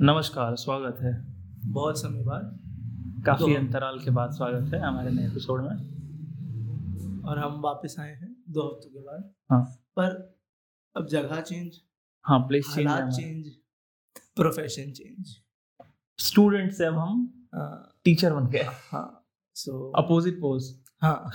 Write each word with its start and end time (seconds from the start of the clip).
नमस्कार 0.00 0.56
स्वागत 0.56 0.98
है। 1.00 1.26
बहुत 1.72 2.00
समय 2.00 2.24
बाद। 2.24 2.60
काफ़ी 3.26 3.44
तो- 3.44 3.56
अंतराल 3.56 3.98
के 3.98 4.10
बाद 4.10 4.30
स्वागत 4.30 4.74
है 4.74 4.80
हमारे 4.80 5.10
नए 5.10 5.26
एपिसोड 5.26 5.60
में। 5.62 5.98
और 7.24 7.38
हम 7.38 7.60
वापस 7.60 7.96
आए 8.00 8.10
हैं 8.10 8.44
दो 8.48 8.62
हफ्तों 8.62 8.90
के 8.90 8.98
बाद। 8.98 9.34
हाँ। 9.50 9.64
पर 9.98 10.36
अब 10.96 11.06
जगह 11.06 11.40
चेंज 11.40 11.80
हाँ 12.24 12.40
please 12.40 12.74
change 12.74 13.16
change 13.16 13.46
profession 14.36 14.92
change 14.92 15.36
student 16.18 16.72
से 16.72 16.84
अब 16.84 16.94
हम 16.94 17.46
टीचर 18.04 18.34
बन 18.34 18.46
गए। 18.46 18.66
हाँ 18.92 19.28
सो 19.54 19.90
अपोजिट 19.90 20.34
पोज 20.34 20.80
हाँ। 21.02 21.30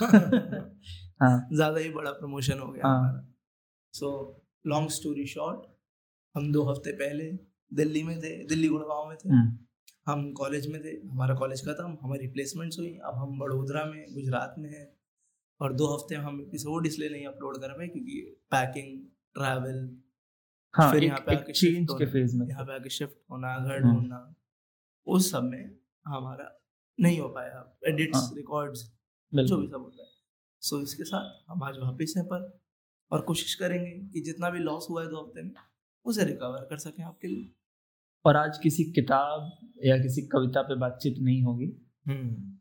हाँ। 1.22 1.48
ज़्यादा 1.52 1.78
ही 1.78 1.90
बड़ा 1.90 2.10
प्रमोशन 2.10 2.58
हो 2.58 2.72
गया 2.72 2.86
हाँ। 2.86 3.34
सो 3.92 4.40
लॉन्ग 4.66 4.90
स्टोरी 4.90 5.26
शॉर्ट 5.26 5.73
हम 6.34 6.50
दो 6.52 6.62
हफ़्ते 6.64 6.92
पहले 6.92 7.30
दिल्ली 7.72 8.02
में 8.02 8.18
थे 8.22 8.36
दिल्ली 8.46 8.68
गुड़गांव 8.68 9.08
में 9.08 9.16
थे। 9.16 9.28
हम्म, 9.28 9.58
हम 10.06 10.32
कॉलेज 10.32 10.66
में 10.66 10.82
थे 10.84 10.90
हमारा 10.90 11.34
कॉलेज 11.34 11.64
खत्म 11.64 11.96
हमारी 12.02 12.26
प्लेसमेंट्स 12.28 12.78
हुई। 12.78 12.92
अब 13.04 13.14
हम 13.14 13.38
बड़ोदरा 13.38 13.84
में 13.84 14.14
गुजरात 14.14 14.54
में 14.58 14.70
हैं। 14.70 14.86
और 15.60 15.72
दो 15.72 15.86
हफ़्ते 15.86 16.14
हम 16.14 16.40
एपिसोड 16.40 16.86
इसलिए 16.86 17.08
नहीं 17.08 17.26
अपलोड 17.26 17.60
कर 17.60 17.72
पाए 17.72 17.86
क्योंकि 17.88 18.20
पैकिंग 18.50 18.98
ट्रैवल 19.34 19.78
हाँ 20.74 20.90
फिर 20.92 21.04
यहाँ 21.04 21.18
पे 21.26 21.34
आके 21.36 21.52
चेंज 21.52 21.88
के 21.90 22.06
फ़ेज़ 22.06 22.36
में 22.36 22.46
यहाँ 22.48 22.64
पे 22.64 22.74
आके 22.74 22.88
शिफ्ट 22.88 23.16
होना 23.30 23.56
घर 23.58 23.82
हम्म। 23.82 23.92
ढूंढना 23.92 24.34
उस 25.06 25.30
सब 25.30 25.44
में 25.44 25.70
हमारा 26.06 26.50
नहीं 26.98 27.18
हो 27.20 27.28
पाया। 27.28 27.60
एडिट्स 27.86 28.16
हाँ। 28.16 28.32
रिकॉर्ड्स 28.36 28.82
जो 29.32 29.56
भी 29.56 29.66
सब 29.66 29.82
होता 29.82 30.02
है। 30.02 30.08
सो 30.62 30.80
इसके 30.80 31.04
साथ 31.04 31.50
हम 31.50 31.62
आज 31.62 31.78
वापस 31.78 32.14
हैं 32.16 32.26
पर 32.26 32.50
और 33.10 33.20
कोशिश 33.20 33.54
करेंगे 33.54 33.90
कि 34.12 34.20
जितना 34.20 34.50
भी 34.50 34.58
लॉस 34.58 34.86
हुआ 34.90 35.02
है 35.02 35.08
दो 35.08 35.22
हफ़्ते 35.22 35.42
में 35.42 35.52
उसे 36.04 36.24
रिकवर 36.24 36.66
कर 36.70 36.76
सकें 36.76 37.04
आपके 37.04 37.28
लिए। 37.28 37.50
और 38.24 38.36
आज 38.36 38.58
किसी 38.58 38.84
किताब 38.84 39.50
या 39.84 39.98
किसी 39.98 40.22
कविता 40.22 40.62
पे 40.62 40.76
बातचीत 40.76 41.14
नहीं 41.18 41.42
होगी। 41.42 41.66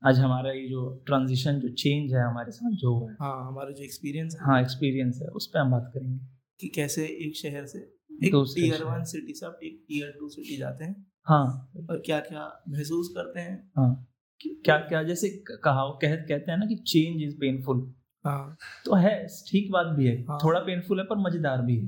आज 0.06 0.20
हमारा 0.20 0.52
ये 0.52 0.68
जो 0.68 1.04
ट्रांजिशन 1.08 1.60
जो 1.60 1.70
चेंज 1.70 2.14
है 2.14 2.24
हमारे 2.28 2.52
साथ 2.52 2.72
जो 2.72 2.94
हुआ 2.94 3.10
है। 3.10 3.18
हाँ 3.22 3.48
हमारा 3.48 3.72
जो 3.72 3.84
एक्सपीरियंस 3.84 4.38
हाँ। 4.42 4.62
एक्सपीरियंस 4.62 5.20
है 5.22 5.28
उस 5.28 5.48
पर 5.48 5.60
हम 5.60 5.72
बात 5.72 5.92
करेंगे। 5.94 6.20
कि 6.60 6.68
कैसे 6.68 7.06
एक 7.06 7.38
शहर 7.38 7.66
से 7.66 7.80
एक 8.24 8.32
टीयर 8.56 8.84
वन 8.84 9.04
सिटी 9.04 9.34
से 9.34 9.46
आप 9.46 9.60
एक 9.64 9.86
टीयर 9.88 10.16
टू 10.20 10.30
सिटी 10.30 10.58
जाते 10.58 10.84
हैं। 10.84 11.06
हाँ। 11.24 11.72
और 11.90 12.02
क्या 12.06 12.20
क्या 12.20 12.64
महसूस 12.70 13.08
करते 13.08 13.40
हैं। 13.40 13.72
हाँ। 13.78 14.08
क्या 14.46 14.78
क्या 14.78 15.04
जैसे 15.04 15.30
कहा 15.64 15.90
कह, 16.02 16.16
कहते 16.16 16.52
हैं 16.52 16.58
ना 16.58 16.66
कि 16.66 16.76
चेंज 16.76 17.24
इज़ 17.24 17.36
पेनफुल 17.36 17.94
हाँ। 18.26 18.58
तो 18.86 18.96
है 18.96 19.28
ठीक 19.28 19.72
बात 19.72 19.88
भी 19.88 20.08
है। 20.08 20.16
हाँ। 20.24 20.38
थोड़ा 20.44 20.60
पेनफुल 20.60 21.00
है 21.00 21.06
पर 21.06 21.18
मज़ेदार 21.18 21.62
भी 21.62 21.78
है। 21.78 21.88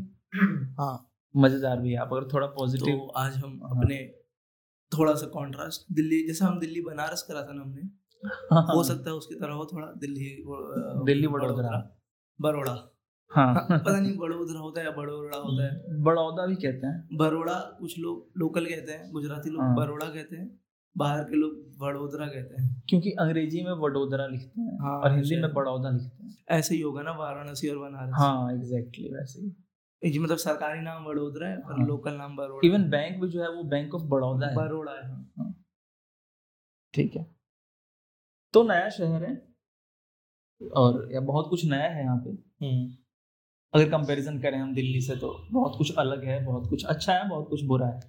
हाँ। 0.80 1.12
मज़ेदार 1.36 1.80
भी 1.80 1.92
है। 1.92 1.98
आप 1.98 2.10
अगर 2.14 2.28
थोड़ा 2.34 2.48
पॉजिटिव 2.48 2.96
तो 2.96 3.08
आज 3.18 3.36
हम 3.38 3.60
अपने 3.64 3.98
थोड़ा 4.92 5.14
सा 5.16 5.28
कॉन्ट्रास्ट 5.28 5.94
दिल्ली 5.94 6.28
जैसे 6.28 6.46
हम 6.46 6.60
दिल्ली 6.60 6.82
बनारस 6.82 7.22
करा 7.22 7.42
था 7.42 7.54
ना 7.54 7.62
हमने 7.62 7.82
हो 8.74 8.84
सकता 8.84 9.10
है 9.10 9.16
उसकी 9.16 9.36
तरह 9.36 9.54
हो 9.54 9.66
थोड़ा 9.66 9.88
दिल्ली 9.98 10.30
दिल्ली 11.06 11.28
बड़ोदरा। 11.28 11.80
बड़ोड़ा 12.40 12.76
हाँ। 13.32 13.54
पता 13.72 14.00
नहीं 14.00 14.18
बड़ोदरा 14.18 14.60
होता 14.60 14.80
है 14.80 14.86
या 14.86 14.92
बड़ोड़ा 14.92 15.38
होता 15.38 15.64
है। 15.66 16.02
बड़ौदा 16.04 16.46
भी 16.46 16.56
कहते 16.56 16.88
हैं। 16.88 17.18
बरोड़ा 17.18 17.54
कुछ 17.80 17.98
लोग 18.00 18.32
लोकल 18.38 18.66
कहते 18.66 18.92
हैं 18.92 19.12
गुजराती 19.12 19.50
लोग 19.50 19.62
हाँ। 19.62 19.76
बरोड़ा 19.76 20.06
कहते 20.06 20.36
हैं 20.36 20.60
बाहर 20.96 21.24
के 21.24 21.36
लोग 21.36 21.54
बड़ोदरा 21.80 22.28
कहते 22.28 22.62
हैं। 22.62 22.84
क्योंकि 22.90 23.12
अंग्रेज़ी 23.20 23.64
में 23.64 23.72
वडोदरा 23.72 24.28
लिखते 24.28 24.62
हैं 24.62 24.78
हाँ, 24.82 25.00
और 25.00 25.12
हिंदी 25.12 25.42
में 25.42 25.54
बड़ौदा 25.54 25.90
लिखते 25.90 26.24
हैं। 26.24 26.36
ऐसे 26.60 26.76
ही 26.76 26.82
होगा 26.82 27.02
ना 27.02 27.12
वाराणसी 27.12 27.70
और 27.70 27.78
बनारस। 27.78 28.14
हाँ 28.18 28.54
एग्जैक्टली 28.54 29.14
वैसे 29.14 29.42
ही। 29.42 29.56
जी 30.06 30.20
मतलब 30.20 30.38
सरकारी 30.38 30.82
नाम 30.82 31.06
बड़ोदरा 31.06 31.48
है 31.48 31.58
पर 31.60 31.80
हाँ। 31.80 31.86
लोकल 31.88 32.14
नाम 32.14 32.36
बरोड़ा 32.38 32.68
इवन 32.68 32.90
बैंक 32.90 33.20
भी 33.22 33.28
जो 33.30 33.42
है 33.44 33.50
वो 33.52 33.64
बैंक 33.70 33.96
ऑफ़ 33.96 34.04
बड़ौदा 34.10 34.48
है। 34.48 34.56
बरोड़ा 34.56 34.92
है 34.94 35.08
हाँ। 35.08 35.54
ठीक 36.94 37.16
है। 37.16 37.26
तो 38.54 38.64
नया 38.64 38.90
शहर 38.90 39.24
है 39.24 39.36
और 40.62 41.08
या 41.14 41.20
बहुत 41.22 41.50
कुछ 41.50 41.66
नया 41.66 41.88
है 41.90 42.04
यहाँ 42.04 42.18
पे। 42.28 42.32
अगर 43.74 43.90
कंपैरिजन 43.92 44.40
करें 44.42 44.58
हम 44.58 44.74
दिल्ली 44.76 45.02
से 45.02 45.16
तो 45.16 45.32
बहुत 45.52 45.78
कुछ 45.78 45.96
अलग 45.98 46.24
है 46.26 46.44
बहुत 46.46 46.70
कुछ 46.70 46.86
अच्छा 46.86 47.14
है 47.14 47.28
बहुत 47.30 47.50
कुछ 47.50 47.64
बुरा 47.64 47.88
है। 47.88 48.00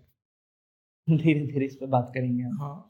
धीरे 1.08 1.40
धीरे 1.46 1.66
इस 1.66 1.74
पर 1.76 1.86
बात 1.86 2.10
करेंगे 2.14 2.42
हम। 2.42 2.56
हाँ। 2.60 2.88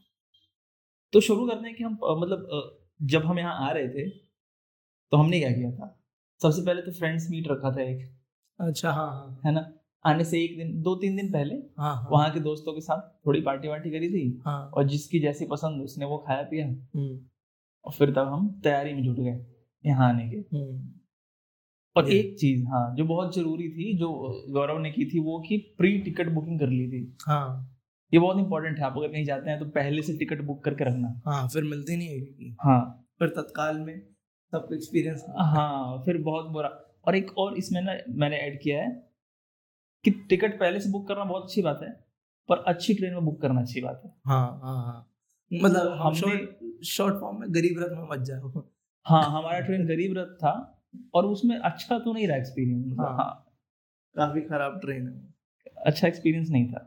तो 1.13 1.21
शुरू 1.21 1.47
करते 1.49 1.67
हैं 1.69 1.77
कि 1.77 1.85
हम 1.85 1.99
मतलब 2.21 2.77
जब 3.05 3.25
हम 3.25 3.39
यहाँ 3.39 3.69
आ 3.69 3.71
रहे 3.73 3.89
थे 3.89 4.09
तो 4.09 5.17
हमने 5.17 5.39
क्या 5.41 5.51
किया 5.51 5.71
था? 5.73 5.89
सबसे 6.41 6.63
पहले 6.67 6.83
तो 6.83 6.93
फ्रेंड्स 6.93 7.31
मीट 7.31 7.49
रखा 7.49 7.71
था 7.73 7.83
एक। 7.83 8.16
अच्छा 8.59 8.91
हाँ 8.93 9.07
हाँ 9.07 9.41
है। 9.47 9.53
ना? 9.53 9.73
आने 10.05 10.25
से 10.25 10.43
एक 10.45 10.57
दिन 10.59 10.81
दो 10.83 10.95
तीन 10.95 11.17
दिन 11.17 11.31
पहले 11.33 11.55
हाँ 11.79 11.95
हाँ। 11.97 12.09
वहाँ 12.11 12.31
के 12.31 12.41
दोस्तों 12.41 12.73
के 12.73 12.81
साथ 12.81 13.01
थोड़ी 13.27 13.41
पार्टी 13.41 13.69
वार्टी 13.69 13.91
करी 13.91 14.09
थी 14.09 14.23
हाँ। 14.45 14.61
और 14.75 14.85
जिसकी 14.89 15.21
जैसी 15.21 15.47
पसंद 15.47 15.83
उसने 15.85 16.05
वो 16.07 16.19
खाया 16.27 16.43
पिया। 16.43 16.67
हम्म, 16.67 17.19
और 17.85 17.93
फिर 17.93 18.11
तब 18.11 18.29
हम 18.33 18.49
तैयारी 18.65 18.93
में 18.95 19.03
जुट 19.05 19.17
गए 19.17 19.39
यहाँ 19.85 20.09
आने 20.09 20.29
के। 20.31 20.37
हम्म, 20.57 20.93
और 21.97 22.11
एक 22.13 22.37
चीज़ 22.41 22.65
हाँ 22.69 22.95
जो 22.97 23.05
बहुत 23.05 23.35
ज़रूरी 23.35 23.69
थी 23.71 23.97
जो 23.99 24.09
गौरव 24.53 24.79
ने 24.79 24.91
की 24.91 25.05
थी 25.11 25.21
वो 25.21 25.39
की 25.49 25.57
प्री 25.79 25.97
टिकट 25.99 26.29
बुकिंग 26.31 26.59
कर 26.61 26.69
ली 26.69 26.89
थी। 26.89 27.17
हाँ। 27.27 27.73
ये 28.13 28.19
बहुत 28.21 28.39
इंपॉर्टेंट 28.39 28.79
है 28.79 28.85
आप 28.85 28.97
अगर 28.99 29.09
कहीं 29.09 29.25
जाते 29.25 29.51
हैं 29.51 29.59
तो 29.59 29.65
पहले 29.71 30.03
से 30.03 30.17
टिकट 30.19 30.43
बुक 30.43 30.65
करके 30.65 30.85
रखना। 30.85 31.09
हाँ 31.27 31.47
फिर 31.49 31.65
मिलती 31.65 31.97
नहीं 31.97 32.09
है 32.09 32.55
हाँ। 32.65 32.81
फिर 33.19 33.29
तत्काल 33.37 33.79
में 33.81 33.99
सबको 34.53 34.75
एक्सपीरियंस 34.75 35.25
हाँ 35.39 36.03
फिर 36.05 36.19
बहुत 36.23 36.51
बुरा 36.51 36.69
और 37.07 37.17
एक 37.17 37.39
और 37.39 37.57
इसमें 37.57 37.83
ना 37.83 37.95
मैंने 38.09 38.37
ऐड 38.37 38.61
किया 38.63 38.83
है 38.83 39.11
कि 40.05 40.11
टिकट 40.11 40.61
पहले 40.61 40.81
से 40.81 40.91
बुक 40.91 41.09
करना 41.09 41.25
बहुत 41.25 41.43
अच्छी 41.43 41.63
बात 41.63 41.81
है 41.83 42.07
पर 42.49 42.57
अच्छी 42.59 42.95
ट्रेन 42.95 43.13
में 43.13 43.25
बुक 43.25 43.41
करना 43.41 43.61
अच्छी 43.61 43.81
बात 43.81 44.03
है। 44.05 44.15
हाँ 44.27 44.61
हाँ 44.63 44.85
हाँ। 44.85 45.13
मतलब 45.53 45.93
हम 45.93 46.15
हमने- 46.15 46.85
शॉर्ट 46.85 47.15
फॉर्म 47.15 47.41
में 47.41 47.55
गरीब 47.55 47.77
रथ 47.79 47.91
में 47.91 48.09
मत 48.11 48.19
जाओ। 48.19 48.71
हाँ 49.05 49.25
हमारा 49.25 49.61
ट्रेन 49.61 49.87
गरीब 49.87 50.19
रथ 50.19 50.27
था 50.27 50.85
और 51.15 51.27
उसमें 51.27 51.59
अच्छा 51.59 51.99
तो 51.99 52.13
नहीं 52.13 52.29
रहा 52.29 52.37
एक्सपीरियंस 52.37 52.97
हाँ। 52.99 53.17
हाँ। 53.17 53.47
काफ़ी 54.17 54.41
खराब 54.41 54.81
ट्रेन 54.81 55.09
है। 55.09 55.35
अच्छा 55.87 56.09
एक्सपीरियंस 56.09 56.49
नहीं 56.51 56.73
था। 56.73 56.79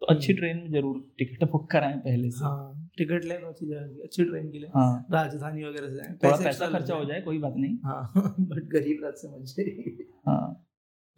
तो 0.00 0.06
अच्छी 0.06 0.32
हम्म। 0.32 0.40
ट्रेन 0.40 0.56
में 0.56 0.70
ज़रूर 0.70 1.14
टिकट 1.18 1.50
बुक 1.50 1.70
कराएँ 1.70 1.98
पहले 1.98 2.30
से। 2.30 2.44
हाँ। 2.44 2.81
टिकट 2.96 3.24
ले 3.24 3.34
अच्छी 3.34 3.66
जगह 3.66 3.86
की 3.86 4.00
अच्छी 4.00 4.24
ट्रेन 4.24 4.50
के 4.50 4.58
लिए 4.58 4.70
हाँ। 4.74 5.06
राजधानी 5.12 5.64
वगैरह 5.64 5.88
से 5.88 5.96
जाएँ। 5.96 6.16
पैसे 6.22 6.44
पैसा 6.44 6.66
खर्चा 6.66 6.94
हो 6.94 7.04
जाए 7.04 7.20
कोई 7.20 7.38
बात 7.38 7.54
नहीं। 7.56 7.78
हाँ 7.84 8.12
बट 8.40 8.62
गरीब 8.62 9.00
रथ 9.04 9.12
से 9.12 9.28
मत 9.28 10.22
हाँ। 10.28 10.68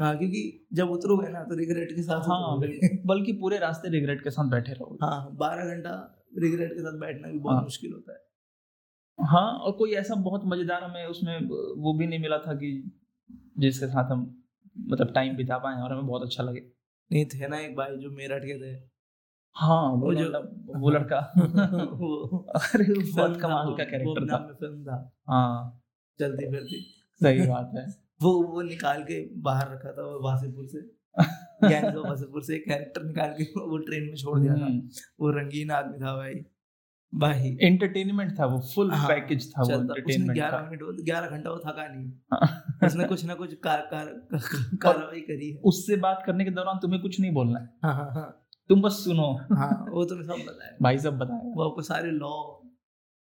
हाँ 0.01 0.19
क्योंकि 0.19 0.67
जब 0.73 0.91
उतरोगे 0.91 1.29
ना 1.29 1.45
तो 1.45 1.55
रिग्रेट 1.55 1.93
के 1.93 2.03
साथ 2.03 2.21
हाँ 2.21 2.61
बल्कि 3.07 3.33
पूरे 3.33 3.59
रास्ते 3.59 3.89
रिग्रेट 3.89 4.25
के 4.25 4.31
साथ 4.31 4.51
बैठे 4.51 4.73
रहोगे। 4.73 5.07
हाँ 5.07 5.37
बारह 5.37 5.65
घंटा 5.65 6.25
रिग्रेट 6.39 6.73
के 6.75 6.81
साथ 6.81 6.99
बैठना 6.99 7.29
भी 7.29 7.39
बहुत 7.39 7.55
हाँ। 7.55 7.63
मुश्किल 7.63 7.93
होता 7.93 8.13
है। 8.13 8.25
हाँ 9.27 9.53
और 9.53 9.73
कोई 9.73 9.93
ऐसा 9.93 10.15
बहुत 10.15 10.43
मज़ेदार 10.45 10.85
हमें 10.85 11.07
उसमें 11.07 11.41
वो 11.83 11.99
भी 11.99 12.07
नहीं 12.07 12.19
मिला 12.19 12.39
था 12.39 12.55
कि 12.55 12.93
जिसके 13.59 13.87
साथ 13.87 14.05
हम 14.05 14.45
मतलब 14.89 15.13
टाइम 15.15 15.37
बिता 15.37 15.59
पाए 15.59 15.81
और 15.81 15.93
हमें 15.93 16.07
बहुत 16.07 16.23
अच्छा 16.23 16.43
लगे। 16.43 16.61
नहीं 17.13 17.27
थे 17.27 17.49
ना 17.49 17.59
एक 17.59 17.77
भाई 17.77 17.97
जो 17.97 18.11
मेरठ 18.11 18.43
के 18.43 18.59
थे। 18.59 18.94
हाँ 19.57 19.83
वो 19.95 20.13
जो- 20.15 20.23
मतलब 20.23 20.77
वो 20.77 20.91
लड़का 20.91 21.19
वो 21.37 22.39
अरे 22.57 22.85
बहुत 23.03 23.41
कमाल 23.41 23.75
का 23.75 23.85
कैरेक्टर 23.85 24.27
था 24.27 24.39
फ़िल्म 24.55 24.83
था 24.85 24.97
हाँ 25.29 25.81
चलती 26.21 26.51
फिरती 26.51 26.81
सही 27.21 27.47
बात 27.49 27.73
है 27.77 27.87
वो 28.23 28.33
वो 28.45 28.63
निकाल 28.63 29.03
के 29.03 29.21
बाहर 29.43 29.71
रखा 29.73 29.93
था 29.93 30.03
वो 30.03 30.21
वासेपुर 30.25 30.67
से 30.67 30.81
ज्ञान 31.69 31.91
से 31.91 31.97
वासेपुर 31.99 32.43
से 32.43 32.59
कैरेक्टर 32.61 33.03
निकाल 33.05 33.35
के 33.39 33.45
वो 33.61 33.79
ट्रेन 33.81 34.05
में 34.05 34.15
छोड़ 34.17 34.39
दिया 34.41 34.55
था 34.55 34.65
हम्म, 34.65 34.81
वो 35.21 35.31
रंगीन 35.31 35.71
आदमी 35.71 35.99
था 35.99 36.17
भाई 36.17 36.35
भाई 37.13 37.57
एंटरटेनमेंट 37.63 38.39
था 38.39 38.47
वो 38.47 38.59
फुल 38.75 38.91
हाँ, 38.91 39.09
पैकेज 39.09 39.51
था 39.53 39.63
वो 39.63 39.73
एंटरटेनमेंट 39.73 40.33
ग्यारह 40.33 40.69
मिनट 40.71 41.01
ग्यारह 41.05 41.27
घंटा 41.29 41.51
वो 41.51 41.59
थका 41.67 41.87
नहीं 41.89 42.11
हाँ। 42.33 42.87
उसने 42.87 43.05
कुछ 43.05 43.25
ना 43.25 43.35
कुछ 43.35 43.55
कार 43.65 43.81
कार 43.91 44.07
कार्रवाई 44.83 45.21
करी 45.21 45.51
है 45.51 45.61
उससे 45.65 45.97
बात 45.99 46.23
करने 46.27 46.45
के 46.45 46.51
दौरान 46.51 46.79
तुम्हें 46.79 47.01
कुछ 47.03 47.21
नहीं 47.21 47.33
बोलना 47.33 47.59
है 47.61 47.69
हाँ 47.85 47.95
हाँ 47.95 48.11
हाँ 48.15 48.44
तुम 48.69 48.83
बस 48.83 48.93
सुनो। 48.93 49.39
हाँ 49.57 49.87
वो 49.91 50.05
तुम्हें 50.05 50.27
सब 50.27 50.33
बताया। 50.33 50.77
भाई 50.83 50.99
सब 50.99 51.19
बताया। 51.19 51.53
वो 51.55 51.69
आपको 51.69 51.83
सारे 51.83 52.11
लॉ 52.11 52.55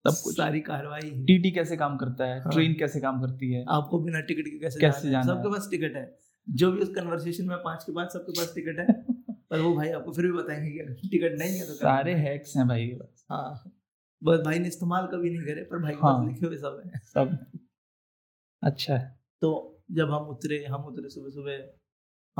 सब 0.04 0.20
कुछ। 0.24 0.36
सारी 0.36 0.60
कार्रवाई। 0.60 1.00
टीटी 1.00 1.50
कैसे 1.50 1.76
काम 1.76 1.96
करता 1.96 2.24
है? 2.24 2.40
हाँ। 2.40 2.52
ट्रेन 2.52 2.74
कैसे 2.74 3.00
काम 3.00 3.20
करती 3.20 3.52
है? 3.52 3.64
आपको 3.68 3.98
बिना 3.98 4.20
टिकट 4.20 4.42
के 4.42 4.58
कैसे 4.58 4.80
कैसे 4.80 5.10
जाना 5.10 5.26
जाना 5.26 5.42
सबके 5.42 5.52
पास 5.52 5.68
टिकट 5.70 5.96
है। 5.96 6.18
जो 6.50 6.72
भी 6.72 6.80
उस 6.80 6.88
कन्वर्सेशन 6.88 7.44
में 7.44 7.58
पाँच 7.58 7.84
के 7.84 7.92
बाद 7.92 8.08
सबके 8.08 8.32
पास 8.32 8.52
टिकट 8.54 8.78
है। 8.78 9.02
पर 9.50 9.60
वो 9.60 9.74
भाई 9.74 9.88
आपको 9.88 10.12
फिर 10.12 10.26
भी 10.26 10.32
बताएँगे 10.32 10.70
कि 10.70 11.08
टिकट 11.08 11.38
नहीं 11.38 11.56
है 11.56 11.66
तो 11.66 11.72
सारे 11.72 12.14
हैक्स 12.14 12.56
हैं 12.56 12.68
भाई। 12.68 12.86
बस 12.86 13.26
हाँ। 13.30 13.72
बस 14.24 14.40
भाई 14.40 14.58
ने 14.58 14.68
इस्तेमाल 14.68 15.06
कभी 15.06 15.30
नहीं 15.30 15.40
करे 15.40 15.62
पर 15.62 15.78
भाई 15.78 15.92
के 15.92 16.06
हाँ। 16.06 16.14
पास 16.14 16.28
लिखे 16.28 16.46
हुए 16.46 16.56
सब 16.56 16.82
है। 16.86 16.98
सब। 16.98 17.46
अच्छा। 18.62 18.96
है 18.96 19.20
तो 19.42 19.82
जब 19.90 20.10
हम 20.10 20.26
उतरे 20.26 20.64
हम 20.64 20.84
उतरे 20.84 21.08
सुबह 21.08 21.30
सुबह 21.30 21.64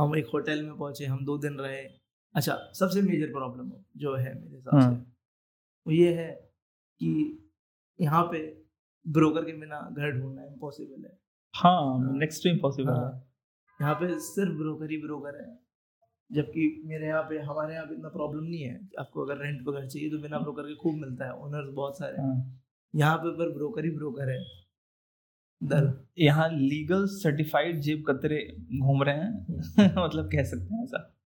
हम 0.03 0.17
एक 0.17 0.27
होटल 0.27 0.63
में 0.63 0.79
पहुँचे 0.79 1.07
हम 1.07 1.25
दो 1.25 1.39
दिन 1.39 1.53
रहे। 1.53 2.00
अच्छा 2.35 2.55
सबसे 2.75 3.03
मेजर 3.03 3.33
प्रॉब्लम 3.33 3.71
जो 3.97 4.15
है 4.17 4.35
मेरे 4.35 4.57
हिसाब 4.57 4.81
से 4.81 4.87
हाँ। 4.87 4.95
वो 5.87 5.93
ये 5.93 6.13
है 6.15 6.31
कि 7.01 7.11
यहाँ 7.99 8.23
पे 8.23 8.39
ब्रोकर 9.07 9.45
के 9.45 9.53
बिना 9.53 9.81
घर 9.93 10.11
ढूंढना 10.11 10.45
इम्पॉसिबल 10.45 11.05
है। 11.05 11.19
हाँ 11.55 12.13
नेक्स्ट 12.19 12.43
टू 12.43 12.51
इम्पॉसिबल 12.51 12.93
है। 12.93 12.99
हाँ, 12.99 13.27
यहाँ 13.81 13.95
पे 13.95 14.19
सिर्फ़ 14.21 14.53
ब्रोकर 14.53 14.91
ही 14.91 14.97
ब्रोकर 15.03 15.41
है 15.41 15.59
जबकि 16.31 16.83
मेरे 16.87 17.07
यहाँ 17.07 17.23
पे 17.23 17.39
हमारे 17.39 17.75
यहाँ 17.75 17.87
पे 17.87 17.95
इतना 17.95 18.09
प्रॉब्लम 18.09 18.45
नहीं 18.45 18.63
है 18.63 18.89
आपको 18.99 19.25
अगर 19.25 19.43
रेंट 19.43 19.61
पे 19.61 19.73
घर 19.73 19.87
चाहिए 19.87 20.11
तो 20.11 20.19
बिना 20.19 20.39
ब्रोकर 20.39 20.63
के 20.63 20.75
खूब 20.75 20.95
मिलता 20.95 21.25
है 21.25 21.35
ओनर्स 21.35 21.73
बहुत 21.75 21.99
सारे 21.99 22.23
हाँ। 22.23 22.61
यहाँ 22.95 23.17
पे 23.19 23.31
पर 23.31 23.53
ब्रोकर 23.55 23.85
ही 23.85 23.91
ब्रोकर 23.91 24.31
है। 24.31 24.39
दर 25.63 25.89
यहाँ 26.19 26.49
लीगल 26.51 27.07
सर्टिफाइड 27.07 27.81
जेब 27.81 28.05
कतरे 28.09 28.39
घूम 28.81 29.03
रहे 29.03 29.15
हैं। 29.15 29.47
मतलब 30.07 30.31
कह 30.33 30.45
सकते 30.45 30.75
हैं 30.75 30.85
ऐसा। 30.85 31.20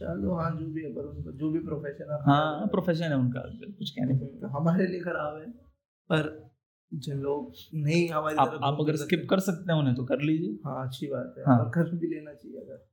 चलो 0.00 0.34
हाँ 0.34 0.50
जो 0.50 0.66
भी 0.66 0.82
है 0.82 0.92
पर 0.92 1.06
उनका 1.06 1.30
जो 1.30 1.50
भी 1.50 1.58
प्रोफेशन 1.58 2.12
है 2.12 2.18
हाँ 2.22 2.66
प्रोफेशन 2.66 3.04
है 3.04 3.16
उनका 3.16 3.40
कुछ 3.78 3.90
कहने 3.90 4.18
तो 4.18 4.48
हमारे 4.48 4.86
लिए 4.86 5.00
खराब 5.00 5.40
है 5.40 5.50
पर 6.10 6.50
जिन 6.94 7.18
लोग 7.18 7.52
नहीं 7.74 8.08
हमारी 8.08 8.36
आप, 8.36 8.60
आप 8.62 8.78
अगर 8.80 8.96
स्किप 8.96 9.26
कर 9.30 9.40
सकते 9.40 9.72
हैं 9.72 9.78
उन्हें 9.78 9.94
तो 9.96 10.04
कर 10.04 10.20
लीजिए। 10.20 10.58
हाँ 10.64 10.86
अच्छी 10.86 11.06
बात 11.06 11.34
है 11.38 11.44
हाँ। 11.44 11.72
भी 11.76 12.14
लेना 12.14 12.34
चाहिए 12.34 12.58
अगर 12.58 12.88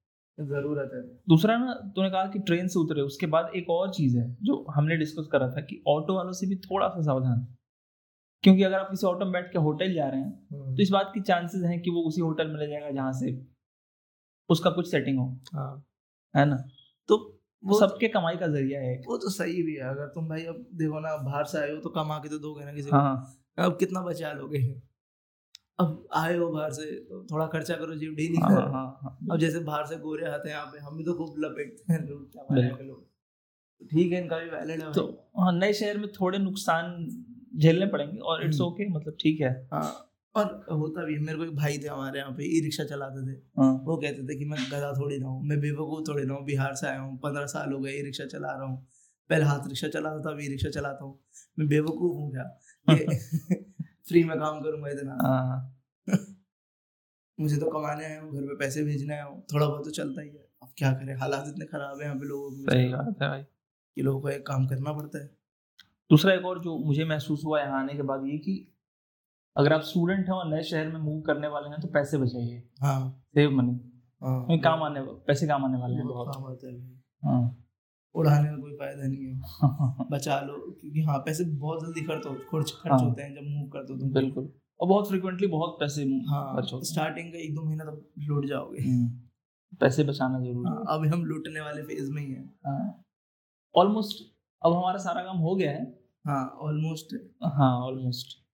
ज़रूरत 0.45 0.91
है 0.93 1.01
दूसरा 1.29 1.57
ना 1.57 1.73
तूने 1.95 2.09
कहा 2.09 2.25
कि 2.25 2.39
ट्रेन 2.39 2.67
से 2.67 2.79
उतरे 2.79 3.01
उसके 3.01 3.27
बाद 3.27 3.51
एक 3.55 3.69
और 3.69 3.93
चीज़ 3.93 4.17
है 4.17 4.37
जो 4.43 4.65
हमने 4.75 4.97
डिस्कस 4.97 5.27
करा 5.31 5.49
था 5.49 5.61
कि 5.61 5.83
ऑटो 5.87 6.15
वालों 6.15 6.31
से 6.31 6.47
भी 6.47 6.55
थोड़ा 6.55 6.87
सा 6.87 7.01
सावधान। 7.01 7.47
क्योंकि 8.43 8.63
अगर 8.63 8.79
आप 8.79 8.89
किसी 8.89 9.07
ऑटो 9.07 9.25
में 9.25 9.31
बैठ 9.33 9.51
के 9.51 9.59
होटल 9.59 9.93
जा 9.93 10.07
रहे 10.09 10.19
हैं 10.19 10.47
हम्म। 10.51 10.75
तो 10.75 10.81
इस 10.81 10.89
बात 10.89 11.11
की 11.13 11.21
चांसेस 11.21 11.63
हैं 11.63 11.81
कि 11.81 11.91
वो 11.91 12.01
उसी 12.01 12.21
होटल 12.21 12.47
में 12.47 12.59
ले 12.59 12.67
जाएगा 12.67 12.91
जहाँ 12.91 13.11
से 13.11 13.47
उसका 14.49 14.69
कुछ 14.69 14.91
सेटिंग 14.91 15.19
हो। 15.19 15.39
हाँ। 15.53 15.85
है 16.35 16.45
ना? 16.45 16.57
तो 17.09 17.41
वो 17.63 17.79
सबके 17.79 18.07
कमाई 18.07 18.37
का 18.37 18.47
ज़रिया 18.47 18.79
है 18.81 19.01
वो 19.07 19.17
तो 19.17 19.29
सही 19.29 19.63
भी 19.63 19.75
है 19.75 19.89
अगर 19.89 20.07
तुम 20.07 20.27
भाई 20.29 20.43
अब 20.43 20.65
देखो 20.73 20.99
ना 20.99 21.15
बाहर 21.17 21.45
से 21.45 21.57
आए 21.57 21.71
हो 21.71 21.77
तो 21.77 21.89
कमा 21.89 22.17
के 22.17 22.29
तो 22.29 22.37
दोगे 22.37 22.65
ना 22.65 22.73
किसी 22.73 22.89
हाँ। 22.89 23.43
अब 23.57 23.77
कितना 23.77 24.01
बचा 24.01 24.31
लोगे? 24.33 24.81
अब 25.79 26.07
आए 26.15 26.37
हो 26.37 26.47
बाहर 26.47 26.71
से 26.71 26.91
तो 26.91 27.27
थोड़ा 27.31 27.47
खर्चा 27.47 27.75
करो 27.75 27.95
जी 27.95 28.07
डेली 28.07 28.37
हाँ, 28.37 28.51
हाँ, 28.51 28.71
हाँ, 28.71 29.17
अब 29.31 29.37
जैसे 29.37 29.59
बाहर 29.59 29.85
से 29.85 29.97
गोरे 29.97 30.25
आते 30.25 30.49
हैं 30.49 30.55
यहाँ 30.55 30.65
पे 30.65 30.79
हम 30.79 30.97
भी 30.97 31.03
तो 31.03 31.13
खूब 31.13 31.35
लपेटते 31.37 31.93
हैं 31.93 31.99
लोग 32.07 32.25
तो 32.33 33.87
ठीक 33.91 34.11
है 34.11 34.21
इनका 34.21 34.39
भी 34.39 34.49
वैलिड 34.49 34.83
है 34.83 34.91
तो 34.93 35.31
हाँ 35.39 35.59
नए 35.59 35.73
शहर 35.73 35.97
में 35.97 36.11
थोड़े 36.11 36.37
नुकसान 36.37 37.07
झेलने 37.57 37.85
पड़ेंगे 37.85 38.19
और 38.19 38.45
इट्स 38.45 38.61
ओके 38.61 38.83
हम्म। 38.83 38.95
मतलब 38.95 39.17
ठीक 39.21 39.41
है। 39.41 39.67
हाँ। 39.73 40.06
और 40.37 40.65
होता 40.71 41.03
भी 41.05 41.13
है। 41.13 41.19
मेरे 41.19 41.37
को 41.37 41.43
एक 41.43 41.55
भाई 41.55 41.77
थे 41.77 41.87
हमारे 41.87 42.19
यहाँ 42.19 42.31
पे 42.31 42.43
ई 42.57 42.61
रिक्शा 42.61 42.83
चलाते 42.83 43.25
थे। 43.27 43.35
हाँ। 43.61 43.71
वो 43.85 43.97
कहते 43.97 44.23
थे 44.27 44.37
कि 44.39 44.45
मैं 44.45 44.59
गधा 44.71 44.91
थोड़ी 44.93 45.17
ना 45.19 45.27
हूँ 45.27 45.43
मैं 45.43 45.59
बेवकूफ़ 45.59 46.03
थोड़ी 46.07 46.25
ना 46.25 46.33
हूँ 46.33 46.45
बिहार 46.45 46.75
से 46.75 46.87
आया 46.87 46.99
हूँ 46.99 47.17
पंद्रह 47.17 47.45
साल 47.45 47.73
हो 47.73 47.79
गए 47.79 47.91
ई 47.91 48.01
रिक्शा 48.01 48.25
चला 48.25 48.51
रहा 48.51 48.65
हूँ। 48.65 48.87
पहले 49.29 49.45
हाथ 49.45 49.67
रिक्शा 49.67 49.87
चलाता 49.87 50.19
था 50.21 50.31
अभी 50.31 50.45
ई 50.45 50.49
रिक्शा 50.49 50.69
चलाता 50.69 51.05
हूँ। 51.05 51.19
मैं 51.59 51.67
बेवकूफ़ 51.67 52.17
हूँ 52.17 52.31
क्या? 52.31 52.43
फ्री 54.07 54.23
में 54.23 54.37
काम 54.39 54.61
करूँगा 54.61 54.89
इतना। 54.89 55.17
हाँ। 55.21 55.77
मुझे 57.39 57.57
तो 57.57 57.69
कमाने 57.71 58.05
आया 58.05 58.21
हूँ 58.21 58.31
घर 58.33 58.41
पे 58.41 58.55
पैसे 58.55 58.83
भेजने 58.83 59.13
आया 59.13 59.23
हूँ 59.23 59.43
थोड़ा 59.53 59.67
बहुत 59.67 59.85
तो 59.85 59.91
चलता 59.91 60.21
ही 60.21 60.29
है। 60.29 60.45
अब 60.63 60.73
क्या 60.77 60.91
करें? 60.91 61.15
हालात 61.15 61.47
इतने 61.47 61.65
खराब 61.65 61.99
है 61.99 62.05
यहाँ 62.05 62.15
पे 62.17 62.25
लोगों 62.25 62.51
के 62.51 62.71
सही 62.71 62.89
बात 62.89 63.21
है 63.21 63.29
भाई। 63.29 63.41
कि 63.41 64.01
लोगों 64.01 64.21
को 64.21 64.29
एक 64.29 64.45
काम 64.47 64.67
करना 64.67 64.93
पड़ता 64.93 65.19
है। 65.19 65.25
दूसरा 66.11 66.33
एक 66.33 66.45
और 66.45 66.59
जो 66.59 66.77
मुझे 66.77 67.05
महसूस 67.05 67.41
हुआ 67.45 67.61
यहाँ 67.61 67.79
आने 67.79 67.93
के 67.93 68.01
बाद 68.01 68.25
ये 68.25 68.37
कि 68.37 68.55
अगर 69.57 69.73
आप 69.73 69.81
स्टूडेंट 69.81 70.25
हैं 70.25 70.33
और 70.33 70.47
नए 70.47 70.63
शहर 70.63 70.87
में 70.87 70.99
मूव 70.99 71.21
करने 71.21 71.47
वाले 71.47 71.69
हैं 71.69 71.81
तो 71.81 71.87
पैसे 71.87 72.17
बचाइए। 72.17 72.63
हाँ। 72.81 73.21
सेव 73.33 73.51
मनी 73.51 73.79
हाँ। 74.23 74.57
काम 74.57 74.83
आने 74.83 75.01
पैसे 75.01 75.47
काम 75.47 75.65
आने 75.65 75.77
वाले 75.77 75.95
हैं। 75.95 76.07
बहुत 76.07 76.35
काम 76.35 76.43
हाँ। 77.29 77.63
उड़ाने 78.15 78.49
का 78.49 78.55
कोई 78.57 78.71
फ़ायदा 78.71 79.07
नहीं 79.07 79.25
है। 79.25 79.39
बचा 80.11 80.39
लो 80.41 80.53
क्योंकि 80.81 81.01
हाँ 81.01 81.17
पैसे 81.19 81.43
बहुत 81.43 81.83
जल्दी 81.83 82.01
खर्च 82.01 82.25
हो 82.25 82.33
खर्च 82.33 82.71
खर्च 82.71 82.91
हाँ, 82.91 82.99
होते 82.99 83.21
हैं 83.21 83.35
जब 83.35 83.41
मूव 83.41 83.69
करते 83.69 83.93
हो 83.93 83.99
तुम। 83.99 84.11
बिल्कुल। 84.11 84.53
और 84.81 84.87
बहुत 84.87 85.07
फ्रिक्वेंटली 85.07 85.47
बहुत 85.47 85.77
पैसे 85.79 86.03
हाँ 86.03 86.61
स्टार्टिंग 86.63 87.33
का 87.33 87.39
एक 87.39 87.55
दो 87.55 87.63
महीना 87.63 87.83
तब 87.83 88.09
लुट 88.19 88.45
जाओगे। 88.45 88.81
हम्म, 88.81 89.07
पैसे 89.79 90.03
बचाना 90.03 90.39
ज़रूरी 90.39 90.69
हाँ, 90.69 90.83
अभी 90.89 91.07
हम 91.07 91.25
लूटने 91.25 91.61
वाले 91.61 91.83
फ़ेज़ 91.83 92.11
में 92.11 92.21
ही 92.21 92.31
हैं। 92.31 93.03
ऑलमोस्ट 93.75 94.23
हाँ। 94.23 94.71
अब 94.71 94.77
हमारा 94.77 94.97
सारा 94.97 95.23
काम 95.23 95.37
हो 95.37 95.55
गया 95.55 95.71
है। 95.71 95.99
हाँ 96.25 96.57
ऑलमोस्ट 96.61 97.15
हाँ 97.43 97.79
ऑलमोस्ट 97.81 98.46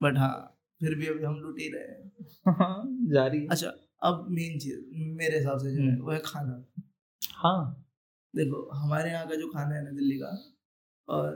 बट 0.00 0.18
हाँ। 0.18 0.34
फिर 0.80 0.94
भी 0.98 1.06
अभी 1.06 1.24
हम 1.24 1.34
लूट 1.36 1.58
ही 1.60 1.68
रहे 1.68 1.82
हैं। 1.82 2.12
जारी 3.12 3.46
अच्छा 3.50 3.68
अब 4.02 4.26
मेन 4.30 4.58
चीज़ 4.58 4.80
मेरे 5.16 5.38
हिसाब 5.38 5.58
से 5.58 5.74
जो 5.74 5.82
है 5.82 5.88
हम्म। 5.90 6.04
वो 6.04 6.10
है 6.12 6.18
खाना। 6.24 6.64
हाँ। 7.36 7.84
देखो 8.34 8.68
हमारे 8.76 9.10
यहाँ 9.10 9.26
का 9.28 9.34
जो 9.34 9.48
खाना 9.48 9.74
है 9.74 9.84
ना 9.84 9.90
दिल्ली 9.90 10.16
का 10.18 10.30
और 11.08 11.30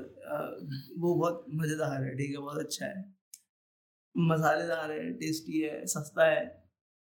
वो 0.99 1.15
बहुत 1.15 1.45
मज़ेदार 1.55 2.03
है 2.05 2.17
ठीक 2.17 2.31
है 2.31 2.39
बहुत 2.39 2.59
अच्छा 2.61 2.87
है। 2.87 3.05
मसालेदार 4.15 4.91
है 4.93 5.13
टेस्टी 5.15 5.61
है 5.61 5.85
सस्ता 5.87 6.25
है 6.27 6.41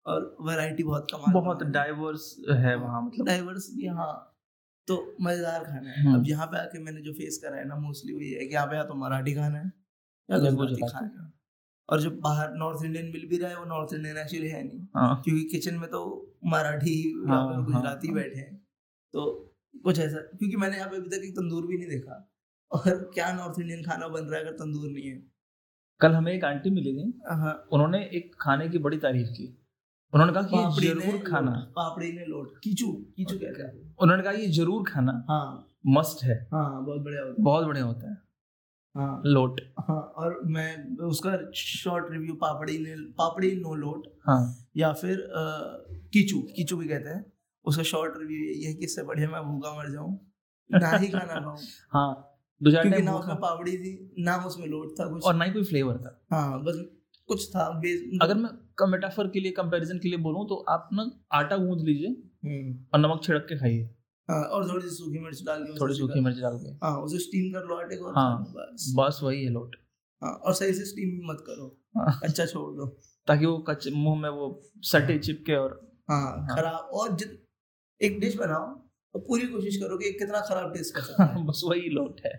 और 0.07 0.37
वैरायटी 0.41 0.83
बहुत 0.83 1.07
कम 1.15 1.33
बहुत 1.33 1.63
डाइवर्स 1.73 2.25
है 2.51 2.75
वहाँ 2.77 3.03
मतलब। 3.03 3.27
डाइवर्स 3.27 3.71
भी 3.77 3.87
हाँ। 3.99 4.13
तो 4.89 4.97
मज़ेदार 5.21 5.65
खाना 5.65 5.91
है। 5.91 6.03
अब 6.03 6.09
हम्म। 6.09 6.25
यहाँ 6.27 6.47
पे 6.47 6.59
आके 6.59 6.79
मैंने 6.79 7.01
जो 7.03 7.13
फेस 7.13 7.39
करा 7.45 7.57
है 7.57 7.65
ना 7.65 7.77
मोस्टली 7.79 8.15
वही 8.15 8.31
है 8.33 8.47
कि 8.47 8.55
यहाँ 8.55 8.67
पे 8.67 8.77
या 8.77 8.85
तो 8.85 8.95
मराठी 8.95 9.35
खाना 9.35 9.59
है 9.59 9.73
या 10.29 10.39
गुजराती 10.51 10.91
खाना 10.93 11.23
है। 11.23 11.33
और 11.89 12.01
जो 12.01 12.11
बाहर 12.21 12.53
नॉर्थ 12.55 12.85
इंडियन 12.85 13.07
मिल 13.07 13.27
भी 13.29 13.39
रहा 13.39 13.51
है 13.51 13.59
वो 13.59 13.65
नॉर्थ 13.65 13.95
इंडियन 13.95 14.17
एक्चुअली 14.17 14.49
है 14.49 14.63
नहीं। 14.65 14.87
हाँ। 14.97 15.21
क्योंकि 15.25 15.43
किचन 15.45 15.75
में 15.75 15.89
तो 15.91 16.01
मराठी 16.47 16.97
हाँ, 17.29 17.47
हाँ, 17.47 17.65
गुजराती 17.65 18.13
बैठे 18.13 18.41
हैं। 18.41 18.55
तो 19.15 19.27
कुछ 19.85 19.99
ऐसा 19.99 20.19
क्योंकि 20.19 20.57
मैंने 20.57 20.77
यहाँ 20.77 20.89
पे 20.91 20.97
अभी 20.97 21.09
तक 21.09 21.25
एक 21.25 21.33
तंदूर 21.33 21.67
भी 21.67 21.77
नहीं 21.77 21.89
देखा। 21.89 22.31
और 22.73 23.11
क्या 23.15 23.33
नॉर्थ 23.33 23.61
इंडियन 23.61 23.83
खाना 23.83 24.09
बन 24.09 24.25
रहा 24.25 24.39
है 24.39 24.45
अगर 24.47 24.57
तंदूर 24.57 24.89
नहीं 24.91 25.09
है? 25.09 25.23
कल 26.01 26.13
हमें 26.13 26.33
एक 26.33 26.45
आंटी 26.45 26.71
मिली 26.71 26.93
थी। 26.93 27.05
उन्होंने 27.73 27.99
एक 28.15 28.35
खाने 28.41 28.69
की 28.69 28.79
बड़ी 28.79 28.97
तारीफ़ 28.99 29.29
की। 29.29 29.47
उन्होंने 30.13 30.33
कहा 30.33 30.43
कि 30.43 30.87
ये 30.87 30.95
ज़रूर 30.95 31.19
खाना। 31.27 31.51
पापड़ी 31.77 32.13
ने 32.13 32.25
लोट। 32.27 32.59
कीचू 32.65 32.87
कीचू 33.17 33.37
कहते 33.39 33.63
हैं। 33.63 33.95
उन्होंने 34.03 34.23
कहा 34.23 34.33
ये 34.33 34.47
ज़रूर 34.49 34.85
खाना। 34.89 35.13
हाँ। 35.29 35.69
मस्ट 35.87 36.25
है। 36.25 36.37
हाँ 36.53 36.85
बहुत 36.85 37.01
बढ़िया 37.01 37.23
होता 37.23 37.35
है। 37.39 37.45
बहुत 37.45 37.67
बढ़िया 37.67 37.85
होता 37.85 38.11
है। 38.11 38.17
हाँ। 38.95 39.23
लोट। 39.27 39.61
हाँ 39.89 40.01
और 40.17 40.41
मैं 40.47 40.97
उसका 41.07 41.39
शॉर्ट 41.55 42.11
रिव्यू 42.11 42.35
पापड़ी 42.35 42.79
ने 42.79 42.95
पापड़ी 43.19 43.55
नो 43.57 43.75
लोट 43.75 44.07
हाँ। 44.27 44.69
या 44.77 44.93
फिर 44.93 45.27
कीचू 46.13 46.41
कीचू 46.57 46.77
भी 46.77 46.89
कहते 46.89 47.09
हैं। 47.09 47.25
उसका 47.65 47.83
शॉर्ट 47.83 48.15
रिव्यू 48.19 48.39
यही 48.39 48.63
है 48.63 48.75
कि 48.75 48.85
इससे 48.85 49.03
बढ़िया 49.03 49.29
मैं 49.31 49.43
भूखा 49.43 49.77
मर 49.77 49.91
जाऊँ 49.93 50.19
ना 50.71 50.97
ही 50.97 51.09
खाना 51.09 51.41
खाऊं। 51.41 51.57
हाँ 51.95 52.31
क्योंकि 52.61 53.03
ना 53.03 53.15
उसमें 53.15 53.37
पापड़ी 53.37 53.77
थी 53.79 54.15
ना 54.19 54.37
उसमें 54.37 54.67
लोट 54.67 54.95
था 55.01 55.07
कुछ। 55.07 55.25
और 55.25 55.35
ना 55.35 55.45
ही 55.45 55.53
कोई 55.53 55.65
फ्लेवर 55.65 55.97
था। 55.97 56.21
हाँ 56.33 56.63
बस 56.65 56.85
कुछ 57.29 57.49
था 57.51 57.69
बेस 57.81 58.19
अगर 58.23 58.35
मैं 58.35 58.51
मेटाफर 58.91 59.29
के 59.29 59.41
लिए 59.41 59.53
कंपैरिजन 59.53 59.99
के 59.99 60.09
लिए 60.09 60.19
बोलूँ 60.19 60.47
तो 60.49 60.55
आप 60.69 60.89
ना 60.93 61.11
आटा 61.33 61.57
गूंद 61.57 61.81
लीजिए 61.81 62.09
हम्म। 62.45 62.85
और 62.95 63.01
नमक 63.01 63.23
छिड़क 63.25 63.47
के 63.49 63.59
खाइए। 63.59 63.91
और 64.29 64.69
थोड़ी 64.69 64.89
सी 64.89 64.95
सूखी 64.97 65.19
मिर्च 65.19 65.43
डाल 65.47 65.65
के 65.65 65.81
थोड़ी 65.81 65.95
सूखी 65.95 66.21
मिर्च 66.21 66.39
डाल 66.39 66.59
के। 66.59 66.71
हाँ 66.87 66.97
उसे 67.01 67.19
स्टीम 67.19 67.53
कर 67.53 67.67
लो 67.67 67.77
आटे 67.77 67.97
को 67.97 68.13
हाँ 68.13 68.37
बस। 68.57 68.93
बस 68.99 69.21
वही 69.23 69.45
है 69.45 69.51
लोट। 69.51 69.77
हाँ 70.23 70.33
और 70.33 70.55
सही 70.55 70.73
से 70.73 70.85
स्टीम 70.85 71.31
मत 71.31 71.45
करो 71.47 71.67
हाँ, 71.99 72.21
अच्छा 72.25 72.47
छोड़ 72.47 72.71
दो। 72.77 72.87
ताकि 73.29 73.47
वो 73.47 73.59
कच्चे 73.59 73.91
मुँह 73.91 74.21
में 74.21 74.29
वो 74.31 74.47
सटे 74.83 75.19
चिपके 75.19 75.55
और 75.57 75.81
हाँ, 76.11 76.21
हाँ। 76.21 76.57
खराब 76.57 76.91
और 76.95 77.17
जित 77.17 77.41
एक 78.01 78.19
डिश 78.21 78.37
बनाओ 78.37 78.65
और 79.15 79.21
पूरी 79.29 79.47
कोशिश 79.47 79.77
करो 79.77 79.97
कि 79.99 80.11
कितना 80.13 80.41
खराब 80.41 80.73
टेस्ट 80.75 80.95
कर 80.95 81.01
सकता 81.01 81.25
है। 81.25 81.45
बस 81.47 81.61
वही 81.65 81.89
लोट 81.89 82.21
है। 82.27 82.33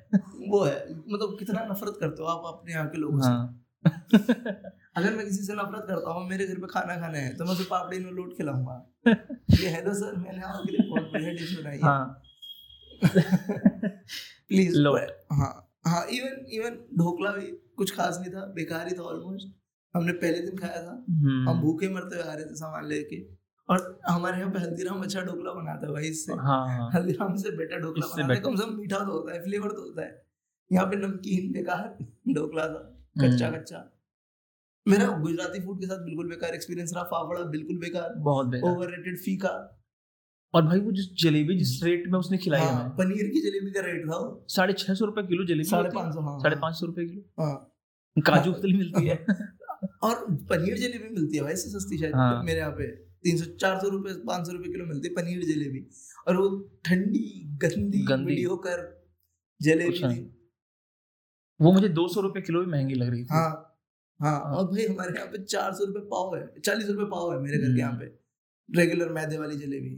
वो 0.50 0.64
है 0.64 0.80
मतलब 0.94 1.36
कितना 1.40 1.66
नफरत 1.72 1.98
करते 2.00 2.24
हो 2.24 2.28
आप 2.30 2.54
अपने 2.56 2.74
यहाँ 2.74 2.88
के 2.88 2.98
लोगों 2.98 3.22
हाँ. 3.24 3.64
से 3.86 3.90
अगर 4.96 5.16
मैं 5.16 5.26
किसी 5.26 5.44
से 5.44 5.54
नफरत 5.54 5.86
करता 5.88 6.12
हूँ 6.12 6.28
मेरे 6.30 6.46
घर 6.48 6.60
पे 6.60 6.68
खाना 6.68 6.96
खाना 7.00 7.18
है 7.18 7.34
तो 7.36 7.46
मैं 7.46 7.52
उसे 7.52 7.64
पापड़ी 7.64 8.00
में 8.00 8.12
लोट 8.12 8.38
खिलाऊँगा 8.38 8.76
ये 9.08 9.70
हेलो 9.70 9.94
सर 9.94 10.16
मैंने 10.16 10.42
आपके 10.42 10.72
लिए 10.72 10.90
बहुत 10.90 11.10
बढ़िया 11.14 11.32
डिश 11.32 11.58
बनाई 11.60 11.76
है। 11.76 11.82
हाँ. 11.84 12.22
प्लीज़ 14.50 14.78
लोट 14.78 15.00
हाँ 15.32 15.52
हाँ 15.88 16.06
इवन 16.12 16.46
इवन 16.52 16.78
ढोकला 16.98 17.32
भी 17.32 17.46
कुछ 17.78 17.96
खास 17.96 18.18
नहीं 18.22 18.32
था 18.34 18.46
बेकार 18.56 18.88
ही 18.88 18.96
था 18.96 19.02
ऑलमोस्ट 19.04 19.54
हमने 19.96 20.12
पहले 20.14 20.40
दिन 20.40 20.58
खाया 20.58 20.82
था। 20.82 21.06
हम्म। 21.10 21.50
हम 21.50 21.62
भूखे 21.62 21.90
मरते 21.90 22.16
हुए 22.16 22.24
आ 22.24 22.34
रहे 22.34 22.46
थे 22.46 22.56
सामान 22.56 22.88
लेके। 22.88 23.20
और 23.70 24.00
हमारे 24.10 24.40
यहाँ 24.40 24.52
पे 24.52 24.60
हल्दीराम 24.60 25.02
अच्छा 25.02 25.22
ढोकला 25.22 25.52
बनाता 25.54 25.88
है 25.88 25.94
भाई 25.94 26.04
इससे। 26.04 26.34
हाँ, 26.34 26.68
हाँ। 26.68 26.90
हल्दीराम 26.96 27.36
से 27.36 27.52
बेटर 27.58 27.80
ढोकला 27.82 28.08
बनाता 28.08 28.34
है। 28.34 28.40
कम 28.40 28.56
से 28.56 28.64
कम 28.64 28.76
मीठा 28.78 29.00
तो 29.00 29.12
होता 29.12 29.34
है 29.34 29.44
फ्लेवर 29.44 29.72
तो 29.72 29.82
होता 29.82 30.02
है। 30.02 30.26
यहाँ 30.72 30.86
पे 30.86 30.96
नमकीन 30.98 31.52
बेकार 31.52 31.98
ढोकला 32.36 32.68
था 32.68 32.82
कच्चा। 33.22 33.50
कच्चा 33.52 33.78
मेरा 34.88 35.08
गुजराती 35.08 35.60
फ़ूड 35.60 35.80
के 35.80 35.86
साथ 35.88 35.98
बिल्कुल 35.98 36.30
बेकार 36.30 36.54
एक्सपीरियंस 36.54 36.92
रहा 36.96 37.04
फाफड़ा 37.04 37.44
बिल्कुल 37.44 37.78
बेकार 37.78 38.14
बहुत 38.16 38.48
बेकार। 38.48 38.72
ओवररेटेड 38.72 39.18
फीका। 39.18 39.82
और 40.54 40.62
भाई 40.62 40.80
वो 40.80 40.92
जिस 40.92 41.06
जलेबी 41.24 41.58
जिस 41.58 41.84
रेट 41.84 42.04
में 42.08 42.20
उसने 42.20 42.38
खिलाई 42.38 42.62
हाँ, 42.62 42.74
हमें। 42.74 42.90
पनीर 42.90 43.28
की 43.28 43.42
जलेबी 43.42 43.72
का 43.72 43.82
रेट 43.82 44.06
था 44.06 44.46
साढ़े 44.48 44.74
छह 44.74 44.94
सौ 44.94 45.06
रुपए 45.06 45.24
किलो 45.24 45.46
जलेबी 45.46 45.64
साढ़े 45.64 45.90
पाँच 45.90 46.14
सौ 46.14 46.22
हाँ, 46.22 46.40
साढ़े 46.40 46.56
पाँच 46.56 46.76
सौ 46.76 46.86
रुपए 46.86 47.06
किलो। 47.06 47.44
हाँ। 47.44 47.72
काजू 48.18 48.54
कतली 48.54 48.74
मिलती 48.78 49.08
है। 49.08 49.26
और 50.04 50.26
पनीर 50.32 50.78
जलेबी 50.78 51.10
मिलती 51.10 51.38
है 51.38 51.44
भाई 51.44 51.56
सस्ती 51.56 51.98
शायद 51.98 52.16
हाँ। 52.16 52.44
मेरे 52.44 52.60
यहाँ 52.60 52.72
पे। 52.72 52.88
तीन 53.24 53.38
सौ 53.38 53.46
चार 53.46 53.80
सौ 53.80 53.90
रुपए 53.90 54.14
पाँच 54.14 54.46
सौ 54.48 54.52
रुपए 54.54 54.72
किलो 54.72 54.86
मिलती 54.86 55.08
है 55.08 55.14
पनीर 55.14 55.44
जलेबी। 55.44 55.88
और 56.28 56.38
वो 56.38 56.72
ठंडी 56.86 57.44
गंदी 57.62 58.04
गंदी। 58.04 58.44
होकर 58.44 59.06
जलेबी। 59.62 60.32
वो 61.62 61.72
मुझे 61.72 61.90
दो 61.90 62.08
सौ 62.08 62.22
रुपए 62.22 62.42
किलो 62.42 62.60
भी 62.60 62.66
महँगी 62.66 62.94
लग 62.94 63.10
रही 63.10 63.24
थी। 63.24 63.28
हाँ। 63.32 63.65
हाँ 64.20 64.40
और 64.40 64.66
भाई 64.66 64.86
हमारे 64.86 65.14
यहाँ 65.14 65.28
पे 65.28 65.44
चार 65.46 65.74
सौ 65.74 65.86
रुपए 65.86 66.00
पाव 66.10 66.36
है 66.36 66.42
चालीस 66.60 66.90
रुपए 66.90 67.10
पाव 67.12 67.32
है 67.34 67.40
मेरे 67.40 67.58
घर 67.58 67.74
के 67.74 67.80
यहाँ 67.80 67.92
हम्म। 67.92 68.02
पे 68.02 68.80
रेगुलर 68.80 69.10
मैदे 69.14 69.38
वाली 69.38 69.58
जलेबी। 69.58 69.90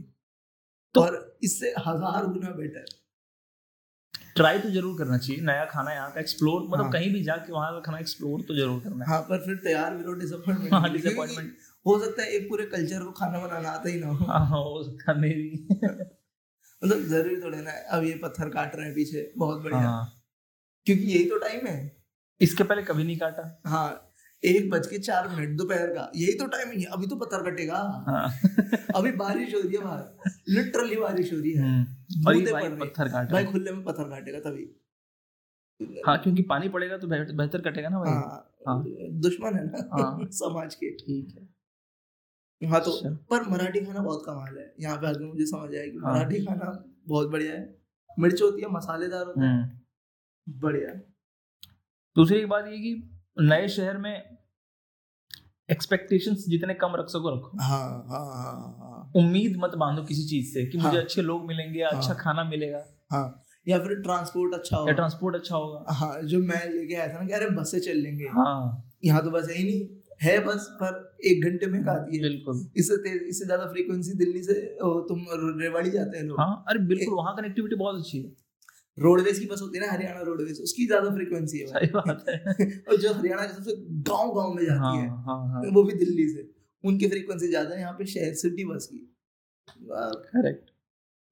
तो 0.94 1.00
और 1.00 1.38
इससे 1.44 1.74
हज़ार 1.78 2.26
गुना 2.28 2.50
बेटर 2.52 2.84
ट्राई 4.36 4.58
तो 4.58 4.70
ज़रूर 4.70 4.98
करना 4.98 5.18
चाहिए 5.18 5.42
नया 5.42 5.64
खाना 5.66 5.92
यहाँ 5.92 6.10
का 6.12 6.20
एक्सप्लोर 6.20 6.62
मतलब 6.62 6.82
हाँ. 6.82 6.90
कहीं 6.92 7.12
भी 7.12 7.22
जाके 7.22 7.52
वहाँ 7.52 7.72
का 7.72 7.80
खाना 7.80 7.98
एक्सप्लोर 7.98 8.42
तो 8.48 8.54
ज़रूर 8.56 8.80
करना 8.80 9.04
है। 9.04 9.10
हाँ 9.10 9.20
पर 9.22 9.44
फिर 9.46 9.56
तैयार 9.64 9.94
भी 9.96 10.14
डिसअपॉइंटमेंट 10.20 10.72
हाँ 10.72 10.92
डिसअपॉइंटमेंट 10.92 11.56
हो 11.86 11.98
सकता 11.98 12.22
है 12.22 12.28
एक 12.32 12.48
पूरे 12.48 12.64
कल्चर 12.66 13.04
को 13.04 13.10
खाना 13.12 13.38
बनाना 13.38 13.70
आता 13.70 13.88
ही 13.88 14.00
ना 14.00 14.06
हो। 14.08 14.26
हाँ 14.26 14.62
हो 14.62 14.82
सकता 14.84 15.12
है 15.12 15.18
मेरी 15.20 15.66
मतलब 16.82 17.02
ज़रूरी 17.04 17.40
थोड़े 17.42 17.60
ना 17.60 17.70
अब 17.90 18.04
ये 18.04 18.14
पत्थर 18.22 18.48
काट 18.48 18.76
रहे 18.76 18.86
हैं 18.86 18.94
पीछे 18.94 19.30
बहुत 19.38 19.62
बढ़िया। 19.62 19.80
हाँ. 19.80 20.04
क्योंकि 20.86 21.04
यही 21.04 21.24
तो 21.24 21.38
टाइम 21.38 21.66
है। 21.66 21.76
इसके 22.40 22.64
पहले 22.64 22.82
कभी 22.82 23.04
नहीं 23.04 23.18
काटा। 23.18 23.60
हाँ 23.66 24.07
एक 24.44 24.70
बज 24.70 24.86
के 24.86 24.98
चार 24.98 25.28
मिनट 25.28 25.56
दोपहर 25.56 25.86
का। 25.86 26.12
यही 26.16 26.32
तो 26.32 26.46
टाइम 26.46 26.68
है 26.68 26.84
अभी 26.84 27.06
तो 27.06 27.16
पत्थर 27.16 27.50
कटेगा। 27.50 27.76
हाँ। 28.06 28.30
अभी 28.96 29.12
बारिश 29.12 29.54
हो 29.54 29.60
रही 29.60 29.76
है 29.76 29.84
बाहर। 29.84 30.30
लिटरली 30.48 30.96
बारिश 30.96 31.32
हो 31.32 31.38
रही 31.38 31.52
है। 31.52 31.62
हम्म। 31.62 31.84
भाई 32.24 32.68
पत्थर 32.68 33.08
काट 33.08 33.30
भाई 33.32 33.44
खुले 33.44 33.72
में 33.72 33.84
पत्थर 33.84 34.04
काटेगा 34.04 34.40
तभी। 34.40 34.74
हाँ 36.06 36.18
क्योंकि 36.18 36.42
पानी 36.42 36.68
पड़ेगा 36.68 36.98
तो 36.98 37.06
बेहतर 37.08 37.60
कटेगा 37.60 37.88
ना 37.88 37.98
भाई। 37.98 38.12
हाँ, 38.12 38.54
हाँ। 38.68 38.84
दुश्मन 39.10 39.54
है 39.54 39.64
ना 39.64 39.88
हाँ, 39.92 40.28
समाज 40.32 40.74
के। 40.74 40.90
ठीक 40.90 41.36
है। 41.36 42.70
हाँ 42.70 42.80
तो 42.84 42.90
अच्छा। 42.90 43.10
पर 43.10 43.48
मराठी 43.48 43.80
खाना 43.80 44.00
बहुत 44.00 44.22
कमाल 44.26 44.58
है। 44.58 44.74
यहाँ 44.80 44.96
पे 44.96 45.06
आगे 45.06 45.24
मुझे 45.24 45.46
समझ 45.46 45.74
आया 45.74 45.86
कि। 45.86 45.98
मराठी 45.98 46.46
खाना 46.46 46.84
बहुत 47.08 47.28
बढ़िया 47.28 47.52
है। 47.52 47.78
मिर्च 48.18 48.42
होती 48.42 48.62
है 48.62 48.68
मसालेदार 48.68 49.26
होता 49.26 49.44
है। 49.44 49.62
हम्म। 49.62 50.58
बढ़िया। 50.58 50.94
दूसरी 52.16 52.44
बात 52.46 52.66
ये 52.66 52.78
कि 52.78 53.17
नए 53.38 53.68
शहर 53.68 53.96
में 53.96 54.38
एक्सपेक्टेशंस 55.68 56.44
जितने 56.48 56.74
कम 56.74 56.94
रख 56.96 57.08
सको 57.08 57.34
रखो। 57.36 57.58
हाँ, 57.62 58.06
हाँ, 58.08 58.24
हाँ, 58.26 58.76
हाँ. 58.80 59.12
उम्मीद 59.16 59.56
मत 59.56 59.74
बांधो 59.74 60.02
किसी 60.02 60.24
चीज़ 60.28 60.52
से 60.54 60.64
कि 60.66 60.78
मुझे 60.78 60.88
हाँ, 60.88 61.02
अच्छे 61.04 61.22
लोग 61.22 61.46
मिलेंगे 61.46 61.82
हाँ, 61.82 61.90
अच्छा 61.90 62.14
खाना 62.14 62.44
मिलेगा। 62.44 62.84
हाँ। 63.12 63.44
या 63.68 63.78
फिर 63.78 63.94
ट्रांसपोर्ट 63.94 64.54
अच्छा 64.54 64.76
होगा। 64.76 64.92
ट्रांसपोर्ट 64.92 65.36
अच्छा 65.36 65.56
होगा। 65.56 65.92
हाँ 65.92 66.22
जो 66.22 66.38
मैं 66.38 66.64
लेके 66.70 66.94
आया 66.94 67.08
था 67.08 67.18
ना 67.20 67.26
कि 67.26 67.32
अरे 67.32 67.50
बस 67.50 67.70
से 67.70 67.80
चल 67.80 67.96
लेंगे। 67.96 68.24
हाँ। 68.24 68.84
यहाँ 69.04 69.22
तो 69.24 69.30
बस 69.30 69.48
है 69.48 69.56
ही 69.56 69.64
नहीं। 69.64 69.86
है 70.22 70.38
बस 70.44 70.66
पर 70.82 71.18
एक 71.24 71.44
घंटे 71.44 71.66
में 71.66 71.78
आती 71.80 72.16
है। 72.16 72.22
बिल्कुल। 72.22 72.66
इससे 72.76 72.96
तेज 72.96 73.22
इससे 73.22 73.44
ज़्यादा 73.44 73.66
फ्रीक्वेंसी 73.66 74.12
दिल्ली 74.12 74.42
से 74.42 74.54
तुम 75.08 75.26
रेवाड़ी 75.60 75.90
जाते 75.90 76.18
हैं 76.18 76.24
लोग। 76.24 76.40
हाँ 76.40 76.64
अरे 76.68 76.78
बिल्कुल 76.78 77.14
वहाँ 77.14 77.34
कनेक्टिविटी 77.36 77.76
बहुत 77.76 78.00
अच्छी 78.00 78.18
है। 78.18 78.32
रोडवेज़ 78.98 79.40
की 79.40 79.46
बस 79.46 79.60
होती 79.62 79.78
है 79.78 79.84
ना 79.84 79.90
हरियाणा 79.92 80.20
रोडवेज़ 80.22 80.60
उसकी 80.62 80.86
ज़्यादा 80.86 81.10
फ्रीक्वेंसी 81.14 81.58
है 81.58 81.66
सही 81.66 81.86
बात 81.94 82.24
है। 82.28 82.36
और 82.88 82.96
जो 82.96 83.12
हरियाणा 83.14 83.44
के 83.44 83.52
सबसे 83.54 83.74
गाँव 84.08 84.32
गाँव 84.34 84.54
में 84.54 84.64
जाती 84.64 84.78
हाँ, 84.78 84.96
है 84.96 85.08
हाँ, 85.08 85.38
हाँ. 85.48 85.62
वो 85.74 85.82
भी 85.82 85.94
दिल्ली 85.98 86.28
से। 86.28 86.48
उनकी 86.84 87.08
फ्रीक्वेंसी 87.08 87.48
ज़्यादा 87.48 87.74
है 87.74 87.80
यहाँ 87.80 87.92
पे 87.92 88.06
शहर 88.06 88.34
सिटी 88.42 88.64
बस 88.64 88.88
की। 88.92 88.98
करेक्ट 89.68 90.70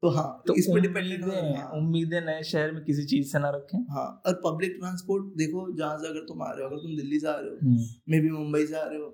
तो 0.02 0.08
हाँ 0.10 0.26
तो 0.46 0.54
इस 0.54 0.66
पे 0.66 0.80
डिपेंडेंट 0.80 1.24
है 1.24 1.66
उम्मीदें 1.78 2.20
नए 2.20 2.42
शहर 2.44 2.72
में 2.72 2.82
किसी 2.84 3.04
चीज़ 3.06 3.30
से 3.32 3.38
ना 3.38 3.50
रखें। 3.50 3.78
हाँ 3.90 4.06
और 4.26 4.34
पब्लिक 4.44 4.76
ट्रांसपोर्ट 4.78 5.24
देखो 5.38 5.70
जहाँ 5.78 5.98
से 5.98 6.08
अगर 6.08 6.26
तुम 6.28 6.42
आ 6.42 6.50
रहे 6.50 6.62
हो 6.62 6.68
अगर 6.68 6.82
तुम 6.82 6.96
दिल्ली 6.96 7.20
से 7.20 7.28
आ 7.28 7.34
रहे 7.36 7.50
हो 7.50 7.56
मे 7.62 8.16
हम्म। 8.16 8.20
भी 8.20 8.30
मुंबई 8.30 8.66
से 8.66 8.76
आ 8.76 8.84
रहे 8.84 8.98
हो 8.98 9.08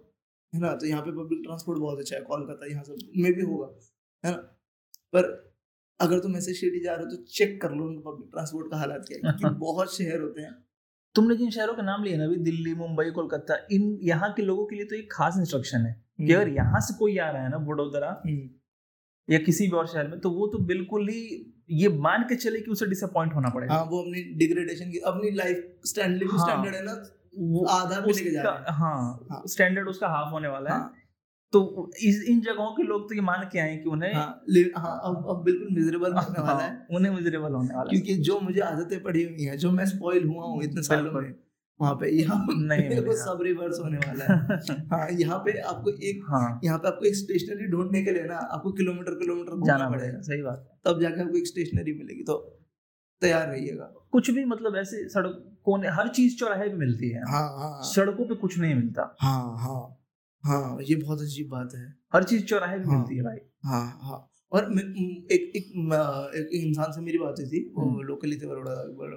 है 0.52 0.60
ना 0.60 0.74
तो 0.76 0.86
यहाँ 0.86 1.02
पे 1.02 1.10
पब्लिक 1.12 1.42
ट्रांसपोर्ट 1.44 1.78
बहुत 1.78 1.98
अच्छा 1.98 2.16
है 2.16 2.22
कोलकाता 2.22 2.70
यहाँ 2.70 2.82
सब 2.84 2.96
में 3.16 3.32
भी 3.32 3.42
होगा 3.42 3.66
है 4.24 4.30
ना। 4.32 4.36
पर 5.14 5.30
अगर 6.00 6.18
तुम 6.18 6.36
ऐसे 6.36 6.52
सिटी 6.54 6.80
जा 6.84 6.94
रहे 6.94 7.04
हो 7.04 7.10
तो 7.10 7.22
चेक 7.30 7.60
कर 7.62 7.72
लो 7.72 7.84
उनका 7.84 8.10
पब्लिक 8.10 8.30
ट्रांसपोर्ट 8.30 8.70
का 8.70 8.76
हालात 8.76 9.04
क्या 9.08 9.18
है 9.18 9.32
क्योंकि 9.32 9.58
बहुत 9.60 9.96
शहर 9.96 10.20
होते 10.20 10.40
हैं 10.40 10.54
तुमने 11.14 11.36
जिन 11.36 11.50
शहरों 11.50 11.74
के 11.74 11.82
नाम 11.82 12.04
लिए 12.04 12.16
ना 12.16 12.24
अभी 12.24 12.36
दिल्ली 12.44 12.74
मुंबई 12.76 13.10
कोलकाता 13.10 13.56
इन 13.72 13.98
यहाँ 14.04 14.32
के 14.32 14.42
लोगों 14.42 14.66
के 14.66 14.76
लिए 14.76 14.84
तो 14.84 14.96
एक 14.96 15.12
खास 15.12 15.36
इंस्ट्रक्शन 15.38 15.86
है 15.86 15.94
कि 16.18 16.32
अगर 16.32 16.42
हम्म। 16.42 16.56
यहाँ 16.56 16.80
से 16.80 16.94
कोई 16.98 17.16
आ 17.18 17.30
रहा 17.30 17.42
है 17.42 17.50
ना 17.50 17.56
वडोदरा 17.68 18.10
हम्म। 18.24 18.48
या 19.28 19.38
किसी 19.40 19.66
भी 19.66 19.76
और 19.76 19.86
शहर 19.88 20.08
में 20.08 20.18
तो 20.20 20.30
वो 20.30 20.46
तो 20.46 20.58
बिल्कुल 20.66 21.08
ही 21.08 21.20
ये 21.74 21.88
मान 22.00 22.22
के 22.28 22.36
चले 22.36 22.60
कि 22.60 22.70
उसे 22.70 22.86
डिसअपॉइंट 22.86 23.34
होना 23.34 23.48
पड़ेगा 23.50 23.74
हाँ 23.74 23.84
वो 23.86 24.00
अपनी 24.00 24.22
डिग्रेडेशन 24.38 24.90
की 24.90 24.98
अपनी 25.06 25.30
लाइफ 25.32 25.80
स्टैंडर्ड 25.86 26.30
हाँ, 26.30 26.38
स्टैंडर्ड 26.40 26.74
है 26.74 26.84
ना 26.84 26.96
वो 27.52 27.64
आधा 27.70 28.00
भी 28.00 28.12
लेके 28.12 28.30
जा 28.30 28.42
रहा 28.42 28.54
है 28.54 28.74
हाँ 28.74 29.42
स्टैंडर्ड 29.48 29.84
हाँ। 29.84 29.90
उसका 29.90 30.08
हाफ़ 30.08 30.30
होने 30.30 30.48
वाला 30.48 30.70
है 30.70 30.76
हाँ, 30.76 30.92
तो 31.52 31.90
इस 32.02 32.24
इन 32.28 32.40
जगहों 32.40 32.70
के 32.76 32.82
लोग 32.82 33.08
तो 33.08 33.14
ये 33.14 33.20
मान 33.20 33.48
के 33.52 33.58
आए 33.58 33.76
कि 33.76 33.88
उन्हें 33.90 34.14
हाँ, 34.14 34.44
हाँ 34.76 35.00
अब 35.04 35.26
अब 35.30 35.42
बिल्कुल 35.44 35.68
मिजरेबल 35.72 36.12
होने 36.12 36.38
हाँ, 36.38 36.46
वाला 36.46 36.64
है। 36.64 36.86
उन्हें 36.90 37.14
मिजरेबल 37.14 37.52
होने 37.52 37.74
वाला 37.74 37.90
क्योंकि 37.90 38.14
जो 38.14 38.40
मुझे 38.40 38.60
आदतें 38.60 39.02
पड़ी 39.02 39.24
हुई 39.24 39.42
हैं 39.42 39.56
जो 39.58 39.70
मैं 39.70 39.86
स्पॉइल 39.86 40.24
हुआ 40.24 40.44
हूँ 40.44 40.62
इतने 40.62 40.82
सालों 40.82 41.12
में 41.12 41.34
वहाँ 41.80 41.94
पे 41.94 42.10
यहाँ 42.10 42.46
नहीं 42.50 43.12
सब 43.16 43.38
रिवर्स 43.42 43.78
होने 43.80 43.98
वाला 43.98 44.24
है। 44.24 44.58
हाँ 44.92 45.08
यहाँ 45.10 45.38
पे 45.38 45.58
आपको 45.58 45.90
एक 45.90 46.24
हाँ। 46.28 46.60
यहाँ 46.64 46.78
पे 46.78 46.88
आपको 46.88 47.04
एक 47.04 47.16
स्टेशनरी 47.16 47.66
ढूँढने 47.66 48.02
के 48.02 48.10
लिए 48.10 48.24
ना 48.24 48.36
आपको 48.36 48.72
किलोमीटर 48.72 49.14
किलोमीटर 49.14 49.66
जाना 49.66 49.90
पड़ेगा 49.90 50.20
सही 50.20 50.42
बात 50.42 50.80
तब 50.84 51.00
जाके 51.00 51.20
आपको 51.20 51.38
एक 51.38 51.46
स्टेशनरी 51.46 51.92
मिलेगी 51.92 52.22
तो 52.22 52.58
तैयार 53.20 53.48
रहिएगा। 53.48 53.84
कुछ 54.12 54.30
भी 54.30 54.44
मतलब 54.44 54.76
ऐसे 54.76 55.08
सड़क 55.08 55.58
कोने 55.64 55.88
हर 55.88 56.08
चीज़ 56.08 56.36
चौराहे 56.36 56.68
पे 56.68 56.74
मिलती 56.74 57.08
है। 57.08 57.20
हाँ 57.20 57.58
हाँ। 57.58 57.82
सड़कों 57.82 58.24
पे 58.24 58.34
कुछ 58.34 58.58
नहीं 58.58 58.74
मिलता। 58.74 59.16
हाँ 59.20 59.56
हाँ। 59.58 60.01
हाँ 60.44 60.78
ये 60.82 60.94
बहुत 60.96 61.20
अजीब 61.20 61.48
बात 61.48 61.74
है। 61.74 61.94
हर 62.14 62.24
चीज़ 62.24 62.44
चौराहे 62.44 62.78
पे 62.78 62.84
हाँ, 62.84 62.98
मिलती 62.98 63.16
है 63.16 63.22
भाई। 63.22 63.38
हाँ 63.64 63.98
हाँ। 64.02 64.28
और 64.52 64.72
एक 64.78 65.52
एक 65.56 65.56
एक 66.36 66.50
इंसान 66.54 66.92
से 66.92 67.00
मेरी 67.00 67.18
बात 67.18 67.34
हुई 67.38 67.46
थी 67.46 67.72
वो 67.76 68.02
लोकली 68.02 68.36
थे 68.36 68.46
बड़ोड़ा 68.46 68.74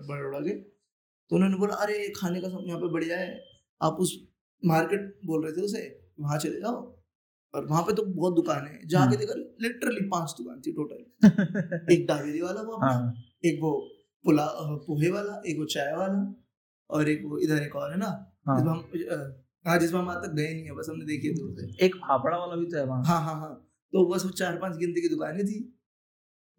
बड़ोड़ा 0.08 0.40
के। 0.40 0.50
तो 0.52 1.36
उन्होंने 1.36 1.58
बोला 1.58 1.76
अरे 1.76 2.14
खाने 2.16 2.42
का 2.42 2.50
सब 2.50 2.64
यहाँ 2.68 2.80
पे 2.80 2.88
बढ़िया 2.88 3.18
है। 3.18 3.40
आप 3.82 3.98
उस 4.00 4.28
मार्केट 4.66 5.20
बोल 5.26 5.44
रहे 5.44 5.54
थे 5.54 5.62
उसे 5.62 5.82
वहाँ 6.20 6.38
चले 6.38 6.60
जाओ। 6.62 6.96
और 7.54 7.66
वहाँ 7.66 7.84
पे 7.84 7.94
तो 7.94 8.04
बहुत 8.06 8.36
दुकान 8.36 8.66
है। 8.68 8.88
जाके 8.88 9.04
हम्म। 9.06 9.16
देखा 9.16 9.34
लिटरली 9.62 10.08
पाँच 10.10 10.36
दुकान 10.38 10.62
थी 10.62 10.72
टोटल 10.72 11.22
एक 11.94 12.06
डावेरी 12.08 12.42
वाला 12.42 12.62
वो 12.62 12.74
अपना 12.74 12.92
हाँ। 12.92 13.14
एक 13.46 13.60
वो 13.62 13.72
पुला 14.26 14.46
पोहे 14.88 15.10
वाला 15.10 15.42
एक 15.48 15.58
वो 15.60 15.66
चाय 15.66 15.96
वाला 15.96 16.44
और 16.90 17.10
एक 17.10 17.22
वो 17.26 17.38
इधर 17.38 17.62
एक 17.64 17.76
और 17.76 17.92
है 17.92 17.98
ना 17.98 18.36
हाँ। 18.48 18.60
हम 18.62 18.84
हाँ 19.66 19.78
जिस 19.80 19.94
वहाँ 19.94 20.22
तक 20.22 20.34
गए 20.34 20.54
नहीं 20.54 20.64
है 20.64 20.72
बस 20.72 20.88
हमने 20.90 21.06
देखी 21.06 21.30
दूर 21.34 21.54
से। 21.54 21.86
एक 21.86 21.96
फाफड़ा 21.96 22.38
वाला 22.38 22.56
भी 22.56 22.66
तो 22.66 22.78
है 22.78 22.86
वहाँ। 22.86 23.04
हाँ 23.06 23.22
हाँ 23.24 23.36
हाँ। 23.36 23.54
तो 23.94 24.06
बस 24.08 24.26
वो 24.26 24.30
चार 24.32 24.58
पाँच 24.58 24.78
गिनती 24.78 25.02
की 25.02 25.10
दुकानें 25.10 25.46
थी। 25.46 25.60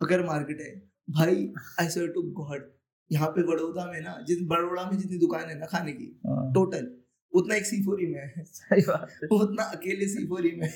अगर 0.00 0.24
मार्केट 0.26 0.60
है। 0.60 0.70
भाई 1.08 1.48
आई 1.80 1.88
सर 1.88 2.08
टू 2.08 2.22
गॉड 2.22 2.70
यहाँ 3.10 3.28
पे 3.28 3.42
बड़ौदा 3.42 3.84
में 3.86 4.00
ना 4.00 4.18
जिस 4.28 4.38
बड़ौदा 4.42 4.90
में 4.90 4.98
जितनी 4.98 5.18
दुकान 5.18 5.48
है 5.48 5.58
ना 5.58 5.66
खाने 5.66 5.92
की 5.92 6.06
टोटल 6.54 6.84
हाँ। 6.84 7.02
उतना 7.32 7.54
एक 7.54 7.66
सीफोरी 7.66 8.06
में 8.06 8.20
है। 8.20 8.44
सही 8.44 8.82
बात 8.82 9.08
है। 9.22 9.28
उतना 9.32 9.62
अकेले 9.62 10.06
सीफोरी 10.08 10.50
में 10.56 10.68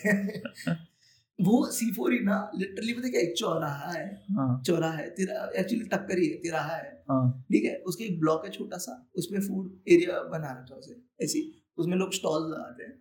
वो 1.38 1.64
सीफोरी 1.72 2.18
ना 2.18 2.36
लिटरली 2.54 2.92
पता 2.92 3.08
क्या 3.08 3.20
एक 3.20 3.34
चौराहा 3.38 3.90
है। 3.92 4.06
हाँ। 4.30 4.62
चौराहा 4.66 4.92
है। 4.92 5.08
तेरा 5.10 5.50
एक्चुअली 5.56 5.84
टक्कर 5.84 6.18
ही 6.18 6.28
है 6.28 6.36
तिराहा 6.36 6.74
है। 6.76 6.90
हाँ। 7.10 7.44
ठीक 7.52 7.64
है? 7.64 7.74
उसके 7.76 8.04
एक 8.04 8.18
ब्लॉक 8.20 8.44
है 8.44 8.50
छोटा 8.50 8.76
सा 8.76 9.10
उसमें 9.16 9.40
फ़ूड 9.40 9.70
एरिया 9.88 10.22
बना 10.22 10.50
रखा 10.50 10.74
उसे। 10.74 10.96
ऐसी। 11.24 11.40
उसमें 11.80 11.96
लोग 11.96 12.12
स्टॉल 12.14 12.50
लगाते 12.52 12.84
हैं। 12.84 12.98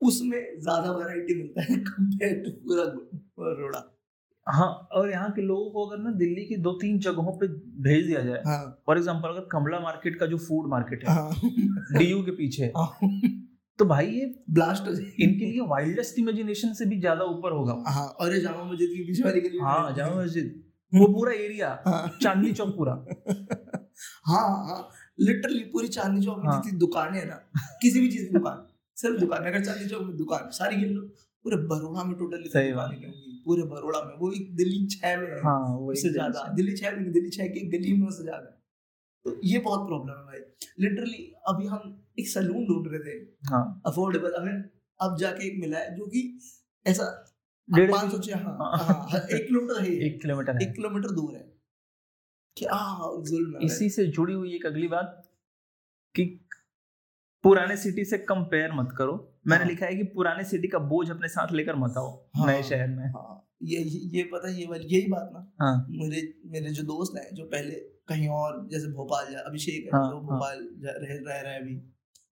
उसमें 0.00 0.38
ज़्यादा 0.60 0.92
वैरायटी 0.92 1.34
मिलता 1.34 1.62
है 1.62 1.76
कंपेयर 1.88 2.34
टू 2.44 2.50
पूरा 2.50 3.52
रोड़ा 3.60 3.82
हाँ 4.46 4.68
और 4.92 5.10
यहाँ 5.10 5.30
के 5.30 5.42
लोगों 5.42 5.70
को 5.70 5.84
अगर 5.86 6.02
ना 6.02 6.10
दिल्ली 6.18 6.44
की 6.44 6.56
दो 6.58 6.72
तीन 6.80 6.98
जगहों 6.98 7.32
पे 7.38 7.46
भेज 7.82 8.06
दिया 8.06 8.20
जाए 8.20 8.38
फॉर 8.38 8.94
हाँ। 8.94 8.96
एग्ज़ाम्पल 8.96 9.28
अगर 9.28 9.46
कमला 9.52 9.80
मार्केट 9.80 10.18
का 10.20 10.26
जो 10.26 10.38
फ़ूड 10.38 10.68
मार्केट 10.70 11.04
है 11.04 11.14
हाँ। 11.14 11.30
डीयू 11.98 12.22
के 12.22 12.30
पीछे 12.30 12.72
हाँ। 12.76 12.88
तो 13.78 13.84
भाई 13.84 14.06
ये 14.06 14.24
ब्लास्ट 14.50 14.86
हो 14.86 14.94
जाए 14.94 15.12
इनके 15.20 15.44
लिए 15.44 15.66
वाइल्डेस्ट 15.68 16.18
इमेजिनेशन 16.18 16.72
से 16.74 16.86
भी 16.86 16.98
ज़्यादा 17.00 17.24
ऊपर 17.26 17.52
होगा। 17.52 17.76
हाँ 17.88 18.06
और 18.20 18.36
जामा 18.38 18.64
मस्जिद 18.64 18.88
की 18.88 19.04
पीछे 19.04 19.22
वाली 19.24 19.40
गली 19.40 19.58
हाँ 19.58 19.94
जामा 19.96 20.22
मस्जिद। 20.22 20.62
वो 20.92 21.06
पूरा 21.06 21.32
एरिया 21.34 21.68
हाँ। 21.86 22.18
चांदनी 22.22 22.52
चौक 22.52 22.76
पूरा। 22.76 22.92
हाँ 24.26 24.48
हाँ। 24.66 24.80
लिटरली 25.20 25.64
पूरी 25.64 25.88
चांदनी 25.88 26.24
चौक 26.26 26.38
में 26.44 26.50
जितनी 26.52 26.78
दुकानें 26.78 27.18
है 27.20 27.26
ना 27.26 27.40
किसी 27.82 28.00
भी 28.00 28.08
चीज़ 28.08 28.26
की 28.26 28.32
दुकान 28.34 28.66
सिर्फ़ 28.96 29.16
दुकान 29.16 29.44
अगर 29.44 29.64
चांदनी 29.64 29.88
चौक 29.88 30.02
में 30.02 30.16
दुकान 30.16 30.50
सारी 30.50 30.76
गिन 30.76 30.88
लो 30.88 31.02
पूरे 31.44 31.56
बरोड़ा 31.56 32.04
में 32.04 32.18
टोटली 32.18 32.48
सही 32.48 32.72
बात। 32.72 32.92
है 32.92 33.10
पूरे 33.44 33.62
बरोड़ा 33.62 34.00
में 34.02 34.14
वो 34.18 34.32
एक 34.32 34.56
दिल्ली 34.56 34.86
छह 34.86 35.16
में 35.16 35.26
है 35.26 35.40
हाँ, 35.40 35.76
उससे 35.76 36.08
ज़्यादा। 36.12 36.48
दिल्ली 36.54 36.76
छह 36.76 36.96
में 36.96 37.12
दिल्ली 37.12 37.30
छह 37.30 37.46
की 37.46 37.60
गली 37.60 37.92
में 37.92 38.08
उससे 38.08 38.22
ज़्यादा। 38.22 38.56
तो 39.24 39.40
ये 39.44 39.58
बहुत 39.58 39.86
प्रॉब्लम 39.86 40.12
है 40.12 40.24
भाई। 40.24 40.38
लिटरली 40.80 41.32
अभी 41.48 41.66
हम 41.66 42.04
एक 42.18 42.28
सलून 42.28 42.66
ढूंढ 42.66 42.86
रहे 42.92 42.98
थे। 43.00 43.16
हाँ। 43.50 43.82
अफोर्डेबल 43.86 44.34
हमें 44.40 44.64
अब 45.00 45.16
जाके 45.18 45.46
एक 45.46 45.60
मिला 45.60 45.78
है 45.78 45.96
जो 45.96 46.06
कि 46.06 46.38
ऐसा 46.86 47.04
पाँच 47.68 48.10
सौ 48.12 48.36
हाँ, 48.36 48.42
हाँ, 48.42 49.08
हाँ, 49.10 49.20
एक 49.20 49.46
किलोमीटर 49.46 49.82
है 49.82 49.90
एक 50.06 50.20
किलोमीटर 50.22 50.62
एक 50.62 50.74
किलोमीटर 50.74 51.10
दूर 51.10 51.34
है। 51.34 51.49
क्या 52.56 52.78
जुल्म 53.28 53.58
इसी 53.62 53.88
से 53.90 54.06
जुड़ी 54.06 54.34
हुई 54.34 54.54
एक 54.54 54.66
अगली 54.66 54.88
बात 54.88 55.22
कि 56.14 56.24
पुराने 57.44 57.76
सिटी 57.76 58.04
से 58.04 58.18
कंपेयर 58.18 58.72
मत 58.72 58.94
करो। 58.98 59.12
मैंने 59.46 59.62
हाँ। 59.62 59.70
लिखा 59.70 59.86
है 59.86 59.96
कि 59.96 60.02
पुराने 60.04 60.44
सिटी 60.44 60.68
का 60.68 60.78
बोझ 60.78 61.10
अपने 61.10 61.28
साथ 61.28 61.52
लेकर 61.52 61.76
मत 61.76 61.94
आओ 61.98 62.10
हाँ, 62.36 62.46
नए 62.46 62.62
शहर 62.62 62.88
में। 62.88 63.06
हाँ, 63.06 63.48
ये 63.62 63.78
ये 64.16 64.22
पता 64.22 64.48
ये 64.48 64.66
वाली 64.66 64.86
यही 64.86 65.06
बात 65.06 65.30
ना। 65.32 65.52
हाँ, 65.60 65.86
मेरे 65.90 66.22
मेरे 66.46 66.70
जो 66.70 66.82
दोस्त 66.82 67.16
हैं 67.16 67.34
जो 67.34 67.44
पहले 67.44 67.74
कहीं 68.08 68.28
और 68.28 68.66
जैसे 68.68 68.88
भोपाल 68.92 69.32
जा 69.32 69.38
अभिषेक 69.38 69.84
है 69.84 69.90
हाँ, 69.90 70.08
जो 70.10 70.16
हाँ। 70.16 70.24
भोपाल 70.24 70.68
रह 70.84 71.14
रह 71.14 71.40
रहा 71.40 71.52
है 71.52 71.60
अभी। 71.60 71.80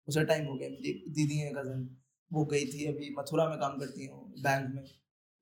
उसे 0.09 0.25
टाइम 0.25 0.47
हो 0.47 0.55
गया 0.55 0.69
दीदी 0.69 1.37
है 1.37 1.51
कज़न 1.51 1.89
वो 2.31 2.45
गई 2.45 2.65
थी 2.65 2.87
अभी 2.87 3.15
मथुरा 3.19 3.49
में 3.49 3.59
काम 3.59 3.79
करती 3.79 4.07
हूँ 4.07 4.35
बैंक 4.43 4.75
में। 4.75 4.83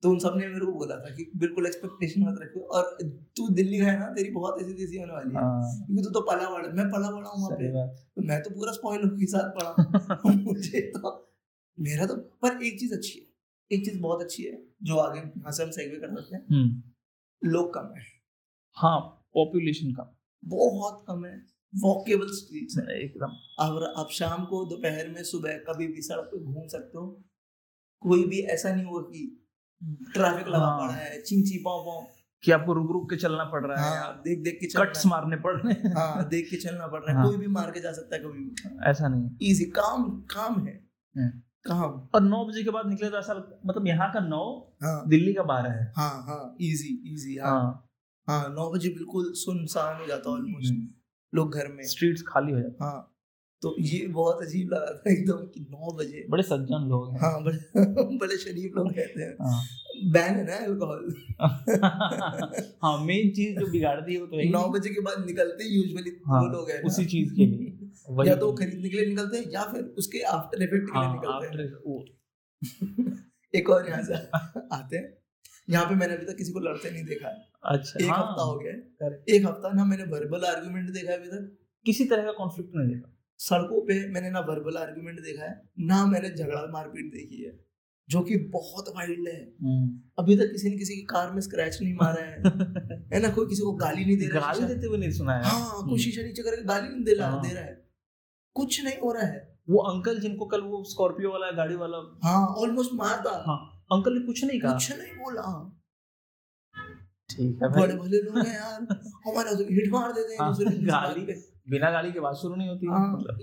तो 0.05 0.09
उन 0.11 0.19
सबने 0.19 0.47
मेरे 0.47 0.65
को 0.65 0.71
बोला 0.71 0.95
था 0.95 1.15
कि 1.15 1.31
बिल्कुल 1.35 1.65
एक्सपेक्टेशन 1.65 2.21
मत 2.21 2.39
रखो 2.41 2.59
और 2.61 2.97
तू 3.37 3.49
दिल्ली 3.49 3.77
गया 3.77 3.97
ना 3.97 4.05
तेरी 4.05 4.29
बहुत 4.31 4.61
ऐसी 4.61 4.73
तैसी 4.73 4.97
होने 4.97 5.13
वाली 5.13 5.29
है। 5.29 5.35
हाँ। 5.35 5.85
क्योंकि 5.85 6.03
तू 6.03 6.09
तो 6.09 6.21
पला 6.21 6.49
बड़ा 6.49 6.69
मैं 6.69 6.87
पला 6.89 7.11
बड़ा 7.11 7.29
हूँ 7.29 7.41
वहाँ 7.41 7.57
पे। 7.61 7.97
तो 7.97 8.21
मैं 8.21 8.43
तो 8.43 8.49
पूरा 8.49 8.71
स्पॉइल 8.71 9.01
के 9.09 9.25
साथ 9.25 9.49
पढ़ा। 9.49 9.75
मुझे 10.43 10.81
तो 10.81 11.33
मेरा 11.79 12.05
तो 12.05 12.15
पर 12.15 12.63
एक 12.63 12.79
चीज़ 12.79 12.93
अच्छी 12.93 13.19
है। 13.19 13.25
एक 13.77 13.85
चीज़ 13.85 14.01
बहुत 14.01 14.21
अच्छी 14.21 14.43
है 14.43 14.63
जो 14.83 14.95
आगे 14.95 15.19
यहाँ 15.19 15.51
से 15.51 15.63
हम 15.63 15.71
सेगवे 15.71 15.97
कर 15.97 16.21
सकते 16.21 16.35
हैं। 16.35 16.45
हम्म। 16.51 16.83
लोग 17.49 17.73
कम 17.73 17.93
है। 17.97 18.05
हाँ 18.73 18.99
पॉपुलेशन 19.33 19.91
कम। 19.91 20.15
बहुत 20.45 21.05
कम 21.07 21.25
है। 21.25 21.45
वॉकेबल 21.75 22.27
स्ट्रीट्स 22.27 22.77
है। 22.77 23.03
एकदम। 23.03 23.29
अब 23.59 23.93
आप 23.97 24.09
शाम 24.11 24.45
को 24.45 24.65
दोपहर 24.65 25.09
में 25.09 25.23
सुबह 25.23 25.57
कभी 25.57 25.87
भी 25.87 26.01
सड़क 26.01 26.25
पे 26.25 26.39
घूम 26.39 26.67
सकते 26.67 26.97
हो। 26.97 27.23
कोई 28.01 28.23
भी 28.23 28.39
ऐसा 28.39 28.75
नहीं 28.75 28.85
हुआ 28.85 29.01
कि 29.01 29.44
ट्रैफ़िक 29.81 30.47
लगा 30.47 30.65
हाँ। 30.65 30.77
पड़ा 30.79 30.93
है। 30.93 31.21
चिंची 31.21 31.57
पाओ 31.57 31.85
पाओ 31.85 32.05
कि 32.43 32.51
आपको 32.51 32.73
रुक 32.73 32.91
रुक 32.91 33.09
के 33.09 33.15
चलना 33.15 33.43
पड़ 33.43 33.65
रहा 33.65 33.83
है 33.85 33.97
हाँ, 33.99 34.21
देख 34.25 34.39
देख 34.43 34.57
के 34.61 34.67
कट्स 34.75 35.05
मारने 35.05 35.35
पड़ 35.37 35.55
रहे 35.55 35.73
हैं। 35.73 35.93
हाँ, 35.95 36.27
देख 36.29 36.49
के 36.49 36.57
चलना 36.57 36.87
पड़ 36.87 36.99
रहा 37.01 37.11
है। 37.11 37.17
हाँ, 37.17 37.27
कोई 37.27 37.37
भी 37.37 37.47
मार 37.47 37.71
के 37.71 37.79
जा 37.79 37.91
सकता 37.91 38.15
है 38.15 38.21
कभी 38.21 38.39
भी। 38.39 38.89
ऐसा 38.89 39.07
नहीं 39.07 39.49
इजी 39.51 39.65
काम 39.77 40.09
काम 40.31 40.59
है। 40.67 40.75
काम। 41.65 42.07
और 42.15 42.21
नौ 42.21 42.43
बजे 42.45 42.63
के 42.63 42.69
बाद 42.69 42.87
निकले 42.87 43.09
तो 43.09 43.17
ऐसा 43.17 43.33
मतलब 43.65 43.87
यहाँ 43.87 44.11
का 44.13 44.19
नौ 44.19 44.43
हाँ, 44.83 45.03
दिल्ली 45.07 45.33
का 45.33 45.43
बारह 45.43 45.71
है। 45.71 45.91
हाँ 45.97 46.09
हाँ 46.27 46.55
इजी 46.61 46.93
इजी 47.13 47.37
हाँ। 47.37 47.89
हाँ। 48.27 48.47
नौ 48.49 48.69
बजे 48.71 48.89
बिल्कुल 48.89 49.31
सुनसान 49.35 49.99
हो 50.01 50.05
जाता 50.07 50.29
ऑलमोस्ट 50.29 50.71
हम्म। 50.71 50.87
लोग 51.33 51.55
घर 51.55 51.67
में। 51.67 51.83
स्ट्रीट्स 51.87 52.23
खाली 52.27 52.51
हो 52.51 52.59
जाते 52.59 52.83
हाँ। 52.83 53.14
तो 53.65 53.75
ये 53.79 54.05
बहुत 54.07 54.41
अजीब 54.43 54.73
लगा 54.73 54.93
था 54.95 55.11
एकदम 55.11 55.45
कि 55.53 55.61
नौ 55.69 55.93
बजे। 55.99 56.25
बड़े 56.29 56.43
सज्जन 56.43 56.87
लोग 56.89 57.11
हैं। 57.11 57.19
हाँ 57.21 57.43
बड़े 57.43 58.17
बड़े 58.17 58.37
शरीफ 58.37 58.75
लोग 58.77 58.91
कहते 58.93 59.21
हैं। 59.21 59.35
हाँ। 59.41 59.61
बैन 60.13 60.35
है 60.35 60.43
ना 60.47 60.55
अल्कोहल 60.65 61.03
हाँ 62.83 62.97
मेन 63.05 63.29
चीज़ 63.31 63.59
जो 63.59 63.67
बिगाड़ती 63.71 64.13
है 64.13 64.19
वो 64.19 64.25
तो 64.27 64.49
नौ 64.51 64.67
बजे 64.69 64.89
के 64.89 65.01
बाद 65.01 65.25
निकलते 65.25 65.67
यूजुअली 65.75 66.11
हाँ, 66.27 66.41
लोग 66.51 66.69
हैं 66.71 66.81
उसी 66.83 67.05
चीज़ 67.05 67.33
के 67.33 67.45
लिए। 67.45 68.25
या 68.27 68.35
तो 68.35 68.51
खरीदने 68.53 68.89
के 68.89 68.97
लिए 68.97 69.05
निकलते 69.05 69.37
हैं 69.37 69.49
या 69.51 69.63
फिर 69.63 69.83
उसके 69.97 70.21
आफ्टर 70.33 70.63
इफ़ेक्ट 70.63 70.89
के 70.91 70.99
लिए 70.99 71.07
हाँ, 71.07 71.13
निकलते 71.15 71.63
हैं। 71.63 73.17
एक 73.59 73.69
और 73.69 73.87
यहाँ 73.89 74.03
से 74.03 74.13
आते 74.75 74.97
हैं। 74.97 75.13
यहाँ 75.69 75.85
पे 75.85 75.95
मैंने 75.95 76.13
अभी 76.13 76.25
तक 76.25 76.37
किसी 76.37 76.51
को 76.51 76.59
लड़ते 76.59 76.91
नहीं 76.91 77.03
देखा। 77.05 77.27
है 77.27 77.75
अच्छा 77.77 78.05
एक 78.05 78.11
हफ़्ता 78.11 78.43
हो 78.43 78.59
गया 78.59 79.07
एक 79.35 79.45
हफ़्ता 79.45 79.71
ना 79.73 79.85
मैंने 79.85 80.03
वर्बल 80.03 80.45
आर्गुमेंट 80.45 80.89
देखा 80.89 81.11
है 81.11 81.17
अभी 81.17 81.27
तक। 81.27 81.57
किसी 81.85 82.05
तरह 82.05 82.23
का 82.23 82.31
कॉन्फ्लिक्ट 82.31 82.75
नहीं 82.75 82.87
देखा। 82.87 83.14
सड़कों 83.39 83.81
पे 83.81 83.95
मैंने 84.09 84.29
ना 84.29 84.39
वर्बल 84.39 84.77
आर्गुमेंट 84.77 85.19
देखा 85.19 85.43
है 85.43 85.61
ना 85.79 86.05
मैंने 86.05 86.29
झगड़ा 86.29 86.65
मारपीट 86.71 87.11
देखी 87.13 87.43
है 87.43 87.51
जो 88.09 88.21
कि 88.21 88.35
बहुत 88.53 88.89
वाइल्ड 88.95 89.27
है। 89.27 89.39
हम्म। 89.61 89.99
अभी 90.19 90.35
तक 90.37 90.51
किसी 90.51 90.69
ने 90.69 90.77
किसी 90.77 90.95
की 90.95 91.01
कार 91.01 91.31
में 91.31 91.39
स्क्रैच 91.41 91.77
नहीं 91.81 91.93
मारा 91.93 92.21
है 92.21 92.37
है 93.13 93.19
ना? 93.19 93.29
कोई 93.29 93.47
किसी 93.47 93.61
को 93.61 93.71
गाली 93.73 94.05
नहीं 94.05 94.17
दे 94.17 94.27
रहा 94.27 94.41
गाली 94.41 94.67
देते 94.67 94.87
हुए 94.87 94.97
नहीं 94.97 95.11
सुना 95.11 95.37
है 95.37 95.43
हाँ 95.43 95.71
कोई 95.71 95.81
हम्म। 95.83 95.97
शीशा 95.97 96.21
नीचे 96.21 96.43
करके 96.43 96.63
गाली 96.63 96.87
नहीं 96.89 97.03
दे 97.03 97.13
रहा। 97.13 97.41
दे 97.41 97.53
रहा 97.53 97.63
है। 97.63 97.73
कुछ 98.55 98.83
नहीं 98.83 98.97
हो 98.97 99.11
रहा 99.11 99.25
है। 99.25 99.39
वो 99.69 99.81
अंकल 99.83 100.19
जिनको 100.19 100.45
कल 100.45 100.61
वो 100.63 100.83
स्कॉर्पियो 100.83 101.31
वाला 101.31 101.49
गाड़ी 101.51 101.75
वाला। 101.75 101.97
हाँ 102.23 102.45
ऑलमोस्ट 102.57 102.91
मार 102.93 103.17
था 103.25 103.31
हाँ 103.47 103.57
अंकल 103.91 104.13
ने 104.13 104.25
कुछ 104.25 104.43
नहीं 104.43 104.59
कहा। 104.59 104.73
कुछ 104.73 104.91
नहीं 104.91 105.15
बोला। 105.15 105.47
ठीक 107.29 107.63
है 107.63 107.69
बड़े 107.71 107.93
भले 107.95 108.21
लोग 108.21 108.37
हैं 108.37 108.55
यार। 108.55 108.81
हमारे 109.27 109.55
तो 109.55 109.63
हिट 109.71 109.91
मार 109.91 110.11
देते 110.11 110.33
हैं 110.33 110.87
गाली। 110.87 111.25
बिना 111.69 111.91
गाली 111.91 112.11
के 112.11 112.19
बात 112.19 112.35
शुरू 112.35 112.55
नहीं 112.55 112.69
होती 112.69 112.87
हाँ, 112.87 113.17
मतलब 113.17 113.37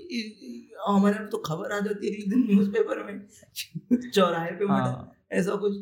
हमारे 0.88 1.26
तो 1.26 1.38
खबर 1.38 1.72
आ 1.72 1.80
जाती 1.80 2.06
है 2.06 2.12
अगले 2.12 2.30
दिन 2.30 2.44
न्यूज़पेपर 2.46 3.02
में। 3.02 4.10
चौराहे 4.10 4.50
पे 4.50 4.64
हाँ, 4.64 5.12
ऐसा 5.32 5.56
कुछ। 5.56 5.76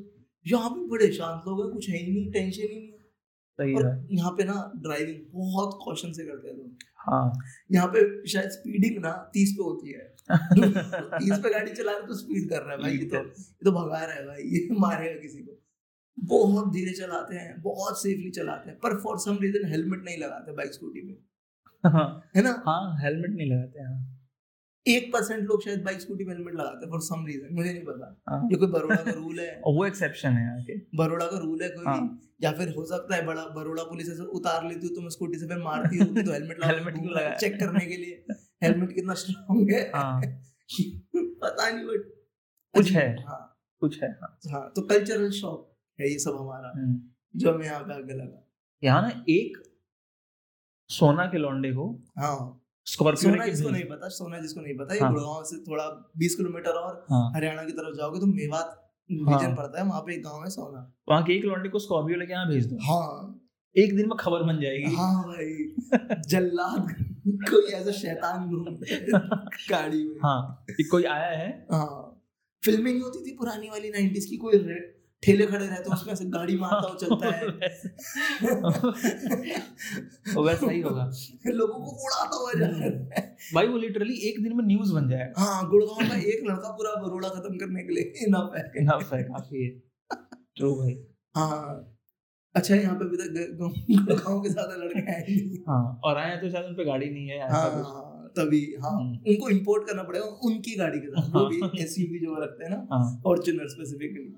यहाँ 0.46 0.70
पे 0.70 0.88
बड़े 0.88 1.12
शांत 1.12 1.42
लोग 1.46 1.62
हैं 1.62 1.72
कुछ 1.72 1.88
है 1.90 1.98
ही 1.98 2.12
नहीं 2.12 2.32
टेंशन 2.32 2.62
ही 2.62 2.68
नहीं। 2.68 2.88
सही 3.58 3.74
है। 3.74 4.06
यहाँ 4.12 4.30
पे 4.30 4.44
ना 4.44 4.72
ड्राइविंग 4.76 5.18
बहुत 5.34 5.78
कॉशन 5.84 6.12
से 6.12 6.24
करते 6.24 6.48
हैं 6.48 6.56
लोग। 6.56 6.76
हाँ। 6.96 7.32
यहाँ 7.72 7.88
पे 7.88 8.26
शायद 8.26 8.50
स्पीडिंग 8.50 9.02
ना 9.04 9.10
तीस 9.32 9.52
पे 9.52 9.62
होती 9.62 9.92
है। 9.92 10.14
तीस 10.30 11.38
पे 11.38 11.50
गाड़ी 11.50 11.72
चला 11.72 11.92
रहे 11.92 12.06
तो 12.06 12.14
स्पीड 12.14 12.48
कर 12.50 12.62
रहा 12.62 12.72
है 12.72 12.78
भाई 12.78 12.92
ये 12.92 13.04
तो 13.04 13.16
ये 13.16 13.64
तो 13.64 13.72
भगा 13.72 14.04
रहा 14.04 14.14
है 14.14 14.26
भाई 14.26 14.42
ये 14.42 14.68
मारेगा 14.70 15.20
किसी 15.20 15.38
को। 15.38 15.62
बहुत 16.18 16.72
धीरे 16.72 16.92
चलाते 16.92 17.36
हैं 17.36 17.62
बहुत 17.62 18.02
सेफली 18.02 18.30
चलाते 18.30 18.70
हैं 18.70 18.78
पर 18.78 18.96
फॉर 19.00 19.18
सम 19.18 19.38
रीजन 19.42 19.68
हेलमेट 19.68 20.04
नहीं 20.04 20.18
लगाते 20.18 20.52
बाइक 20.52 20.72
स्कूटी 20.72 21.02
में 21.02 21.16
हाँ। 21.84 22.30
है 22.36 22.42
ना? 22.42 22.62
हाँ 22.66 22.98
हेलमेट 23.02 23.30
नहीं 23.30 23.50
लगाते 23.50 23.82
हाँ। 23.82 24.16
एक 24.86 25.12
परसेंट 25.12 25.42
लोग 25.48 25.62
शायद 25.64 25.82
बाइक 25.82 26.00
स्कूटी 26.00 26.24
में 26.24 26.32
हेलमेट 26.34 26.54
लगाते 26.54 26.84
हैं 26.84 26.90
फॉर 26.90 27.00
सम 27.00 27.24
रीजन 27.26 27.54
मुझे 27.54 27.72
नहीं 27.72 27.82
पता। 27.82 28.22
हाँ. 28.28 28.48
ये 28.52 28.56
कोई 28.56 28.68
बरोड़ा 28.68 28.96
का 28.96 29.10
रूल 29.10 29.40
है? 29.40 29.60
वो 29.66 29.86
एक्सेप्शन 29.86 30.28
है 30.28 30.60
आके 30.60 30.78
बरोड़ा 30.96 31.26
का 31.26 31.38
रूल 31.38 31.62
है 31.62 31.68
कोई 31.68 31.84
हाँ. 31.86 32.20
या 32.42 32.52
फिर 32.52 32.74
हो 32.76 32.84
सकता 32.84 33.16
है 33.16 33.26
बड़ा 33.26 33.44
बरोड़ा 33.44 33.82
पुलिस 33.82 34.08
ऐसे 34.10 34.22
उतार 34.22 34.68
लेती 34.68 34.86
हो 34.86 34.94
तुम 34.94 35.08
स्कूटी 35.08 35.38
से 35.38 35.46
फिर 35.46 35.58
मारती 35.58 35.98
हो 35.98 36.04
तो 36.04 36.32
हेलमेट 36.32 36.64
हेलमेट 36.64 36.94
क्यों 36.94 37.10
लगा। 37.10 37.34
चेक 37.34 37.60
करने 37.60 37.86
के 37.86 37.96
लिए। 37.96 38.24
हेलमेट 38.64 38.94
कितना 38.94 39.14
स्ट्रांग 39.14 39.70
है। 39.70 39.82
हाँ. 39.94 40.20
पता 41.16 41.70
नहीं 41.70 41.84
बट 41.84 42.12
कुछ 42.74 42.92
है। 42.92 43.08
हाँ। 43.22 43.46
कुछ 43.80 44.02
है 44.02 44.10
हाँ। 44.10 44.38
हाँ 44.50 44.72
तो 44.76 44.82
कल्चरल 44.82 45.30
शॉक 45.30 45.76
है 46.00 46.10
ये 46.10 46.18
सब 46.18 46.36
हमारा 46.40 46.72
हम्म। 46.76 47.00
जो 47.36 47.52
हमें 47.52 47.64
यहाँ 47.66 47.80
पे 47.80 47.94
आगे 47.94 48.14
लगा। 48.14 48.46
यहाँ 48.82 49.02
ना 49.02 49.24
एक 49.28 49.69
सोना 50.90 51.26
के 51.26 51.38
लौंडे 51.38 51.72
को 51.72 52.04
हाँ। 52.18 52.62
स्कॉर्पियो 52.84 53.32
सोना 53.32 53.46
जिसको 53.46 53.70
नहीं 53.70 53.84
पता 53.84 54.08
सोना 54.08 54.38
जिसको 54.38 54.60
नहीं 54.60 54.74
पता 54.74 54.94
ये 54.94 55.00
हाँ। 55.00 55.12
गुड़गांव 55.12 55.44
से 55.44 55.56
थोड़ा 55.56 56.12
20 56.18 56.34
किलोमीटर 56.34 56.70
और 56.70 57.06
हाँ। 57.10 57.32
हरियाणा 57.36 57.64
की 57.64 57.72
तरफ़ 57.72 57.96
जाओगे 57.96 58.20
तो 58.20 58.26
मेवात 58.26 58.92
रीजन 59.12 59.32
हाँ। 59.32 59.56
पड़ता 59.56 59.80
है 59.80 59.86
वहाँ 59.86 60.00
पे 60.00 60.14
एक 60.14 60.22
गाँव 60.22 60.44
है 60.44 60.50
सोना। 60.50 60.92
वहाँ 61.08 61.22
के 61.22 61.32
एक 61.32 61.44
लौंडे 61.44 61.68
को 61.68 61.78
स्कॉर्पियो 61.78 62.18
लेके 62.18 62.32
यहाँ 62.32 62.48
भेज 62.48 62.66
दो। 62.66 62.76
हाँ। 62.76 63.40
एक 63.76 63.96
दिन 63.96 64.06
में 64.08 64.16
खबर 64.20 64.42
बन 64.42 64.60
जाएगी। 64.60 64.94
हाँ 64.94 65.22
भाई। 65.22 65.74
जल्लाद 66.28 66.94
कोई 67.28 67.72
ऐसा 67.72 67.90
शैतान 67.90 68.50
गाड़ी 69.70 70.04
में। 70.08 70.16
हाँ 70.24 70.64
कोई 70.90 71.04
आया 71.04 71.38
है? 71.38 71.66
हाँ। 71.72 72.16
फ़िल्में 72.64 72.92
नहीं 72.92 73.02
होती 73.02 73.30
थी 73.30 73.36
पुरानी 73.36 73.70
वाली 73.70 73.90
नाइनटीज 73.90 74.24
की 74.24 74.36
कोई 74.36 74.58
ठेले 75.22 75.46
खड़े 75.46 75.66
रहते 75.66 75.90
हैं 75.90 75.96
उसमें 75.96 76.14
से 76.14 76.24
गाड़ी 76.30 76.56
मारता 76.58 76.88
हुआ 76.88 76.96
चलता 76.96 77.30
है। 77.30 77.46
वो 80.34 80.44
वैसा 80.44 80.70
ही 80.70 80.80
होगा। 80.80 81.04
लोगों 81.48 81.74
को 81.80 81.90
उड़ाता 82.04 82.36
हुआ 82.36 82.52
जा 82.52 82.66
रहा 82.66 82.84
है। 82.84 82.90
भाई 83.54 83.66
वो 83.68 83.78
लिटरली 83.78 84.14
एक 84.28 84.42
दिन 84.42 84.56
में 84.56 84.64
न्यूज़ 84.64 84.92
बन 84.94 85.08
जाएगा। 85.08 85.42
हाँ 85.42 85.68
गुड़गांव 85.70 86.08
का 86.08 86.16
एक 86.24 86.40
लड़का 86.48 86.70
पूरा 86.72 86.94
बरोड़ा 87.02 87.28
खत्म 87.28 87.56
करने 87.58 87.82
के 87.82 87.92
लिए 87.94 88.12
इनफ 88.26 88.52
है। 88.56 88.70
इनफ 88.76 89.12
है 89.14 89.22
काफ़ी 89.24 89.64
है। 89.64 89.70
ट्रू 90.56 90.74
भाई। 90.74 90.96
हाँ। 91.34 91.96
अच्छा 92.54 92.74
यहाँ 92.74 92.94
पे 92.98 93.04
अभी 93.04 93.16
तक 93.16 93.56
गुड़गांव 93.58 94.40
के 94.42 94.48
ज़्यादा 94.48 94.76
लड़के 94.76 95.00
आए 95.12 95.22
हाँ 95.68 96.00
और 96.04 96.16
आए 96.18 96.36
तो 96.36 96.50
शायद 96.50 96.64
उन 96.66 96.74
पे 96.74 96.84
गाड़ी 96.84 97.10
नहीं 97.10 97.28
है 97.28 97.40
हाँ, 97.42 97.50
हाँ 97.50 97.70
तभी 98.36 98.60
हाँ। 98.82 98.90
हम्म। 98.90 99.18
उनको 99.30 99.48
इम्पोर्ट 99.50 99.86
करना 99.88 100.02
पड़ेगा 100.02 100.26
उनकी 100.44 100.74
गाड़ी 100.76 100.98
के 101.00 101.06
साथ 101.08 101.28
वो 101.34 101.46
भी 101.48 101.60
एसयूवी 101.82 102.18
जो 102.18 102.34
रखते 102.42 102.64
हैं 102.64 102.70
ना 102.70 102.76
फॉर्च्यूनर 103.24 103.60
हाँ। 103.60 103.68
स्पेसिफिकली 103.68 104.32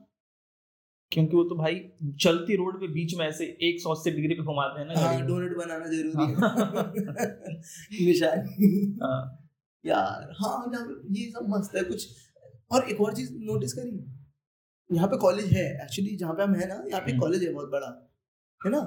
क्योंकि 1.12 1.36
वो 1.36 1.42
तो 1.44 1.56
भाई 1.56 1.74
चलती 2.20 2.56
रोड 2.56 2.80
पे 2.80 2.88
बीच 2.92 3.14
में 3.18 3.24
ऐसे 3.26 3.44
एक 3.68 3.80
सौ 3.80 3.90
अस्सी 3.90 4.10
डिग्री 4.10 4.34
पे 4.34 4.42
घुमाते 4.42 4.80
हैं 4.80 4.86
ना 4.88 5.00
हाँ, 5.00 5.26
डोनेट 5.26 5.56
बनाना 5.56 5.86
ज़रूरी 5.86 6.24
है। 6.24 6.34
निशानी। 8.06 8.96
हाँ। 9.02 9.20
यार 9.84 10.32
हाँ 10.40 10.56
ये 11.10 11.30
सब 11.30 11.48
मस्त 11.48 11.76
है 11.76 11.82
कुछ 11.84 12.08
और 12.72 12.88
एक 12.90 13.00
और 13.00 13.14
चीज़ 13.16 13.32
नोटिस 13.44 13.72
करी? 13.72 13.90
यहाँ 14.90 15.08
पे 15.08 15.16
कॉलेज 15.18 15.52
है 15.52 15.64
एक्चुअली 15.84 16.16
जहाँ 16.16 16.34
पे 16.34 16.42
हम 16.42 16.54
है 16.54 16.68
ना 16.68 16.74
यहाँ 16.88 17.00
पे 17.00 17.16
कॉलेज 17.18 17.40
हम्म। 17.40 17.48
है 17.48 17.54
बहुत 17.54 17.70
बड़ा 17.70 17.86
है 18.60 18.70
ना? 18.70 18.78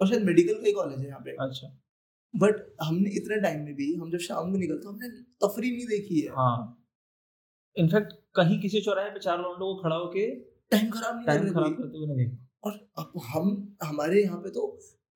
और 0.00 0.08
शायद 0.08 0.22
मेडिकल 0.24 0.54
का 0.54 0.66
ही 0.66 0.72
कॉलेज 0.72 0.98
है 0.98 1.06
यहाँ 1.06 1.20
पे। 1.20 1.36
अच्छा। 1.40 1.68
बट 2.34 2.62
हमने 2.82 3.10
इतने 3.16 3.40
टाइम 3.40 3.60
में 3.64 3.74
भी 3.74 3.94
हम 3.94 4.10
जब 4.10 4.18
शाम 4.26 4.48
में 4.50 4.58
निकलते 4.58 4.88
हमने 4.88 5.08
तफरी 5.44 5.70
नहीं 5.70 5.86
देखी 5.86 6.20
है। 6.20 6.30
हाँ। 6.34 6.78
इनफैक्ट 7.76 8.12
कहीं 8.34 8.60
किसी 8.60 8.80
चौराहे 8.80 9.10
पे 9.10 9.20
चार 9.20 9.38
लोगों 9.38 9.74
को 9.74 9.82
खड़ा 9.82 9.96
होके 9.96 10.24
टाइम 10.72 10.90
खराब 10.90 11.16
नहीं 11.16 11.26
टाइम 11.26 11.52
खराब 11.54 11.72
करते 11.78 11.98
हुए 11.98 12.16
नहीं। 12.16 12.30
और 12.64 12.72
अब 12.98 13.12
हम 13.32 13.48
हमारे 13.84 14.22
यहाँ 14.22 14.38
पे 14.40 14.50
तो 14.50 14.66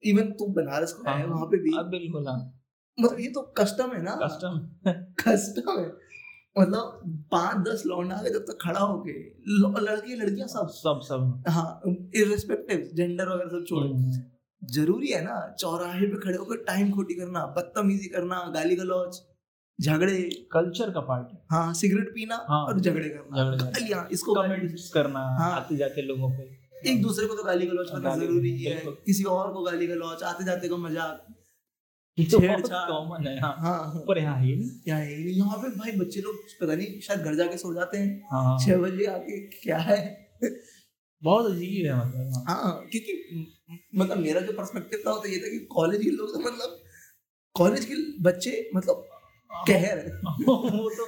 इवन 0.03 0.31
तू 0.38 0.47
बनारस 0.61 0.92
को 0.92 1.11
है 1.11 1.19
हाँ, 1.19 1.27
वहाँ 1.27 1.47
पे 1.47 1.59
भी 1.62 1.77
अब 1.79 1.88
बिल्कुल 1.90 2.29
हाँ। 2.29 2.38
मतलब 2.99 3.21
ये 3.21 3.29
तो 3.31 3.40
कस्टम 3.59 3.92
है 3.92 4.03
ना? 4.03 4.14
कस्टम 4.23 4.59
कस्टम 5.23 5.71
है। 5.81 5.87
मतलब 6.57 7.27
पाँच 7.33 7.57
दस 7.69 7.83
लौंड 7.87 8.12
आ 8.12 8.21
गए 8.23 8.31
जब 8.31 8.45
तक 8.51 8.59
खड़ा 8.62 8.81
होके 8.81 9.12
लड़के 9.81 10.14
लड़कियाँ 10.14 10.47
सब। 10.49 10.69
सब 10.75 11.01
सब। 11.03 11.45
हाँ 11.49 11.81
इरेस्पेक्टिव 12.16 12.88
जेंडर 12.95 13.29
वगैरह 13.29 13.51
सब 13.51 13.64
छोड़। 13.69 13.85
हम्म, 13.85 14.03
हम्म। 14.03 14.23
ज़रूरी 14.62 15.09
है 15.09 15.21
ना 15.25 15.35
चौराहे 15.61 16.07
पे 16.07 16.19
खड़े 16.21 16.37
होकर 16.37 16.62
टाइम 16.66 16.92
खोटी 16.92 17.14
करना 17.14 17.45
बदतमीजी 17.57 18.09
करना 18.09 18.38
गाली 18.55 18.77
गलौज 18.77 19.19
झगड़े 19.79 20.19
कल्चर 20.53 20.91
का 20.91 21.01
पार्ट 21.03 21.33
है। 21.33 21.39
हाँ 21.51 21.73
सिगरेट 21.75 22.09
पीना 22.15 22.35
हाँ, 22.49 22.65
और 22.65 22.81
झगड़े 22.81 23.09
करना। 23.09 23.57
झगड़े 23.57 24.15
इसको 24.15 24.35
कमेंट्स 24.35 24.91
करना 24.91 25.21
हाँ, 25.39 25.51
आते 25.53 25.77
जाते 25.77 26.03
लोगों 26.03 26.31
पे। 26.31 26.91
एक 26.91 27.03
दूसरे 27.03 27.27
को 27.27 27.35
तो 27.35 27.43
गाली 27.45 27.67
गलौज 27.67 27.91
करना 27.91 28.15
ज़रूरी 28.17 28.57
है 28.59 28.77
किसी 29.07 29.25
और 29.27 29.53
को 29.53 29.62
गाली 29.62 29.87
गलौज 29.87 30.23
आते 30.25 30.45
जाते 30.45 30.69
का 30.69 30.77
मज़ाक। 30.79 31.27
कॉमन 32.19 33.27
है। 33.27 33.39
हाँ, 33.41 33.55
हाँ, 33.59 34.05
पर 34.09 34.19
यहाँ 34.19 34.37
है 34.37 34.53
यहाँ 34.89 35.01
है 35.01 35.31
यहाँ 35.31 35.57
पे 35.59 35.69
भाई 35.71 35.93
बच्चे 35.99 36.21
लोग 36.21 36.37
पता 36.61 36.75
नहीं 36.75 37.01
शायद 37.01 37.21
घर 37.21 37.35
जाके 37.35 37.57
सो 37.59 37.73
जाते 37.75 37.99
हैं। 37.99 38.23
हाँ, 38.31 38.59
छह 38.61 38.77
बजे 38.79 39.07
आके 39.07 39.41
क्या 39.57 39.79
है? 39.79 39.99
बहुत 41.23 41.51
अजीब 41.51 41.87
है 41.87 41.97
मतलब 41.97 42.45
हाँ, 42.49 42.73
क्योंकि 42.91 43.12
मतलब 43.97 44.19
मेरा 44.19 44.41
जो 44.41 44.53
पर्सपेक्टिव 44.53 45.03
था 45.07 45.12
तो 45.15 45.29
ये 45.29 45.39
था 45.39 45.49
कि 45.51 45.59
कॉलेज 45.73 46.03
के 46.03 46.11
लोग 46.11 46.33
तो 46.33 46.41
मतलब 46.41 46.79
कॉलेज 47.55 47.85
के 47.85 47.95
बच्चे 48.23 48.71
मतलब 48.77 49.09
कहर 49.64 49.99
है। 49.99 50.21
वो 50.47 50.90
तो 50.90 51.07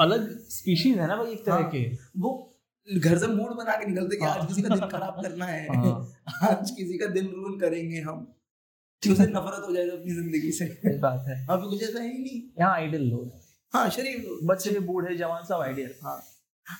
अलग 0.00 0.28
स्पीशीज 0.48 0.98
है 0.98 1.06
ना 1.06 1.16
भाई 1.16 1.32
एक 1.32 1.44
तरह 1.46 1.54
हाँ, 1.54 1.70
के। 1.70 1.84
वो 2.18 2.54
घर 2.88 3.18
से 3.18 3.26
मूड 3.26 3.52
बना 3.52 3.76
के 3.76 3.86
निकलते 3.86 4.16
कि 4.16 4.24
आज 4.24 4.46
किसी 4.46 4.62
का 4.62 4.68
दिन 4.68 4.88
खराब 4.88 5.22
करना 5.22 5.46
है। 5.46 5.76
हाँ। 5.76 6.48
आज 6.50 6.70
किसी 6.70 6.98
का 6.98 7.06
दिन 7.06 7.26
रूल 7.26 7.60
करेंगे 7.60 8.00
हम। 8.00 8.34
उसे 9.10 9.26
नफरत 9.26 9.64
हो 9.68 9.72
जाएगा 9.74 9.92
अपनी 9.92 10.14
ज़िंदगी 10.14 10.50
से। 10.52 10.64
बात 10.98 11.24
है। 11.28 11.46
अभी 11.50 11.68
कुछ 11.70 11.82
ऐसा 11.82 12.00
ही 12.00 12.08
नहीं। 12.08 12.40
यहाँ 12.60 12.74
आइडियल 12.74 13.02
लोग 13.02 13.32
हाँ। 13.74 13.90
शरीफ 13.90 14.38
बच्चे 14.44 14.70
के 14.70 14.78
बूढ़े 14.78 15.16
जवान 15.16 15.44
सब 15.44 15.60
आइडियल 15.60 15.94
हाँ। 16.02 16.22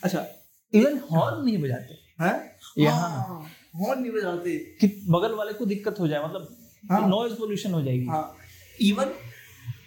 अच्छा। 0.04 0.26
इवन 0.72 0.98
हॉर्न 1.12 1.44
नहीं 1.44 1.62
बजाते। 1.62 1.94
हैं? 2.24 2.52
यहाँ। 2.78 3.44
हॉर्न 3.76 4.00
नहीं 4.00 4.12
बजाते। 4.12 4.56
कि 4.80 4.86
बगल 5.10 5.34
वाले 5.34 5.52
को 5.52 5.66
दिक्कत 5.66 6.00
हो 6.00 6.08
जाए 6.08 6.24
मतलब 6.24 6.56
हाँ, 6.90 7.08
नॉइज़ 7.08 7.34
पोल्यूशन 7.34 7.72
हो 7.72 7.82
जाएगी। 7.82 8.06
हाँ। 8.06 8.36
इवन 8.80 9.12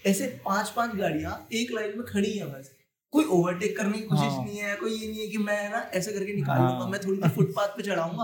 ऐसे 0.05 0.27
पाँच 0.45 0.69
पाँच 0.69 0.95
गाड़ियाँ 0.95 1.47
एक 1.53 1.71
लाइन 1.71 1.97
में 1.97 2.05
खड़ी 2.07 2.31
है 2.31 2.45
बस 2.45 2.71
कोई 3.13 3.25
ओवरटेक 3.25 3.77
करने 3.77 3.97
की 3.97 4.03
कोशिश 4.03 4.23
हाँ। 4.23 4.43
नहीं 4.45 4.57
है 4.57 4.75
कोई 4.75 4.91
ये 4.91 5.07
नहीं 5.07 5.19
है 5.19 5.27
कि 5.27 5.37
मैं 5.37 5.69
ना 5.69 5.79
ऐसे 5.93 6.11
करके 6.11 6.33
निकाल 6.33 6.57
हाँ। 6.57 6.87
मैं 6.89 6.99
थोड़ी 6.99 7.17
देर 7.17 7.29
फुटपाथ 7.29 7.67
पे 7.67 7.83
चढ़ाऊँगा 7.83 8.23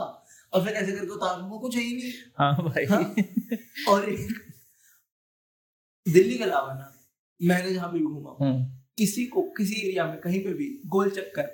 और 0.53 0.63
फिर 0.65 0.73
ऐसे 0.73 0.91
करके 0.91 1.11
उतारूँगा 1.11 1.57
कुछ 1.57 1.75
है 1.75 1.81
ही 1.83 1.95
नहीं 1.95 2.11
हाँ 2.39 2.53
भाई 2.63 2.85
हाँ? 2.85 3.03
और 3.89 4.05
दिल्ली 6.07 6.37
के 6.37 6.43
अलावा 6.43 6.73
ना 6.73 6.93
मैंने 7.41 7.73
जहाँ 7.73 7.91
भी 7.93 7.99
घूमा 7.99 8.35
हम्म। 8.41 8.65
किसी 8.97 9.25
को 9.25 9.41
किसी 9.57 9.81
एरिया 9.81 10.05
में 10.05 10.19
कहीं 10.21 10.43
पे 10.43 10.53
भी 10.53 10.69
गोल 10.85 11.09
चक्कर 11.09 11.49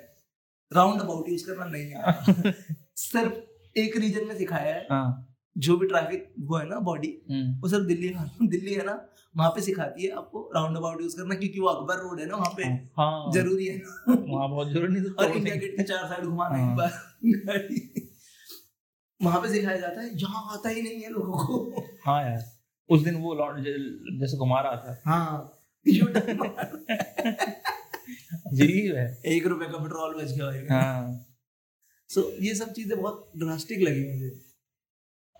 राउंड 0.72 1.00
अबाउट 1.00 1.28
यूज़ 1.28 1.46
करना 1.46 1.64
नहीं 1.64 1.94
आता 1.94 2.52
सिर्फ़ 2.96 3.78
एक 3.78 3.96
रीजन 3.96 4.26
में 4.26 4.36
सिखाया 4.38 4.74
है 4.74 4.86
हाँ। 4.90 5.33
जो 5.58 5.76
भी 5.76 5.86
ट्रैफ़िक 5.86 6.34
वो 6.38 6.56
है 6.56 6.68
ना 6.68 6.78
बॉडी 6.80 7.18
हम्म। 7.30 7.60
वो 7.60 7.68
सिर्फ़ 7.68 7.84
दिल्ली 7.84 8.08
दिल्ली 8.48 8.74
है 8.74 8.84
ना 8.86 9.08
वहाँ 9.36 9.50
पे 9.50 9.60
सिखाती 9.60 10.02
है 10.02 10.10
आपको 10.10 10.50
राउंड 10.54 10.76
अबाउट 10.76 11.00
यूज़ 11.00 11.16
करना 11.16 11.34
क्योंकि 11.34 11.60
वो 11.60 11.66
अकबर 11.66 11.94
रोड 11.94 12.20
है 12.20 12.26
ना 12.26 12.36
वहाँ 12.36 12.54
पे 12.56 12.64
हाँ, 12.64 12.90
हाँ। 12.96 13.32
ज़रूरी 13.32 13.66
है। 13.66 13.78
वहाँ 14.08 14.48
बहुत 14.50 14.68
ज़रूरी 14.72 15.00
तो 15.00 15.24
और 15.24 15.36
इंडिया 15.36 15.56
गेट 15.56 15.76
के 15.76 15.82
चार 15.82 16.08
साइड 16.08 16.24
घुमाना 16.24 16.56
एक 16.56 16.62
हाँ। 16.62 16.76
बार। 16.76 16.90
वहाँ 19.22 19.40
पे 19.40 19.48
सिखाया 19.48 19.76
जाता 19.76 20.00
है 20.00 20.16
जहाँ 20.16 20.52
आता 20.52 20.68
ही 20.68 20.82
नहीं 20.82 21.00
है 21.02 21.10
लोगों 21.10 21.46
को। 21.46 21.82
हाँ 22.06 22.22
यार 22.22 22.42
उस 22.90 23.02
दिन 23.02 23.14
वो 23.14 23.34
लॉन्ड 23.34 23.64
जैसे 24.20 24.36
घुमा 24.36 24.60
रहा 24.60 24.76
था। 24.76 25.02
हाँ। 25.06 25.60
जी 28.52 28.86
है। 28.86 29.22
एक 29.26 29.46
रुपए 29.46 29.64
का 29.64 29.78
पेट्रोल 29.78 30.14
बच 30.14 30.32
गया 30.32 30.74
हाँ। 30.76 31.26
सो 32.08 32.20
so, 32.20 32.26
ये 32.42 32.54
सब 32.54 32.72
चीज़ें 32.72 33.02
बहुत 33.02 33.30
ड्रास्टिक 33.36 33.80
लगी 33.80 34.12
मुझे। 34.12 34.53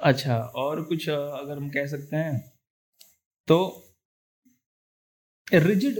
अच्छा 0.04 0.38
और 0.38 0.82
कुछ 0.82 1.08
अगर 1.08 1.56
हम 1.56 1.68
कह 1.70 1.86
सकते 1.86 2.16
हैं 2.16 2.52
तो 3.48 3.80
रिजिड 5.54 5.98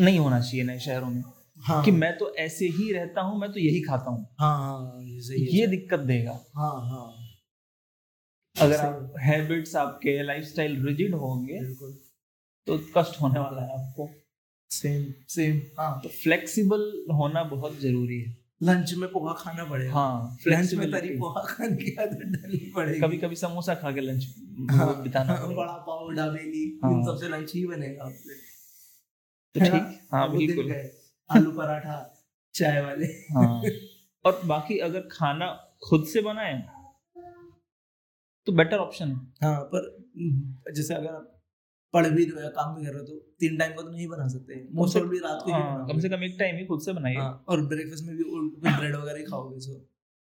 नहीं 0.00 0.18
होना 0.18 0.40
चाहिए 0.40 0.64
नए 0.64 0.78
शहरों 0.78 1.10
में 1.10 1.22
हाँ, 1.60 1.84
कि 1.84 1.90
मैं 1.90 2.18
तो 2.18 2.34
ऐसे 2.34 2.66
ही 2.66 2.92
रहता 2.92 3.20
हूँ 3.20 3.40
मैं 3.40 3.52
तो 3.52 3.60
यही 3.60 3.80
खाता 3.80 4.10
हूँ। 4.10 4.26
हाँ, 4.40 4.58
हाँ, 4.58 5.02
ये, 5.02 5.60
ये 5.60 5.66
दिक्कत 5.66 6.00
देगा। 6.00 6.32
हाँ 6.54 6.90
हाँ। 6.90 7.28
अगर 8.56 8.76
आप 8.76 9.14
हैबिट्स 9.20 9.76
आपके 9.76 10.22
लाइफस्टाइल 10.22 10.86
रिजिड 10.86 11.14
होंगे 11.14 11.60
तो 12.66 12.78
कष्ट 12.96 13.20
होने 13.20 13.40
वाला 13.40 13.62
है 13.62 13.72
आपको। 13.72 14.10
सेम 14.70 15.14
सेम 15.28 15.60
हाँ। 15.78 16.00
तो 16.02 16.08
फ्लेक्सिबल 16.08 17.04
होना 17.12 17.42
बहुत 17.44 17.78
ज़रूरी 17.80 18.20
है। 18.20 18.41
लंच 18.62 18.92
में 18.98 19.08
पोहा 19.12 19.32
खाना 19.38 19.64
पड़ेगा। 19.64 19.92
हाँ 19.92 20.36
लंच 20.48 20.72
में 20.74 20.90
तरी 20.90 21.08
पोहा 21.18 21.42
खाने 21.48 21.76
की 21.76 21.94
आदत 22.02 22.20
डालनी 22.34 22.58
पड़ेगी। 22.76 23.00
कभी 23.00 23.16
कभी 23.18 23.36
समोसा 23.36 23.74
खा 23.74 23.90
के 23.92 24.00
लंच 24.00 24.26
हाँ, 24.70 25.02
बिताना 25.02 25.34
हाँ, 25.34 25.48
बड़ा 25.54 25.72
पाव 25.86 26.10
डाबेली 26.16 26.64
हाँ, 26.84 26.92
इन 26.92 27.04
सबसे 27.06 27.28
लंच 27.28 27.54
ही 27.54 27.64
बनेगा 27.66 28.04
आपसे 28.04 28.34
तो 29.54 29.60
ठीक 29.60 29.98
हाँ 30.12 30.30
बिल्कुल। 30.36 30.72
आलू 31.30 31.50
पराठा 31.56 31.96
चाय 32.54 32.80
वाले। 32.82 33.06
हाँ 33.34 33.62
और 34.24 34.40
बाकी 34.46 34.78
अगर 34.86 35.08
खाना 35.12 35.46
खुद 35.88 36.04
से 36.12 36.20
बनाए 36.22 36.54
तो 38.46 38.52
बेटर 38.52 38.76
ऑप्शन 38.78 39.12
हाँ 39.42 39.60
पर 39.74 40.72
जैसे 40.74 40.94
अगर 40.94 41.08
आप 41.08 41.31
पढ़ 41.94 42.06
भी 42.08 42.24
रहे 42.24 42.34
हो 42.34 42.40
या 42.40 42.48
काम 42.50 42.74
भी 42.76 42.84
कर 42.84 42.90
रहे 42.90 42.98
हो 42.98 43.06
तो 43.06 43.14
तीन 43.40 43.56
टाइम 43.58 43.72
का 43.72 43.82
तो 43.82 43.90
नहीं 43.90 44.06
बना 44.08 44.26
सकते। 44.28 44.60
मोस्ट 44.74 44.96
ऑफ़ 44.96 45.04
रात 45.24 45.40
को 45.44 45.46
ही 45.46 45.52
हाँ, 45.52 45.86
कम 45.88 45.98
से 46.00 46.08
कम 46.08 46.22
एक 46.24 46.36
टाइम 46.38 46.56
ही 46.56 46.64
खुद 46.66 46.80
से 46.80 46.92
बनाइए। 46.92 47.16
हाँ, 47.16 47.44
और 47.48 47.66
ब्रेकफास्ट 47.66 48.04
में 48.04 48.16
भी 48.16 48.24
ब्रेड 48.24 48.94
वगैरह 48.96 49.18
ही 49.18 49.24
खाओगे 49.24 49.58
सो 49.60 49.74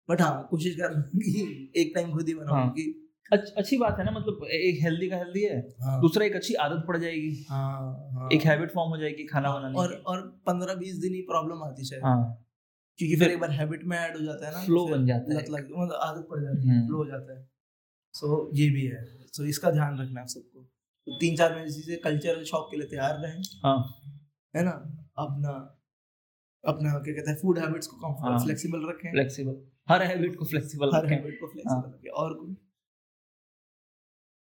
बट 0.09 0.20
हाँ 0.20 0.46
कोशिश 0.50 0.77
कर 0.81 1.00
एक 1.81 1.92
टाइम 1.94 2.12
खुद 2.12 2.29
ही 2.29 2.35
बनाओ 2.35 2.55
हाँ, 2.55 2.74
अच्छी 3.33 3.77
बात 3.79 3.98
है 3.98 4.05
ना 4.05 4.11
मतलब 4.11 4.44
एक 4.53 4.83
हेल्दी 4.83 5.09
का 5.09 5.16
हेल्दी 5.16 5.42
है 5.42 5.59
हाँ, 5.83 6.00
दूसरा 6.00 6.24
एक 6.27 6.35
अच्छी 6.37 6.55
आदत 6.64 6.85
पड़ 6.88 6.96
जाएगी। 6.96 7.31
हाँ, 7.48 8.11
हाँ, 8.12 8.29
एक 8.33 8.42
हैबिट 8.42 8.70
फॉर्म 8.70 8.90
हो 8.90 8.96
जाएगी 8.96 9.24
खाना 9.27 9.48
हाँ, 9.48 9.59
बनाने 9.61 9.79
और 9.79 9.92
और 10.07 10.20
पंद्रह 10.46 10.74
बीस 10.74 10.96
दिन 10.96 11.14
ही 11.14 11.20
प्रॉब्लम 11.31 11.62
आती 11.62 11.88
है 11.94 12.00
हाँ, 12.00 12.18
क्योंकि 12.98 13.16
फिर 13.16 13.31
एक 13.31 13.40
बार 13.40 13.50
हैबिट 13.50 13.85
में 13.85 13.96
ऐड 13.98 14.16
हो 14.16 14.24
जाता 14.24 14.46
है 14.46 14.53
ना 14.53 14.64
फ्लो 14.64 14.87
बन 14.88 15.07
जाता 15.07 15.35
है। 15.35 15.40
मतलब 15.40 15.92
आदत 16.03 16.27
पड़ 16.31 16.40
जाती 16.40 16.68
है 16.68 16.87
फ्लो 16.87 16.96
हम्म। 16.96 16.96
हो 16.96 17.05
जाता 17.07 17.38
है। 17.38 17.48
सो 18.14 18.50
ये 18.55 18.68
भी 18.70 18.85
है। 18.87 19.05
सो 19.33 19.44
इसका 19.44 19.70
ध्यान 19.70 19.98
रखना 20.00 20.20
है 20.20 20.27
सबको। 20.27 20.50
तो 20.50 20.54
तीन 21.07 21.37
चार 21.37 21.55
महीने 21.55 21.71
से 21.71 21.97
कल्चरल 22.05 22.45
शॉक 22.45 22.69
के 22.71 22.77
लिए 22.77 22.87
तैयार 22.87 23.19
रहे। 23.19 23.33
हाँ। 23.64 23.79
है 24.55 24.62
ना? 24.64 24.71
अपना 25.19 25.51
अपना 26.64 26.90
क्या 26.99 27.14
कहते 27.14 27.31
हैं 27.31 27.37
फ़ूड 27.38 27.59
हैबिट्स 27.59 27.87
को 27.87 27.97
हाँ, 28.21 28.38
फ्लेक्सिबल 28.45 28.88
रखें। 28.88 29.11
फ्लेक्सिबल 29.11 29.57
हर 29.88 30.03
हैबिट 30.03 30.37
को 30.37 30.45
फ्लेक्सिबल 30.45 30.95
हर 30.95 31.07
हैबिट 31.07 31.38
को 31.40 31.47
फ्लेक्सिबल 31.47 31.75
हाँ, 31.75 31.93
रखें। 31.95 32.11
और 32.11 32.35
कुछ? 32.35 32.57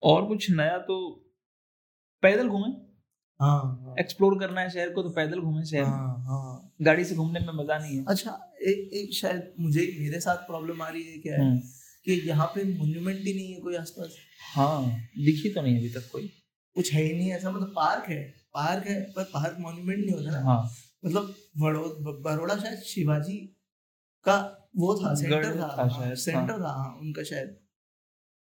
और 0.04 0.26
कुछ 0.28 0.50
नया 0.52 0.78
तो 0.88 0.98
पैदल 2.24 2.48
घूमे। 2.48 2.72
हाँ 3.40 3.96
एक्सप्लोर 4.00 4.34
हाँ। 4.34 4.40
करना 4.40 4.62
है 4.62 4.70
शहर 4.70 4.90
को 4.94 5.04
तो 5.04 5.10
पैदल 5.10 5.40
घूमे 5.40 5.64
शहर 5.66 5.84
हाँ, 5.84 6.18
हाँ. 6.26 6.74
गाड़ी 6.82 7.06
से 7.06 7.16
घूमने 7.16 7.40
में 7.40 7.54
मज़ा 7.54 7.78
नहीं 7.78 7.98
है। 7.98 8.06
अच्छा 8.08 8.32
एक 8.64 8.94
एक 8.94 9.14
शायद 9.14 9.54
मुझे 9.60 9.88
मेरे 10.00 10.20
साथ 10.20 10.46
प्रॉब्लम 10.48 10.82
आ 10.82 10.90
रही 10.90 11.04
है 11.04 11.18
क्या? 11.18 11.36
है 11.36 11.42
हम्म। 11.42 11.60
कि 12.06 12.22
यहाँ 12.28 12.48
पे 12.56 12.64
मोन्यूमेंट 12.78 13.20
ही 13.20 13.34
नहीं 13.34 13.54
है 13.54 13.60
कोई 13.62 13.76
आसपास? 13.76 14.16
हाँ 14.56 14.84
दिखी 15.20 15.54
तो 15.54 15.62
नहीं 15.62 15.78
अभी 15.80 15.90
तक 15.90 16.10
कोई। 16.12 16.30
कुछ 16.76 16.92
है 16.94 17.02
ही 17.04 17.14
नहीं 17.14 17.32
ऐसा 17.34 17.52
मतलब 17.52 17.74
पार्क 17.76 18.10
है 18.10 18.22
पार्क 18.54 18.86
है 18.88 19.02
पर 19.12 19.24
पार्क 19.34 19.58
मॉन्यूमेंट 19.60 20.00
नहीं 20.00 20.14
होता 20.14 20.32
ना। 20.32 20.40
हाँ। 20.42 20.62
मतलब 21.04 21.36
बड़ोड़ा 22.24 22.56
शायद 22.58 22.80
शिवाजी 22.86 23.38
का 24.26 24.38
वो 24.78 24.94
था 24.96 25.14
सेंटर 25.16 25.56
था, 25.56 25.68
था 25.70 26.14
सेंटर 26.16 26.52
हाँ। 26.52 26.60
था 26.60 26.72
हाँ 26.72 26.98
उनका 27.00 27.24
शायद। 27.24 27.58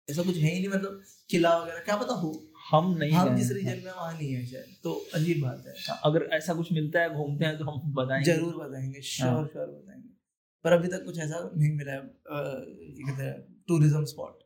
ऐसा 0.07 0.23
कुछ 0.23 0.37
है 0.37 0.49
ही 0.49 0.59
नहीं 0.59 0.69
मतलब 0.69 1.01
किला 1.29 1.57
वगैरह 1.57 1.79
क्या 1.79 1.95
पता 1.97 2.13
हो। 2.15 2.31
हम 2.69 2.91
नहीं 2.97 3.11
हम 3.11 3.35
जिस 3.35 3.51
रीजन 3.51 3.81
में 3.85 3.91
वहाँ 3.91 4.13
नहीं 4.13 4.31
है 4.31 4.45
शायद 4.45 4.75
तो 4.83 4.93
अजीब 5.15 5.41
बात 5.43 5.63
है। 5.67 5.73
हाँ, 5.79 5.99
अगर 6.05 6.23
ऐसा 6.33 6.53
कुछ 6.53 6.71
मिलता 6.73 7.01
है 7.01 7.13
घूमते 7.15 7.45
हैं 7.45 7.57
तो 7.57 7.65
हम 7.65 7.93
बताएँगे। 7.93 8.31
ज़रूर 8.31 8.55
बताएँगे 8.57 9.01
श्योर 9.03 9.47
श्योर 9.47 9.67
बताएँगे। 9.67 10.09
पर 10.65 10.73
अभी 10.73 10.87
तक 10.87 11.05
कुछ 11.05 11.19
ऐसा 11.19 11.49
नहीं 11.55 11.71
मिला 11.73 11.91
है 11.91 13.31
टूरिज़्म 13.67 14.05
स्पॉट 14.05 14.43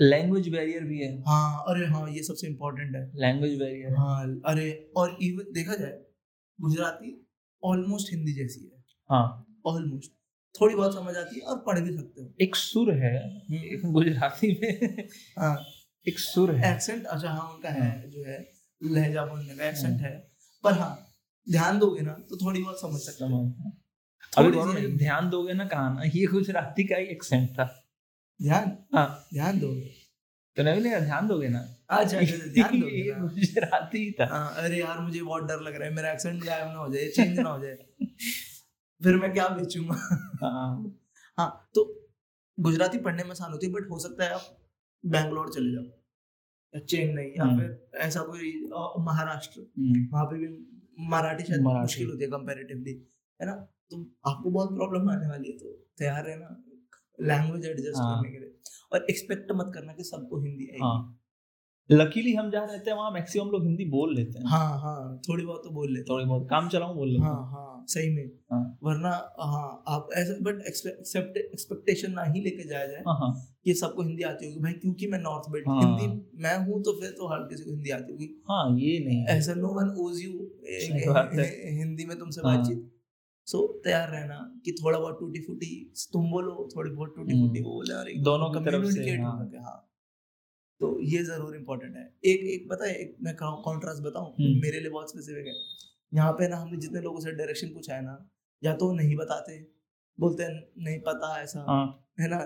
लैंग्वेज 0.00 0.48
बैरियर 0.48 0.84
भी 0.84 0.98
है। 0.98 1.12
हाँ 1.20 1.64
अरे 1.68 1.86
हाँ 1.86 2.08
ये 2.10 2.22
सबसे 2.22 2.46
इम्पोर्टेंट 2.46 2.96
है। 2.96 3.02
लैंग्वेज 3.16 3.58
बैरियर 3.58 3.94
हाँ। 3.96 4.24
अरे 4.46 4.70
और 4.96 5.16
इवन 5.22 5.52
देखा 5.54 5.74
जाए 5.74 5.98
गुजराती 6.58 7.20
ऑलमोस्ट 7.62 8.12
हिंदी 8.12 8.32
जैसी 8.32 8.64
है। 8.64 8.82
हाँ। 9.10 9.46
ऑलमोस्ट 9.66 10.12
थोड़ी 10.54 10.74
बहुत 10.74 10.94
समझ 10.94 11.16
आती 11.16 11.40
है 11.40 11.42
और 11.42 11.62
पढ़ 11.66 11.78
भी 11.80 11.96
सकते 11.96 12.22
हो। 12.22 12.32
एक 12.42 12.56
सुर 12.56 12.92
है 12.94 13.16
हम्म। 13.50 13.92
गुजराती 13.92 14.50
में। 14.62 15.08
हाँ। 15.38 15.56
एक 16.06 16.18
सुर 16.18 16.54
है। 16.54 16.74
एक्सेंट 16.74 17.04
अच्छा 17.04 17.30
हाँ 17.30 17.48
उनका 17.52 17.68
है 17.68 17.88
हाँ। 17.88 18.10
जो 18.10 18.24
है 18.24 18.38
लहजा 18.80 19.24
बोलने 19.26 19.56
का 19.56 19.68
एक्सेंट 19.68 20.00
हाँ। 20.00 20.10
है। 20.10 20.16
पर 20.64 20.72
हाँ 20.72 20.96
ध्यान 21.46 21.78
दोगे 21.78 22.00
ना 22.00 22.12
तो 22.30 22.36
थोड़ी 22.36 22.62
बहुत 22.62 22.80
समझ 22.80 23.00
सकते 23.00 23.24
हो। 23.24 23.40
अभी 24.32 24.86
ध्यान 24.96 25.28
दोगे 25.30 25.52
ना 25.52 25.64
कहा 25.64 25.88
ना 25.94 26.02
ये 26.04 26.24
गुजराती 26.26 26.84
का 26.84 26.96
ही 26.96 27.06
एक्सेंट 27.06 27.48
था। 27.50 27.64
ध्यान 28.40 28.76
हाँ। 28.94 29.06
ध्यान 29.34 29.58
दोगे। 29.60 29.90
तो 30.56 30.62
नहीं 30.62 30.80
नहीं 30.80 31.00
ध्यान 31.00 31.28
दोगे 31.28 31.48
ना? 31.48 31.58
अच्छा, 31.90 32.18
अच्छा, 32.18 32.34
अच्छा 32.34 32.46
ध्यान 32.52 32.80
दोगे 32.80 33.02
गुजराती 33.20 34.10
था। 34.12 34.26
हाँ 34.26 34.54
अरे 34.56 34.78
यार 34.80 35.00
मुझे 35.00 35.22
बहुत 35.22 35.44
डर 35.44 35.60
लग 35.60 35.74
रहा 35.76 35.88
है 35.88 35.94
मेरा 35.94 36.10
एक्सेंट 36.12 36.44
गायब 36.44 36.66
ना 36.68 36.78
हो 36.78 36.92
जाए 36.92 37.08
चेंज 37.08 37.38
ना 37.38 37.48
हो 37.48 37.58
जाए। 37.64 37.74
फिर 39.00 39.16
मैं 39.16 39.32
क्या 39.32 39.48
बेचूँगा? 39.48 39.94
हाँ। 40.42 41.00
हाँ 41.38 41.70
तो 41.74 41.84
गुजराती 42.58 42.98
पढ़ने 42.98 43.24
में 43.24 43.30
आसान 43.30 43.52
होती 43.52 43.66
है 43.66 43.72
बट 43.72 43.90
हो 43.90 43.98
सकता 43.98 44.24
है 44.24 44.30
आप 44.30 44.56
बैंगलोर 45.04 45.52
चले 45.52 45.72
जाओ। 45.72 45.84
या 46.74 46.80
चेन्नई 46.80 47.26
या 47.38 47.44
हम्म। 47.44 47.60
फिर 47.60 47.98
ऐसा 48.00 48.20
कोई 48.22 48.52
महाराष्ट्र। 49.04 49.60
हम्म। 49.78 50.06
वहाँ 50.12 50.24
पे 50.24 50.36
भी 50.38 50.48
मराठी 51.10 51.44
शायद 51.44 51.60
मुश्किल 51.60 52.10
होती 52.10 52.24
है 52.24 52.30
कंपैरेटिवली 52.30 52.92
है 53.40 53.46
ना? 53.46 53.52
तो 53.90 53.96
आपको 54.26 54.50
बहुत 54.50 54.74
प्रॉब्लम 54.74 55.10
आने 55.10 55.28
वाली 55.28 55.50
है 55.50 55.58
तो 55.58 55.72
तैयार 55.98 56.28
है 56.30 56.36
ना 56.38 56.48
लैंग्वेज 57.18 57.66
एडजस्ट 57.66 57.96
हाँ. 57.96 58.16
करने 58.16 58.32
के 58.32 58.38
लिए 58.38 58.52
और 58.92 59.06
एक्सपेक्ट 59.10 59.52
मत 59.52 59.70
करना 59.74 59.92
कि 59.92 60.04
सबको 60.04 60.40
हिंदी 60.40 60.64
आएगी 60.64 60.82
हाँ. 60.82 61.20
लकीली 61.90 62.32
हम 62.34 62.50
जहाँ 62.50 62.66
रहते 62.66 62.90
हैं 62.90 62.96
वहाँ 62.96 63.10
मैक्सिमम 63.10 63.50
लोग 63.50 63.64
हिंदी 63.64 63.84
बोल 63.84 64.14
लेते 64.14 64.38
हैं 64.38 64.46
हाँ 64.46 64.78
हाँ 64.80 65.20
थोड़ी 65.28 65.44
बहुत 65.44 65.60
तो 65.64 65.70
बोल 65.70 65.92
लेते 65.92 66.04
थोड़ी 66.10 66.24
बहुत 66.24 66.46
काम 66.50 66.68
चलाऊं 66.68 66.94
बोल 66.96 67.08
लेते 67.08 67.24
हाँ 67.24 67.50
हाँ 67.52 67.84
सही 67.88 68.10
में 68.10 68.30
हाँ। 68.52 68.78
वरना 68.82 69.08
हाँ 69.40 69.82
आप 69.88 70.08
ऐसे 70.16 70.38
बट 70.42 70.60
एक्सपेक्टेशन 70.66 72.12
ना 72.12 72.22
ही 72.24 72.40
लेके 72.40 72.68
जाया 72.68 72.86
जाए 72.86 73.02
हाँ 73.06 73.16
हाँ 73.18 73.32
कि 73.64 73.74
सबको 73.74 74.02
हिंदी 74.02 74.22
आती 74.22 74.46
होगी 74.46 74.60
भाई 74.60 74.72
क्योंकि 74.72 75.06
मैं 75.06 75.18
नॉर्थ 75.18 75.50
बेल्ट 75.50 75.68
हाँ। 75.68 75.80
हिंदी 75.82 76.42
मैं 76.42 76.56
हूँ 76.66 76.82
तो 76.82 76.92
फिर 77.00 77.10
तो 77.10 77.28
हर 77.28 77.46
किसी 77.48 77.64
को 77.64 77.70
हिंदी 77.70 77.90
आती 77.90 78.12
होगी 78.12 78.28
हाँ 78.50 78.64
ये 78.78 78.98
नहीं 79.06 79.24
ऐसा 79.26 79.54
no 79.54 79.74
one 79.74 79.94
owes 79.98 80.20
you. 80.22 80.32
Hindi 81.78 82.04
में 82.04 82.18
तुमसे 82.18 82.40
हाँ। 82.44 82.56
बातचीत 82.56 82.90
सो 83.48 83.58
तैयार 83.84 84.08
रहना 84.10 84.36
कि 84.64 84.72
थोड़ा 84.72 84.98
बहुत 84.98 85.16
टूटी 85.20 85.40
फूटी 85.40 85.70
तुम 86.12 86.30
बोलो 86.30 86.68
थोड़ी 86.76 86.90
बहुत 86.90 87.14
टूटी। 87.16 87.34
फूटी 87.40 87.62
वो 87.62 87.72
बोले 87.72 87.94
और 87.94 88.08
एक 88.10 88.22
दोनों 88.22 88.50
की 88.50 88.64
तरफ़ 88.64 88.84
से, 88.86 89.10
हाँ। 89.12 89.32
हाँ। 89.64 89.80
तो 90.80 91.00
ये 91.02 91.22
ज़रूर 91.24 91.56
इम्पोर्टेंट 91.56 91.96
है। 91.96 92.04
एक 92.24 92.40
एक 92.54 92.68
पता 92.70 92.86
है 92.86 92.94
एक 92.94 93.16
मैं 93.22 93.34
कॉन्ट्रास्ट 93.36 94.02
बताऊँ? 94.02 94.32
हम्म। 94.32 94.60
मेरे 94.62 94.80
लिए 94.80 94.90
बहुत 94.90 95.10
स्पेसिफिक 95.10 95.46
है। 95.46 95.54
यहाँ 96.12 96.32
पे 96.32 96.48
ना 96.48 96.56
हमने 96.56 96.76
जितने 96.76 97.00
लोगों 97.00 97.20
से 97.20 97.32
डायरेक्शन 97.32 97.68
पूछा 97.68 97.94
है 97.94 98.02
ना 98.04 98.16
या 98.62 98.74
तो 98.76 98.92
नहीं 98.92 99.16
बताते 99.16 99.58
बोलते 100.18 100.42
हैं 100.42 100.66
नहीं 100.78 100.98
पता 101.00 101.36
ऐसा 101.42 101.64
हाँ। 101.68 101.84
है 102.20 102.28
ना? 102.28 102.38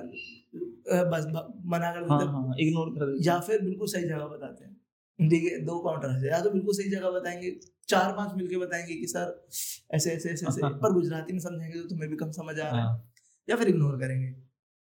बस 1.11 1.27
मना 1.67 1.91
कर 1.93 2.09
हाँ 2.09 2.19
देते 2.19 2.31
हाँ। 2.31 2.55
इग्नोर 2.61 2.91
कर 2.91 3.17
या 3.23 3.39
फिर 3.41 3.63
बिल्कुल 3.63 3.89
सही 3.89 4.05
जगह 4.05 4.27
बताते 4.27 4.65
हैं। 4.65 4.78
ठीक 5.19 5.45
है 5.53 5.59
दो 5.65 5.79
काउंटर 5.79 6.11
है। 6.11 6.29
या 6.29 6.41
तो 6.41 6.51
बिल्कुल 6.51 6.75
सही 6.75 6.91
जगह 6.91 7.11
बताएँगे 7.11 7.51
चार 7.89 8.13
पाँच 8.13 8.35
मिलके 8.37 8.57
बताएँगे 8.57 8.95
कि 8.95 9.07
सर 9.07 9.49
ऐसे 9.95 10.11
ऐसे 10.13 10.31
ऐसे 10.31 10.47
ऐसे। 10.47 10.61
पर 10.83 10.93
गुजराती 10.93 11.33
में 11.33 11.41
समझेंगे 11.41 11.81
तो 11.81 11.89
तुम्हें 11.89 12.11
भी 12.11 12.17
कम 12.17 12.31
समझ 12.31 12.59
आ 12.61 12.63
रहा 12.63 12.81
है। 12.81 12.83
हाँ। 12.83 13.13
या 13.49 13.57
फिर 13.57 13.69
इग्नोर 13.69 13.99
करेंगे। 14.01 14.35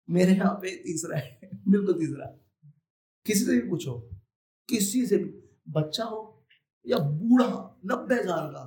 मेरे 0.08 0.32
यहाँ 0.32 0.54
पे 0.54 0.70
तीसरा 0.76 1.18
है। 1.18 1.50
बिल्कुल 1.68 1.94
तीसरा। 1.94 2.26
किसी 3.26 3.44
से 3.44 3.52
भी 3.52 3.68
पूछो। 3.68 3.98
किसी 4.68 5.06
से 5.06 5.16
भी। 5.16 5.30
बच्चा 5.68 6.04
हो 6.04 6.20
या 6.86 6.98
बूढ़ा 6.98 7.46
नब्बे 7.86 8.16
साल 8.16 8.46
का 8.50 8.62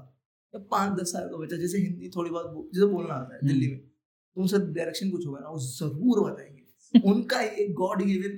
या 0.53 0.59
पाँच 0.71 0.99
दस 0.99 1.11
साल 1.11 1.27
का 1.29 1.37
बच्चा 1.37 1.57
जैसे 1.57 1.77
हिंदी 1.77 2.09
थोड़ी 2.09 2.31
बहुत 2.31 2.69
जैसे 2.75 2.85
बोलना 2.85 3.13
आता 3.13 3.33
है 3.33 3.39
हम्म। 3.39 3.47
दिल्ली 3.47 3.67
में 3.67 3.79
तो 3.79 4.41
उनसे 4.41 4.59
डायरेक्शन 4.59 5.11
पूछोगे 5.11 5.39
ना 5.41 5.49
वो 5.49 5.59
ज़रूर 5.59 6.31
बताएँगे। 6.31 6.99
उनका 7.11 7.41
एक 7.41 7.73
गॉड 7.73 8.03
गिवन 8.03 8.37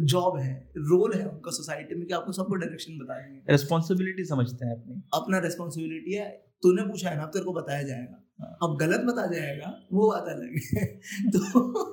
जॉब 0.00 0.38
है 0.38 0.70
रोल 0.76 1.14
है 1.14 1.26
उनका 1.26 1.50
सोसाइटी 1.50 1.94
में 1.94 2.06
कि 2.06 2.14
आपको 2.14 2.32
सबको 2.32 2.54
डायरेक्शन 2.54 2.98
बताएँगे। 2.98 3.52
रिस्पॉन्सिबिलिटी 3.52 4.24
समझते 4.24 4.66
हैं 4.66 4.72
अपनी। 4.72 5.02
अपना 5.14 5.38
रेस्पॉन्सिबिलिटी 5.38 6.12
है 6.12 6.30
तूने 6.62 6.82
पूछा 6.82 7.10
है 7.10 7.16
ना 7.16 7.26
तेरे 7.26 7.44
को 7.44 7.52
बताया 7.52 7.82
जाएगा। 7.82 8.22
हाँ। 8.40 8.58
अब 8.62 8.78
गलत 8.78 9.00
बता 9.00 9.26
जाएगा 9.26 9.80
वो 9.92 10.10
बात 10.10 10.22
अलग 10.22 10.60
है। 10.74 10.86
तो 11.30 11.84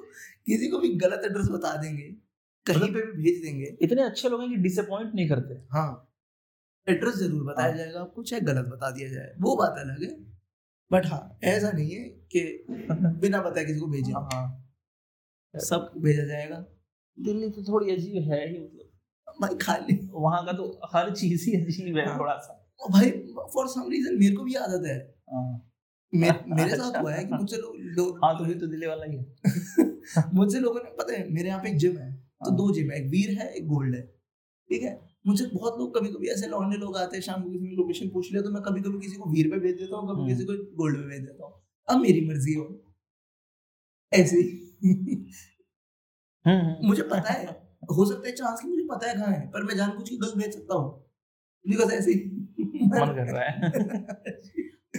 किसी 0.46 0.68
को 0.68 0.80
भी 0.80 0.90
गलत 0.90 1.22
एड्रेस 1.26 1.48
बता 1.48 1.76
देंगे 1.82 2.04
कहीं 2.66 2.78
मतलब 2.78 2.94
पे 2.94 3.12
भी 3.12 3.24
भेज 3.24 3.42
देंगे। 3.44 3.78
इतने 3.82 4.04
अच्छे 4.04 4.30
लोग 4.30 4.42
हैं 4.42 4.50
कि 4.50 4.56
डिसअपॉइंट 4.56 5.16
नहीं 5.16 5.30
करते। 5.30 5.54
हाँ। 5.72 6.06
एड्रेस 6.88 7.16
ज़रूर 7.16 7.44
बताया 7.44 7.68
हाँ। 7.68 7.78
जाएगा 7.78 8.02
आपको 8.02 8.24
चाहे 8.24 8.42
गलत 8.42 8.66
बता 8.66 8.92
दिया 8.92 9.10
जाए 9.10 9.36
वो 9.40 9.56
बात 9.56 9.76
अलग 9.78 10.04
है। 10.04 10.16
बट 10.92 11.06
हाँ 11.06 11.40
ऐसा 11.44 11.72
नहीं 11.72 11.92
है 11.92 12.04
कि 12.04 12.66
बिना 13.22 13.42
बताए 13.42 13.66
किसी 13.66 13.80
को 13.80 13.88
भेजे। 13.88 14.12
हाँ। 14.12 14.66
सब 15.56 15.92
भेजा 15.98 16.24
जाएगा। 16.24 16.66
दिल्ली 17.20 17.50
तो 17.50 17.64
थोड़ी 17.64 17.92
अजीब 17.92 18.32
है 18.32 18.48
ही 18.50 18.60
मतलब 18.60 18.90
भाई 19.42 19.56
खाली 19.56 19.98
वहाँ 20.12 20.46
का 20.46 20.52
तो 20.52 20.80
हर 20.94 21.14
चीज़ 21.16 21.50
ही 21.50 21.56
अजीब 21.56 21.98
है 21.98 22.06
हाँ। 22.06 22.20
थोड़ा 22.20 22.34
सा 22.38 22.56
भाई 22.90 23.10
फॉर 23.54 23.68
सम 23.68 23.90
रीजन 23.90 24.20
मेरे 24.20 24.36
को 24.36 24.44
भी 24.44 24.54
आदत 24.54 24.86
है 24.88 24.98
हाँ 25.32 25.66
मे, 26.14 26.30
मेरे 26.48 26.70
साथ 26.70 26.88
अच्छा। 26.88 27.00
हुआ 27.00 27.14
है 27.14 27.26
कि 27.26 27.34
मुझसे 27.34 27.58
लोग 27.58 27.76
लोग 27.98 28.20
हाँ 28.24 28.38
तो 28.38 28.46
तो 28.46 28.68
दिल्ली 28.68 28.88
वाला 28.88 29.06
ही 29.06 29.18
है 29.18 30.26
मुझसे 30.34 30.60
लोगों 30.60 30.80
ने 30.80 30.90
पता 30.90 31.14
है 31.14 31.28
मेरे 31.30 31.50
यहाँ 31.50 31.62
पे 31.64 31.70
एक 31.70 31.78
जिम 31.78 31.98
है 31.98 32.12
तो 32.14 32.50
हाँ। 32.50 32.56
दो 32.58 32.74
जिम 32.74 32.92
है 32.92 32.98
एक 33.02 33.10
वीर 33.12 33.38
है 33.40 33.50
एक 33.54 33.68
गोल्ड 33.68 33.96
है 33.96 34.02
ठीक 34.70 34.82
है 34.82 35.00
मुझसे 35.28 35.46
बहुत 35.46 35.80
लोग 35.80 35.98
कभी 35.98 36.10
कभी 36.10 36.28
ऐसे 36.28 36.48
लौंडे 36.48 36.78
लोग 36.78 36.98
आते 36.98 37.18
हैं 37.18 37.22
शाम 37.24 37.44
को 37.44 37.50
किसी 37.50 37.76
लोकेशन 37.76 38.10
पूछ 38.10 38.32
लिया 38.32 38.42
तो 38.42 38.50
मैं 38.50 38.62
कभी 38.64 38.82
कभी 38.82 39.00
किसी 39.00 39.18
को 39.18 39.30
वीर 39.30 39.50
पे 39.52 39.60
भेज 39.60 39.76
देता 39.76 39.98
हूँ 39.98 40.10
कभी। 40.10 40.34
किसी 40.34 40.46
को 40.46 40.54
गोल्ड 40.76 40.98
पे 40.98 41.08
भेज 41.08 41.22
देता 41.22 41.46
हूँ 41.46 41.54
अब 41.88 42.02
मेरी 42.02 42.26
मर्ज़ी 42.28 42.54
हो 42.54 42.66
ऐसे। 44.14 44.42
मुझे 46.46 47.04
पता 47.04 47.32
है 47.32 47.46
हो 47.92 48.06
सकता 48.06 48.28
है 48.28 48.34
चांस 48.36 48.62
की 48.62 48.68
मुझे 48.68 48.84
पता 48.92 49.08
है 49.08 49.14
कहाँ 49.16 49.32
है 49.34 49.48
पर 49.48 49.64
मैं 49.64 49.76
जानबूझ 49.76 50.10
के 50.10 50.16
गलत 50.16 50.38
भेज 50.38 50.54
सकता 50.54 50.76
हूँ। 50.76 50.90
बिकॉज़ 51.66 51.92
ऐसे 51.92 52.12
ही। 52.12 52.20
मन 52.84 53.14
कर 53.16 53.32
रहा 53.32 53.44
है। 53.44 53.72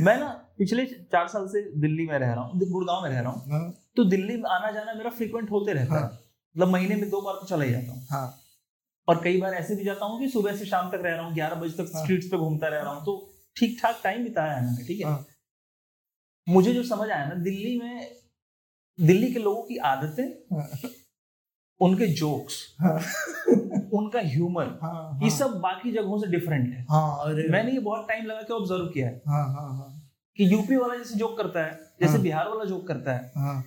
मैं 0.02 0.16
ना 0.18 0.28
पिछले 0.58 0.84
चार 0.86 1.28
साल 1.28 1.46
से 1.46 1.62
दिल्ली 1.80 2.06
में 2.06 2.18
रह 2.18 2.32
रहा 2.32 2.44
हूँ 2.44 2.68
गुड़गांव 2.70 3.02
में 3.02 3.10
रह 3.10 3.20
रहा 3.20 3.32
हूँ। 3.32 3.50
हाँ। 3.52 3.72
तो 3.96 4.04
दिल्ली 4.04 4.36
में 4.36 4.48
आना 4.50 4.70
जाना 4.70 4.94
मेरा 4.94 5.10
फ्रीक्वेंट 5.10 5.50
होते 5.50 5.72
रहता 5.72 5.94
है। 5.94 6.00
हाँ। 6.00 6.10
मतलब 6.56 6.68
महीने 6.68 6.96
में 6.96 7.08
दो 7.10 7.20
बार 7.20 7.34
तो 7.34 7.46
चला 7.46 7.64
ही 7.64 7.70
जाता 7.70 7.92
हूँ। 7.92 8.06
हाँ। 8.10 8.36
और 9.08 9.20
कई 9.24 9.40
बार 9.40 9.54
ऐसे 9.54 9.76
भी 9.76 9.84
जाता 9.84 10.06
हूँ 10.06 10.20
कि 10.20 10.28
सुबह 10.28 10.56
से 10.56 10.64
शाम 10.64 10.90
तक 10.90 11.00
रह 11.04 11.14
रहा 11.14 11.26
हूँ 11.26 11.34
ग्यारह 11.34 11.56
बजे 11.56 11.82
तक 11.82 11.90
हाँ। 11.94 12.02
स्ट्रीट्स 12.02 12.26
पे 12.26 12.36
घूमता 12.36 12.68
रह 12.68 12.80
रहा 12.80 12.92
हूँ। 12.92 13.04
तो 13.04 13.32
ठीक 13.56 13.78
ठाक 13.82 14.00
टाइम 14.04 14.24
बिताया 14.24 14.52
है 14.52 14.64
मैंने 14.66 14.86
ठीक 14.86 15.00
है? 15.00 15.06
हाँ। 15.06 15.26
मुझे 16.46 16.72
जो 16.74 16.82
समझ 16.82 17.10
आया 17.10 17.26
ना 17.26 17.34
दिल्ली 17.34 17.78
में 17.78 18.16
दिल्ली 18.98 19.32
के 19.32 19.38
लोगों 19.38 19.62
की 19.62 19.76
आदतें 19.76 20.24
हाँ। 20.56 20.68
उनके 21.80 22.06
जोक्स 22.06 22.76
हाँ। 22.80 22.94
उनका 23.92 24.20
ह्यूमर 24.20 24.78
हाँ 24.82 25.20
ये 25.22 25.30
सब 25.30 25.50
बाकी 25.50 25.92
जगहों 25.92 26.18
से 26.18 26.26
डिफरेंट 26.26 26.74
है। 26.74 26.86
हाँ 26.90 27.18
अरे। 27.24 27.48
मैंने 27.48 27.72
ये 27.72 27.78
बहुत 27.78 28.06
टाइम 28.08 28.26
लगा 28.26 28.40
के 28.40 28.54
ऑब्ज़र्व 28.54 28.86
किया 28.86 29.06
है। 29.06 29.22
हाँ 29.28 29.44
हाँ 29.44 29.68
हाँ। 29.76 30.10
कि 30.36 30.52
यूपी 30.52 30.76
वाला 30.76 30.96
जैसे 30.96 31.18
जोक 31.18 31.36
करता 31.36 31.64
है 31.64 31.72
जैसे 32.00 32.12
हाँ। 32.12 32.22
बिहार 32.22 32.48
वाला 32.48 32.64
जोक 32.64 32.86
करता 32.88 33.12
है 33.12 33.32
हाँ। 33.36 33.64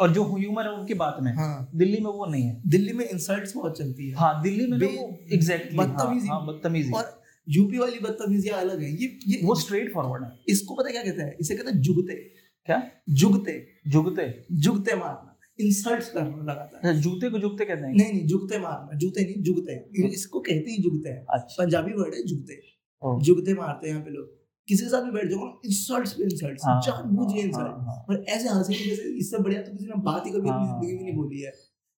और 0.00 0.12
जो 0.12 0.36
ह्यूमर 0.36 0.64
है 0.64 0.70
उनकी 0.70 0.94
बात 0.94 1.16
में 1.20 1.32
हाँ। 1.34 1.70
दिल्ली 1.74 2.00
में 2.00 2.10
वो 2.10 2.26
नहीं 2.26 2.44
है। 2.44 2.62
दिल्ली 2.66 2.92
में 2.92 3.08
इंसल्ट्स 3.08 3.56
बहुत 3.56 3.78
चलती 3.78 4.08
है। 4.08 4.14
हाँ 4.14 4.42
दिल्ली 4.42 4.66
में 4.66 4.78
वो 4.78 5.18
एग्जैक्टली 5.32 5.78
बदतमीजी। 5.78 6.28
हाँ 6.28 6.46
बदतमीजी। 6.46 6.92
और 6.92 7.22
यूपी 7.48 7.78
वाली 7.78 7.98
बदतमीजी 7.98 8.48
अलग 8.48 8.82
है। 8.82 8.90
ये 8.90 9.18
ये 9.28 9.40
वो 9.44 9.54
स्ट्रेट 9.54 9.94
फॉरवर्ड 9.94 10.24
है। 10.24 10.30
इसको 10.48 10.74
पता 10.74 10.90
क्या 10.90 11.02
कहते 11.02 11.22
हैं? 11.22 11.36
इसे 11.40 11.56
कहते 11.56 11.70
हैं 11.70 11.80
जुगते। 11.80 12.14
क्या? 12.66 12.82
जुगते। 13.08 13.66
जुगते। 13.88 14.44
जुगते 14.52 14.94
मारना। 14.94 15.29
इंसल्ट्स 15.60 16.10
करना 16.10 16.42
लगातार 16.42 16.94
जूते 16.98 17.30
को 17.30 17.38
जुगते 17.38 17.64
कहते 17.64 17.86
हैं। 17.86 17.92
नहीं 17.92 18.12
नहीं 18.12 18.26
जुगते 18.26 18.58
मारना 18.60 18.98
जूते 18.98 19.24
नहीं 19.24 19.42
जुगते 19.44 20.08
इसको 20.08 20.40
कहते 20.40 20.70
ही 20.70 20.82
जुगते 20.82 21.08
हैं। 21.08 21.24
अच्छा। 21.28 21.62
पंजाबी 21.62 21.92
वर्ड 21.94 22.14
है 22.14 22.22
जुगते। 22.26 22.60
जुगते 23.24 23.54
मारते 23.54 23.86
हैं 23.86 23.94
यहाँ 23.94 24.04
पे 24.04 24.10
लोग। 24.10 24.38
किसी 24.68 24.84
के 24.84 24.90
साथ 24.90 25.02
भी 25.02 25.10
बैठ 25.10 25.28
जाओ 25.28 25.44
ना 25.44 25.52
इंसल्ट्स 25.66 26.12
पे 26.12 26.24
इंसल्ट्स 26.24 26.64
हाँ, 26.64 26.80
जानबूझ 26.82 27.32
के 27.32 27.40
हाँ, 27.40 27.46
इंसल्ट 27.46 28.10
और 28.10 28.24
ऐसे 28.28 28.48
हंसे 28.48 28.74
कि 28.74 28.84
जैसे 28.84 29.08
इससे 29.18 29.38
बढ़िया 29.38 29.62
तो 29.62 29.72
किसी 29.72 29.86
ने 29.86 30.00
बात 30.02 30.26
ही 30.26 30.30
कभी 30.30 30.48
अपनी 30.48 30.50
हाँ। 30.50 30.66
ज़िंदगी 30.66 30.94
में 30.94 31.02
नहीं 31.02 31.16
बोली 31.16 31.40
है। 31.40 31.52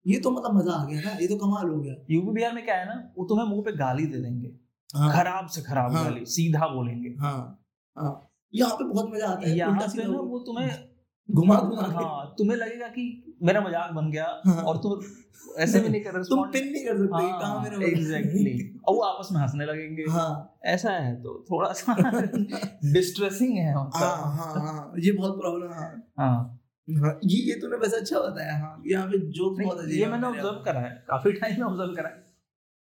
ये 0.07 0.18
तो 0.18 0.31
मतलब 0.31 0.57
मज़ा 0.57 0.72
आ 0.72 0.85
गया 0.87 1.01
ना 1.01 1.16
ये 1.20 1.27
तो 1.29 1.37
कमाल 1.38 1.68
हो 1.68 1.81
गया। 1.81 1.94
यूपी 2.11 2.33
बिहार 2.33 2.55
में 2.55 2.64
क्या 2.64 2.77
है 2.77 2.87
ना 2.87 2.94
वो 3.18 3.25
तुम्हें 3.25 3.46
मुँह 3.46 3.62
पे 3.64 3.72
गाली 3.77 4.07
दे 4.07 4.18
देंगे। 4.20 4.53
हाँ। 4.90 5.12
खराब 5.12 5.46
से 5.48 5.62
खराब। 5.62 5.92
गाली 5.94 6.25
सीधा 6.29 6.66
बोलेंगे। 6.68 7.14
हाँ 7.20 7.37
हाँ। 7.96 8.14
यहाँ 8.55 8.75
पे 8.77 8.85
बहुत 8.85 9.11
मज़ा 9.12 9.29
आता 9.29 9.48
है 9.48 9.57
यहाँ 9.57 9.88
पे 9.88 10.03
ना 10.03 10.18
वो 10.22 10.38
तुम्हें 10.46 10.68
घुमा 11.28 11.56
घुमा 11.56 11.82
के। 11.82 12.04
हाँ 12.04 12.35
तुम्हें 12.38 12.56
लगेगा 12.56 12.87
कि 12.88 13.02
मेरा 13.42 13.61
मज़ाक 13.61 13.92
बन 13.94 14.11
गया 14.11 14.24
हाँ। 14.46 14.62
और 14.62 14.76
तुम 14.82 15.00
ऐसे 15.58 15.80
भी 15.80 15.88
नहीं 15.88 16.00
कर 16.02 16.12
रहे 16.12 16.24
तुम 16.24 16.42
पिन 16.50 16.68
नहीं 16.72 16.85
कर 16.85 16.98
सकते 16.98 17.22
कहाँ 17.22 17.48
हाँ 17.48 17.62
मेरा 17.62 17.87
एग्जैक्टली 17.88 18.54
और 18.88 18.94
वो 18.94 19.00
आपस 19.02 19.28
में 19.32 19.40
हंसने 19.40 19.64
लगेंगे। 19.64 20.04
हाँ। 20.11 20.58
ऐसा 20.66 20.90
है 20.92 21.14
तो 21.22 21.35
थोड़ा 21.50 21.72
सा 21.72 21.94
डिस्ट्रेसिंग 22.92 23.56
है 23.58 23.72
हाँ 23.74 23.90
हाँ 23.94 24.16
हाँ 24.37 24.92
ये 24.98 25.12
बहुत 25.12 25.38
प्रॉब्लम 25.40 25.72
हाँ 25.72 25.88
हाँ। 26.18 26.58
हाँ, 26.88 27.18
ये 27.24 27.38
ये 27.48 27.54
तूने 27.61 27.76
वैसे 27.76 27.96
अच्छा 27.96 28.20
बताया 28.20 28.56
हाँ 28.58 28.82
यहाँ 28.87 29.06
पे 29.08 29.18
जोक 29.32 29.61
बहुत 29.61 29.85
ये 29.90 30.06
मैंने 30.06 30.26
ऑब्ज़र्व 30.26 30.62
करा 30.64 30.80
है 30.80 30.90
काफ़ी 31.08 31.32
टाइम 31.32 31.61
में 31.61 31.66
ऑब्ज़र्व 31.66 31.94
करा 31.94 32.08
है। 32.08 32.21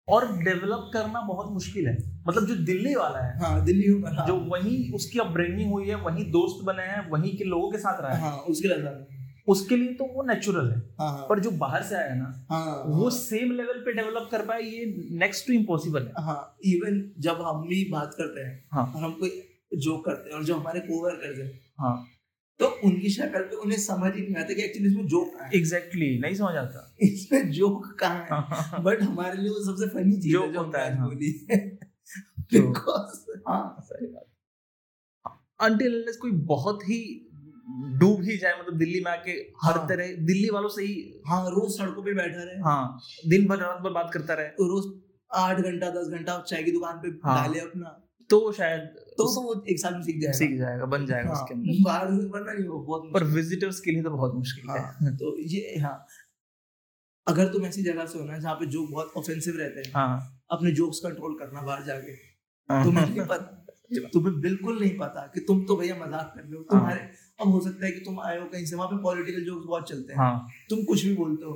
और 0.07 0.25
डेवलप 0.37 0.89
करना 0.93 1.21
बहुत 1.21 1.51
मुश्किल 1.53 1.87
है। 1.87 1.97
मतलब 2.27 2.45
जो 2.45 2.55
दिल्ली 2.65 2.93
वाला 2.95 3.19
है 3.19 3.37
हाँ 3.39 3.63
दिल्ली 3.65 3.87
हाँ। 4.07 4.25
जो 4.27 4.35
वही 4.49 4.91
उसकी 4.95 5.19
अपब्रिंगिंग 5.19 5.71
हुई 5.71 5.87
है 5.87 5.95
वही 6.01 6.23
दोस्त 6.31 6.63
बने 6.65 6.83
हैं 6.83 7.09
वहीं 7.09 7.35
के 7.37 7.43
लोगों 7.43 7.71
के 7.71 7.77
साथ 7.77 8.01
रहा 8.01 8.11
है। 8.11 8.21
हाँ 8.21 8.37
उसके 8.49 8.67
लिए 8.67 9.21
उसके 9.47 9.75
लिए 9.75 9.93
तो 9.93 10.05
वो 10.05 10.23
नेचुरल 10.23 10.69
है। 10.71 10.77
हाँ 10.99 11.09
हाँ। 11.09 11.25
पर 11.29 11.39
जो 11.39 11.51
बाहर 11.59 11.83
से 11.83 11.95
आया 11.95 12.13
ना 12.15 12.45
हाँ 12.49 12.83
वो 12.87 13.09
सेम 13.09 13.51
लेवल 13.51 13.79
पे 13.85 13.93
डेवलप 13.93 14.27
कर 14.31 14.45
पाए 14.45 14.61
ये 14.61 14.85
नेक्स्ट 15.19 15.47
टू 15.47 15.53
इम्पॉसिबल 15.53 16.03
है। 16.03 16.23
हाँ 16.23 16.57
इवन 16.65 17.01
जब 17.19 17.41
हम 17.41 17.67
भी 17.67 17.83
बात 17.91 18.13
करते 18.17 18.41
हैं 18.41 18.63
हाँ। 18.73 18.91
और 18.95 19.03
हम 19.03 19.11
कोई 19.13 19.29
जोक 19.77 20.05
करते 20.05 20.29
हैं 20.29 20.37
और 20.37 20.43
जो 20.43 20.55
हमारे 20.55 20.79
कोवर्कर्स 20.81 21.39
हैं 21.39 21.51
हाँ। 21.79 21.95
तो 22.59 22.65
उनकी 22.83 23.09
शक्ल 23.09 23.39
पे 23.39 23.55
उन्हें 23.55 23.77
समझ 23.79 24.15
ही 24.15 24.21
नहीं 24.21 24.35
आता 24.35 24.53
कि 24.53 24.61
एक्चुअली 24.61 24.89
इसमें 24.89 25.07
जोक 25.07 25.41
है। 25.41 25.49
एग्जैक्टली 25.55 26.19
नहीं 26.19 26.35
समझ 26.35 26.55
आता। 26.55 26.95
इसमें 27.01 27.51
जोक 27.51 27.97
कहाँ 27.99 28.27
है? 28.31 28.83
बट 28.83 29.01
हमारे 29.01 29.41
लिए 29.41 29.49
वो 29.49 29.63
सबसे 29.65 29.87
फनी 29.87 30.17
चीज़ 30.17 30.37
है 30.37 30.51
जो 30.53 30.63
होता 30.63 30.83
है, 30.83 30.97
हाँ। 30.97 31.07
बोली 31.09 31.31
बिकॉज़ 32.53 33.39
हाँ। 33.47 33.77
सही 33.81 34.07
बात। 34.07 34.25
अनटिल 35.61 36.13
कोई 36.21 36.31
बहुत 36.31 36.83
ही 36.83 37.29
डूब 37.99 38.21
ही 38.23 38.37
जाए 38.37 38.53
मतलब 38.59 38.77
दिल्ली 38.77 38.99
में 38.99 39.11
आके 39.11 39.31
हर 39.31 39.77
हाँ। 39.77 39.87
तरह 39.87 40.07
दिल्ली 40.07 40.49
वालों 40.49 40.69
से 40.69 40.83
ही 40.83 41.21
हाँ 41.27 41.49
रोज 41.49 41.71
सड़कों 41.71 42.03
पे 42.03 42.13
बैठा 42.13 42.43
रहे। 42.43 42.55
हाँ 42.55 42.99
दिन 43.27 43.47
भर 43.47 43.57
रात 43.57 43.81
भर 43.81 43.89
बात 43.89 44.11
करता 44.13 44.33
रहे। 44.33 44.47
रोज 44.47 45.01
आठ 45.31 45.57
घंटा 45.57 45.89
दस 45.89 46.07
घंटा 46.07 46.43
चाय 46.47 46.63
की 46.63 46.71
दुकान 46.71 46.97
पे 46.97 47.07
हाँ। 47.27 47.35
डाले 47.43 47.59
अपना। 47.59 47.99
तो 48.29 48.51
शायद 48.51 49.02
तो 49.17 49.23
तो 49.33 49.41
वो 49.41 49.53
एक 49.69 49.79
साल 49.79 49.93
में 49.93 50.01
सीख 50.01 50.21
जाएगा। 50.21 50.37
सीख 50.37 50.57
जाएगा 50.59 50.85
बन 50.87 51.05
जाएगा 51.05 51.29
हाँ, 51.29 51.41
उसके 51.41 51.53
अंदर। 51.53 51.81
बाहर 51.83 52.11
से 52.11 52.25
वरना 52.27 52.53
नहीं 52.53 52.67
वो 52.67 52.79
बहुत 52.81 53.09
पर 53.13 53.23
विजिटर्स 53.33 53.79
के 53.79 53.91
लिए 53.91 54.03
तो 54.03 54.09
बहुत 54.11 54.35
मुश्किल 54.35 54.69
है। 54.71 54.83
है 55.01 55.15
तो 55.17 55.37
ये 55.55 55.79
हाँ। 55.79 55.95
अगर 57.27 57.47
तुम 57.47 57.65
ऐसी 57.65 57.83
जगह 57.83 58.05
से 58.05 58.19
हो 58.19 58.25
ना 58.25 58.37
जहाँ 58.37 58.55
पे 58.55 58.65
जोक 58.67 58.89
बहुत 58.91 59.13
ऑफेंसिव 59.17 59.57
रहते 59.57 59.79
हैं 59.79 59.93
हाँ। 59.95 60.45
अपने 60.51 60.71
जोक्स 60.71 60.99
कंट्रोल 60.99 61.35
करना 61.39 61.61
बाहर 61.61 61.83
जाके 61.83 62.15
हाँ। 62.69 62.83
तुम्हें 62.85 63.25
पता 63.27 63.59
तुम्हें 64.13 64.39
बिल्कुल 64.41 64.79
नहीं 64.79 64.97
पता 64.97 65.21
कि 65.33 65.39
तुम 65.47 65.63
तो 65.65 65.75
भैया 65.77 65.95
मज़ाक 65.95 66.31
कर 66.35 66.41
रहे 66.41 66.57
हो। 66.57 66.63
तुम्हारे 66.63 67.01
अब 67.41 67.47
हो 67.47 67.59
सकता 67.61 67.85
है 67.85 67.91
कि 67.91 67.99
तुम 67.99 68.19
आए 68.19 68.39
हो 68.39 68.45
कहीं 68.45 68.65
से 68.65 68.75
वहाँ 68.75 68.87
पे 68.89 68.97
पॉलिटिकल 69.03 69.43
जोक्स 69.45 69.65
बहुत 69.67 69.89
चलते 69.89 70.13
हैं. 70.13 70.29
तुम 70.69 70.83
कुछ 70.83 71.03
भी 71.05 71.13
बोलते 71.15 71.45
हो। 71.45 71.51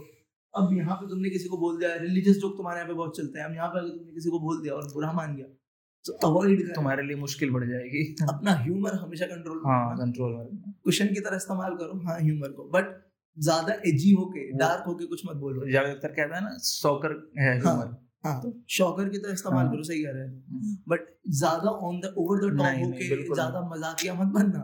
अब 0.54 0.74
यहाँ 0.78 0.96
पे 0.96 1.08
तुमने 1.10 1.30
किसी 1.30 1.50
को 1.50 1.58
बोल 1.58 1.78
दिया 1.80 1.94
रिलीजियस 2.02 2.38
जोक 2.38 2.56
तुम्हारे 2.58 2.80
यहाँ 2.80 2.88
पे 2.90 2.94
बहुत 2.94 3.18
चलते 3.18 3.40
हैं। 3.40 3.46
अब 3.46 3.56
यहाँ 3.56 3.70
पे 3.70 3.80
अगर 3.80 3.90
तुमने 3.90 4.14
किसी 4.14 4.30
को 4.30 4.40
बोल 4.40 4.62
दिया 4.62 4.74
और 4.74 4.92
बुरा 4.94 5.12
मान 5.14 5.36
गया 5.36 5.46
तो 5.46 5.58
अवॉइड 6.06 6.74
तुम्हारे 6.76 7.04
लिए 7.04 7.16
मुश्किल 7.18 7.52
बढ़ 7.52 7.68
जाएगी। 7.70 8.04
अपना 8.30 8.52
ह्यूमर 8.56 8.94
हमेशा 8.96 9.26
कंट्रोल 9.26 9.62
हाँ 9.66 9.98
कंट्रोल 9.98 10.34
क्वेश्चन 10.34 11.14
की 11.14 11.20
तरह 11.20 11.36
इस्तेमाल 11.38 11.76
करो 11.76 12.00
हाँ 12.06 12.20
ह्यूमर 12.20 12.52
को। 12.52 12.70
बट 12.72 12.96
ज़्यादा 13.38 13.74
एजी 13.88 14.12
होके 14.14 14.50
डार्क 14.58 14.84
होके 14.88 15.06
कुछ 15.06 15.22
मत 15.26 15.36
बोलो। 15.38 15.68
ज़्यादातर 15.70 16.12
कहता 16.12 16.36
है 16.36 16.42
ना 16.44 16.58
सॉकर 16.64 17.12
है 17.40 17.56
ह्यूमर 17.56 17.86
हाँ, 17.86 18.00
हाँ। 18.24 18.42
तो 18.42 18.54
शॉकर 18.70 19.10
की 19.10 19.18
तरह 19.18 19.34
इस्तेमाल 19.34 19.66
हाँ, 19.66 19.72
करो 19.74 19.84
सही 19.84 20.04
कह 20.04 20.12
रहे 20.12 20.24
हैं। 20.24 20.84
But 20.90 21.00
hmm. 21.00 21.34
ज़्यादा 21.34 21.72
on 21.90 22.00
the 22.00 22.14
over 22.18 22.40
the 22.40 22.58
top 22.58 22.80
होके 22.84 23.34
ज़्यादा 23.34 23.62
मजाकिया 23.70 24.14
मत 24.14 24.34
बनना। 24.34 24.60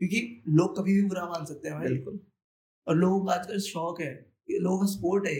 क्योंकि 0.00 0.42
लोग 0.50 0.76
कभी 0.78 0.94
भी 0.94 1.06
बुरा 1.08 1.24
मान 1.26 1.44
सकते 1.44 1.68
हैं 1.68 1.78
भाई। 1.78 1.88
बिल्कुल। 1.88 2.20
और 2.86 2.96
लोगों 2.96 3.24
का 3.24 3.32
आजकल 3.32 3.58
शौक 3.60 4.00
है 4.00 4.12
लोगों 4.52 4.78
का 4.78 4.86
स्पोर्ट 4.92 5.26
है 5.26 5.34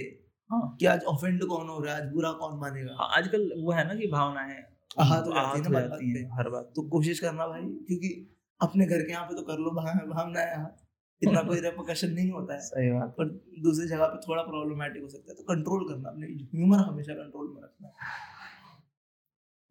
हाँ। 0.51 0.77
कि 0.81 0.87
आज 0.87 1.05
ऑफेंड 1.09 1.45
कौन 1.45 1.69
हो 1.69 1.79
रहा 1.79 1.95
है 1.95 2.03
आज 2.03 2.13
बुरा 2.13 2.33
कौन 2.41 2.59
मानेगा। 2.61 2.97
हाँ, 2.99 3.09
आजकल 3.17 3.51
वो 3.59 3.73
है 3.73 3.87
ना 3.89 3.95
कि 3.95 4.07
भावनाएँ 4.09 4.63
आहत 4.99 5.27
हो 5.27 5.33
जाती 5.33 5.61
है 5.61 5.71
ना 5.73 6.21
है 6.21 6.37
हर 6.37 6.49
बात। 6.51 6.73
तो 6.77 6.83
कोशिश 6.89 7.21
करना 7.21 7.47
भाई 7.47 7.63
क्योंकि 7.63 8.37
अपने 8.61 8.87
घर 8.87 9.03
के 9.03 9.13
यहाँ 9.13 9.25
पे 9.27 9.35
तो 9.35 9.43
कर 9.43 9.59
लो 9.59 9.71
भावनाएँ 9.71 10.47
आहत 10.47 10.77
इतना 11.23 11.43
कोई 11.43 11.61
रेपोकशन 11.61 12.11
नहीं 12.11 12.31
होता 12.31 12.55
है। 12.55 12.61
सही 12.61 12.91
बात 12.91 13.15
पर 13.19 13.29
दूसरी 13.63 13.87
जगह 13.89 14.07
पे 14.07 14.21
थोड़ा 14.29 14.43
प्रॉब्लमेटिक 14.43 15.03
हो 15.03 15.09
सकता 15.09 15.33
है 15.33 15.37
तो 15.37 15.43
कंट्रोल 15.45 15.89
करना 15.89 16.09
अपने 16.09 16.27
ह्यूमर 16.27 16.79
हमेशा 16.79 17.15
कंट्रोल 17.15 17.49
में 17.55 17.63
रखना। 17.63 17.93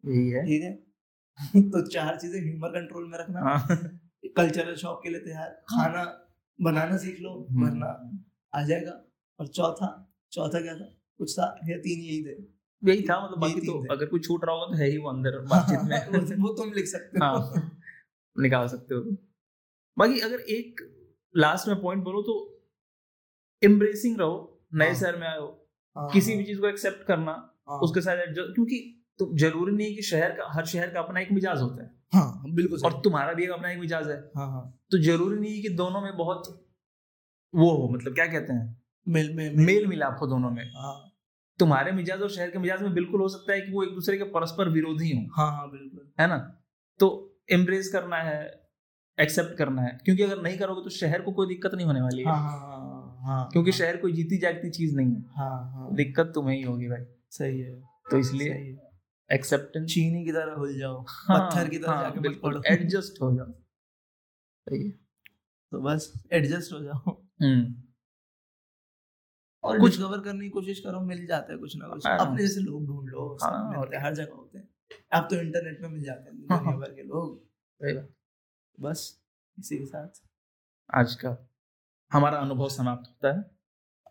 यही 0.04 0.28
है। 0.30 0.44
ठीक 0.46 0.62
है? 0.62 0.72
तो 1.70 1.86
चार 1.86 2.16
चीज़ें 2.16 2.40
ह्यूमर 2.40 2.68
कंट्रोल 2.68 3.08
में 3.10 3.18
रखना। 3.18 3.40
हाँ। 3.40 3.78
कल्चरल 4.36 4.74
शौक 4.74 5.00
के 5.02 5.08
लिए 5.08 5.20
तैयार। 5.20 5.50
खाना 5.70 6.04
बनाना 6.58 6.96
सीख 6.96 7.20
लो 7.20 7.46
हम्म। 7.50 7.64
वरना 7.66 7.90
आ 8.54 8.62
जाएगा। 8.62 8.92
और 9.40 9.46
चौथा 9.46 9.88
चौथा 10.32 10.60
क्या 10.60 10.74
था? 10.74 10.88
कुछ 11.18 11.38
था? 11.38 11.60
या 11.68 11.76
तीन 11.78 12.00
यही 12.00 12.24
थे। 12.24 12.59
यही 12.82 13.02
था 13.02 13.24
मतलब 13.24 13.38
बाकी 13.38 13.60
तो 13.60 13.86
अगर 13.90 14.06
कोई 14.06 14.20
छूट 14.20 14.44
रहा 14.44 14.54
होगा 14.54 14.66
तो 14.66 14.78
है 14.78 14.88
ही 14.90 14.98
वो 14.98 15.08
अंदर 15.08 15.38
बातचीत 15.38 15.78
में। 15.82 16.36
वो 16.42 16.52
तुम 16.54 16.72
लिख 16.72 16.86
सकते 16.86 17.18
हो। 17.18 17.24
हाँ 17.24 17.80
निकाल 18.36 18.68
सकते 18.68 18.94
हो। 18.94 19.00
बाकी 19.98 20.20
अगर 20.20 20.40
एक 20.40 20.80
लास्ट 21.36 21.68
में 21.68 21.80
पॉइंट 21.82 22.04
बोलो 22.04 22.22
तो 22.22 22.36
एम्ब्रेसिंग 23.62 24.18
रहो 24.18 24.62
नए 24.74 24.86
हाँ। 24.86 24.94
शहर 24.94 25.16
में 25.16 25.26
आए 25.28 25.38
हो 25.38 25.46
हाँ, 25.96 26.10
किसी 26.10 26.30
भी 26.32 26.36
हाँ। 26.36 26.44
चीज़ 26.44 26.60
को 26.60 26.66
एक्सेप्ट 26.66 27.06
करना 27.06 27.32
उसके 27.82 28.00
साथ 28.00 28.16
क्योंकि 28.28 29.06
तो 29.18 29.36
ज़रूरी 29.38 29.72
नहीं 29.76 29.96
कि 29.96 30.02
शहर 30.02 30.30
का 30.30 30.44
हर 30.52 30.66
शहर 30.66 30.90
का 30.90 31.00
अपना 31.00 31.20
एक 31.20 31.32
मिजाज 31.32 31.60
होता 31.60 31.82
है। 31.82 31.90
हाँ 32.14 32.42
बिल्कुल 32.50 32.80
और 32.84 33.00
तुम्हारा 33.04 33.32
भी 33.32 33.44
एक 33.44 33.50
अपना 33.50 33.70
एक 33.70 33.78
मिजाज 33.78 34.08
है। 34.08 34.16
हाँ 34.36 34.46
हाँ। 34.52 34.80
तो 34.90 34.98
ज़रूरी 34.98 35.40
नहीं 35.40 35.54
है 35.54 35.62
कि 35.62 35.68
दोनों 35.68 36.00
में 36.00 36.16
बहुत 36.16 36.66
वो 37.54 37.70
हो 37.70 37.88
मतलब 37.88 38.14
क्या 38.14 38.26
कहते 38.26 38.52
हैं? 38.52 38.82
मेल 39.08 39.34
में 39.36 39.56
मेल 39.56 39.86
मिलाप 39.86 40.18
हो 40.20 40.26
दोनों 40.26 40.50
में। 40.50 40.64
हाँ। 40.64 41.09
तुम्हारे 41.60 41.92
मिजाज 41.92 42.22
और 42.22 42.30
शहर 42.30 42.50
के 42.50 42.58
मिजाज 42.58 42.82
में 42.82 42.94
बिल्कुल 42.94 43.20
हो 43.20 43.28
सकता 43.28 43.52
है 43.52 43.60
कि 43.60 43.72
वो 43.72 43.82
एक 43.82 43.94
दूसरे 43.94 44.18
के 44.18 44.24
परस्पर 44.24 44.68
विरोधी 44.68 45.10
हो। 45.10 45.28
हाँ 45.36 45.52
हाँ 45.52 45.70
बिल्कुल। 45.70 46.10
है 46.20 46.26
ना? 46.26 46.62
तो 46.98 47.36
एम्ब्रेस 47.50 47.92
करना 47.92 48.16
है 48.16 48.70
एक्सेप्ट 49.20 49.58
करना 49.58 49.82
है। 49.82 49.98
क्योंकि 50.04 50.22
अगर 50.22 50.42
नहीं 50.42 50.58
करोगे 50.58 50.84
तो 50.84 50.90
शहर 50.90 51.22
को 51.22 51.32
कोई 51.32 51.46
दिक्कत 51.46 51.74
नहीं 51.74 51.86
होने 51.86 52.00
वाली 52.00 52.22
है। 52.22 52.28
हाँ, 52.28 52.36
हाँ, 52.36 52.58
हाँ, 52.58 53.18
हाँ 53.22 53.48
क्योंकि 53.52 53.70
हाँ, 53.70 53.78
शहर 53.78 53.96
कोई 53.96 54.12
जीती 54.12 54.38
जागती 54.38 54.70
चीज़ 54.70 54.96
नहीं 54.96 55.14
है। 55.14 55.22
हाँ, 55.22 55.72
हाँ, 55.72 55.94
दिक्कत 55.94 56.32
तुम्हें 56.34 56.56
ही 56.56 56.62
होगी 56.62 56.88
भाई। 56.88 57.04
सही 57.30 57.60
है। 57.60 57.80
तो 58.10 58.18
इसलिए 58.18 58.78
एक्सेप्टेंस 59.32 59.94
चीनी 59.94 60.24
की 60.24 60.32
तरह 60.32 60.54
भूल 60.54 60.78
जाओ। 60.78 61.04
हाँ, 61.08 61.50
पत्थर 61.50 61.68
की 61.68 61.78
तरह 61.78 61.92
हाँ, 61.92 62.02
जाके 62.02 62.20
बिल्कुल। 62.20 62.62
एडजस्ट 62.66 63.22
हो 63.22 63.36
जाओ। 63.36 63.52
सही 64.68 64.84
है। 64.84 64.90
तो 65.72 65.80
बस 65.80 66.24
एडजस्ट 66.32 66.72
हो 66.72 66.80
जाओ। 66.80 67.22
हम्म। 67.42 67.89
और 69.64 69.80
कुछ 69.80 69.98
कवर 69.98 70.20
करने 70.20 70.44
की 70.44 70.50
कोशिश 70.50 70.80
करो 70.80 71.00
मिल 71.00 71.26
जाता 71.26 71.52
है 71.52 71.58
कुछ 71.58 71.76
ना 71.76 71.88
कुछ। 71.88 72.06
हाँ। 72.06 72.18
अपने 72.18 72.42
जैसे 72.42 72.60
लोग 72.60 72.86
ढूंढ 72.86 73.08
लो 73.08 73.26
हाँ, 73.42 73.70
मिलते 73.70 73.96
हर 73.96 74.14
जगह 74.14 74.34
होते 74.34 74.58
हैं। 74.58 74.68
अब 75.12 75.28
तो 75.30 75.36
इंटरनेट 75.36 75.80
में 75.82 75.88
मिल 75.88 76.02
जाते 76.04 76.30
हैं 76.30 76.38
दुनिया 76.40 76.58
हाँ, 76.64 76.76
भर 76.78 76.92
के 76.92 77.02
लोग। 77.02 77.40
बस 78.78 79.22
इसी 79.58 79.78
के 79.78 79.86
साथ। 79.86 80.22
आज 80.90 81.14
का 81.14 81.36
हमारा 82.12 82.38
अनुभव 82.38 82.68
समाप्त 82.68 83.08
होता 83.08 83.36
है। 83.36 83.44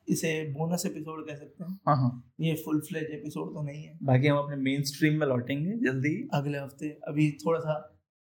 इसे 0.08 0.30
बोनस 0.54 0.86
एपिसोड 0.86 1.26
कह 1.28 1.36
सकते 1.36 1.64
हैं। 1.64 1.80
हाँ 1.88 1.96
हाँ। 1.96 2.12
ये 2.40 2.54
फुल 2.66 2.80
फ्लेज 2.80 3.10
एपिसोड 3.12 3.54
तो 3.54 3.62
नहीं 3.64 3.84
है। 3.84 3.98
बाकी 4.04 4.28
हम 4.28 4.38
अपने 4.38 4.56
मेन 4.56 4.84
स्ट्रीम 4.84 5.20
में 5.20 5.28
लौटेंगे 5.28 5.78
जल्दी 5.86 6.14
अगले 6.34 6.58
हफ़्ते 6.58 6.90
अभी 7.08 7.32
थोड़ा 7.46 7.60
सा 7.60 7.76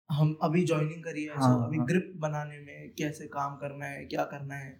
हम 0.09 0.37
अभी 0.43 0.63
ज्वाइनिंग 0.65 1.03
करी 1.03 1.23
है 1.23 1.35
हाँ, 1.35 1.65
अभी 1.65 1.77
हाँ. 1.77 1.85
ग्रिप 1.87 2.11
बनाने 2.17 2.59
में 2.59 2.93
कैसे 2.97 3.27
काम 3.27 3.55
करना 3.57 3.85
है 3.85 4.05
क्या 4.05 4.23
करना 4.25 4.55
है। 4.55 4.79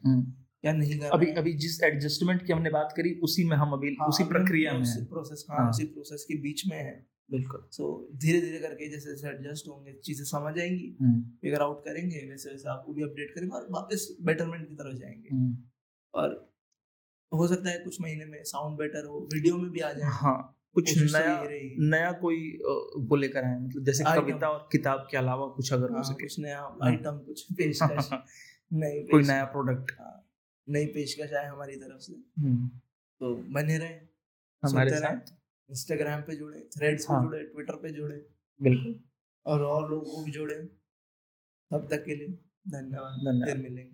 क्या 0.63 0.73
नहीं 0.73 0.99
करना 0.99 1.09
अभी 1.09 1.31
अभी 1.31 1.53
जिस 1.53 1.81
एडजस्टमेंट 1.83 2.45
की 2.45 2.53
हमने 2.53 2.69
बात 2.69 2.93
करी 2.97 3.19
उसी 3.23 3.43
में 3.43 3.57
हम 3.57 3.71
अभी 3.71 3.95
हाँ, 4.01 4.07
उसी 4.07 4.23
प्रक्रिया 4.23 4.73
में 4.73 4.81
उसी 4.81 5.05
प्रोसेस 5.05 5.45
हाँ, 5.49 5.57
हाँ, 5.57 5.69
उसी 5.69 5.85
प्रोसेस 5.85 6.23
के 6.23 6.37
बीच 6.41 6.67
में 6.67 6.77
है। 6.77 6.93
बिल्कुल। 7.31 7.67
सो 7.71 8.09
धीरे 8.15 8.41
धीरे 8.41 8.59
करके 8.59 8.89
जैसे 8.89 9.09
जैसे 9.09 9.27
एडजस्ट 9.27 9.67
होंगे 9.67 9.93
चीज़ें 9.93 10.23
समझ 10.25 10.59
आएँगी 10.59 10.87
फिगर 11.41 11.61
हम्म। 11.61 11.65
आउट 11.65 11.83
करेंगे 11.85 12.25
वैसे 12.29 12.49
वैसे 12.49 12.69
आपको 12.69 12.93
भी 12.93 13.03
अपडेट 13.03 13.35
करेंगे 13.35 13.55
और 13.55 13.67
वापस 13.71 14.17
बेटरमेंट 14.21 14.67
की 14.69 14.75
तरफ़ 14.75 14.97
जाएँगे। 14.97 15.35
हम्म। 15.35 15.57
और 16.13 16.55
हो 17.31 17.47
सकता 17.47 17.69
है 17.69 17.77
कुछ 17.79 18.01
महीने 18.01 18.25
में 18.25 18.43
साउंड 18.43 18.77
बेटर 18.77 19.05
हो 19.05 19.27
वीडियो 19.33 19.57
में 19.57 19.69
भी 19.71 19.79
आ 19.79 19.91
जाए। 19.93 20.09
हाँ 20.11 20.37
कुछ 20.75 20.97
तो 20.99 21.19
नया 21.19 21.47
नया 21.89 22.11
कोई 22.11 22.59
वो 22.97 23.15
लेकर 23.15 23.43
आए 23.43 23.59
मतलब 23.59 23.83
जैसे 23.83 24.03
कविता 24.03 24.49
और 24.49 24.67
किताब 24.71 25.07
के 25.11 25.17
अलावा 25.17 25.47
कुछ 25.47 25.73
अगर 25.73 25.89
हो 25.89 25.95
हाँ, 25.95 26.03
सके। 26.03 26.23
कुछ 26.23 26.39
नया 26.39 26.59
आइटम 26.83 27.09
हाँ। 27.09 27.19
कुछ 27.19 27.45
पेशकश 27.53 28.09
नई 28.73 29.03
कोई 29.03 29.23
नया 29.23 29.43
प्रोडक्ट 29.45 29.91
नई 30.67 30.85
पेशकश 30.85 31.33
आए 31.33 31.45
हमारी 31.45 31.75
तरफ़ 31.75 32.01
से। 32.01 32.13
हम्म। 32.13 32.67
तो 33.19 33.35
बने 33.35 33.77
रहे 33.77 33.99
हमारे 34.63 34.89
साथ। 34.89 35.33
इंस्टाग्राम 35.69 36.21
पे 36.21 36.35
जुड़े 36.35 36.59
थ्रेड्स 36.59 37.09
हाँ। 37.09 37.21
पे। 37.21 37.25
जुड़े 37.25 37.43
ट्विटर 37.43 37.75
पे 37.75 37.89
जुड़े। 37.89 38.25
बिल्कुल। 38.61 38.99
और 39.45 39.61
और 39.61 39.89
लोगों 39.91 40.15
को 40.15 40.23
भी 40.23 40.31
जोड़े। 40.31 40.55
तब 41.71 41.87
तक 41.91 42.05
के 42.05 42.15
लिए 42.15 42.27
धन्यवाद। 42.67 43.19
धन्यवाद। 43.19 43.57
मिलेंगे। 43.57 43.92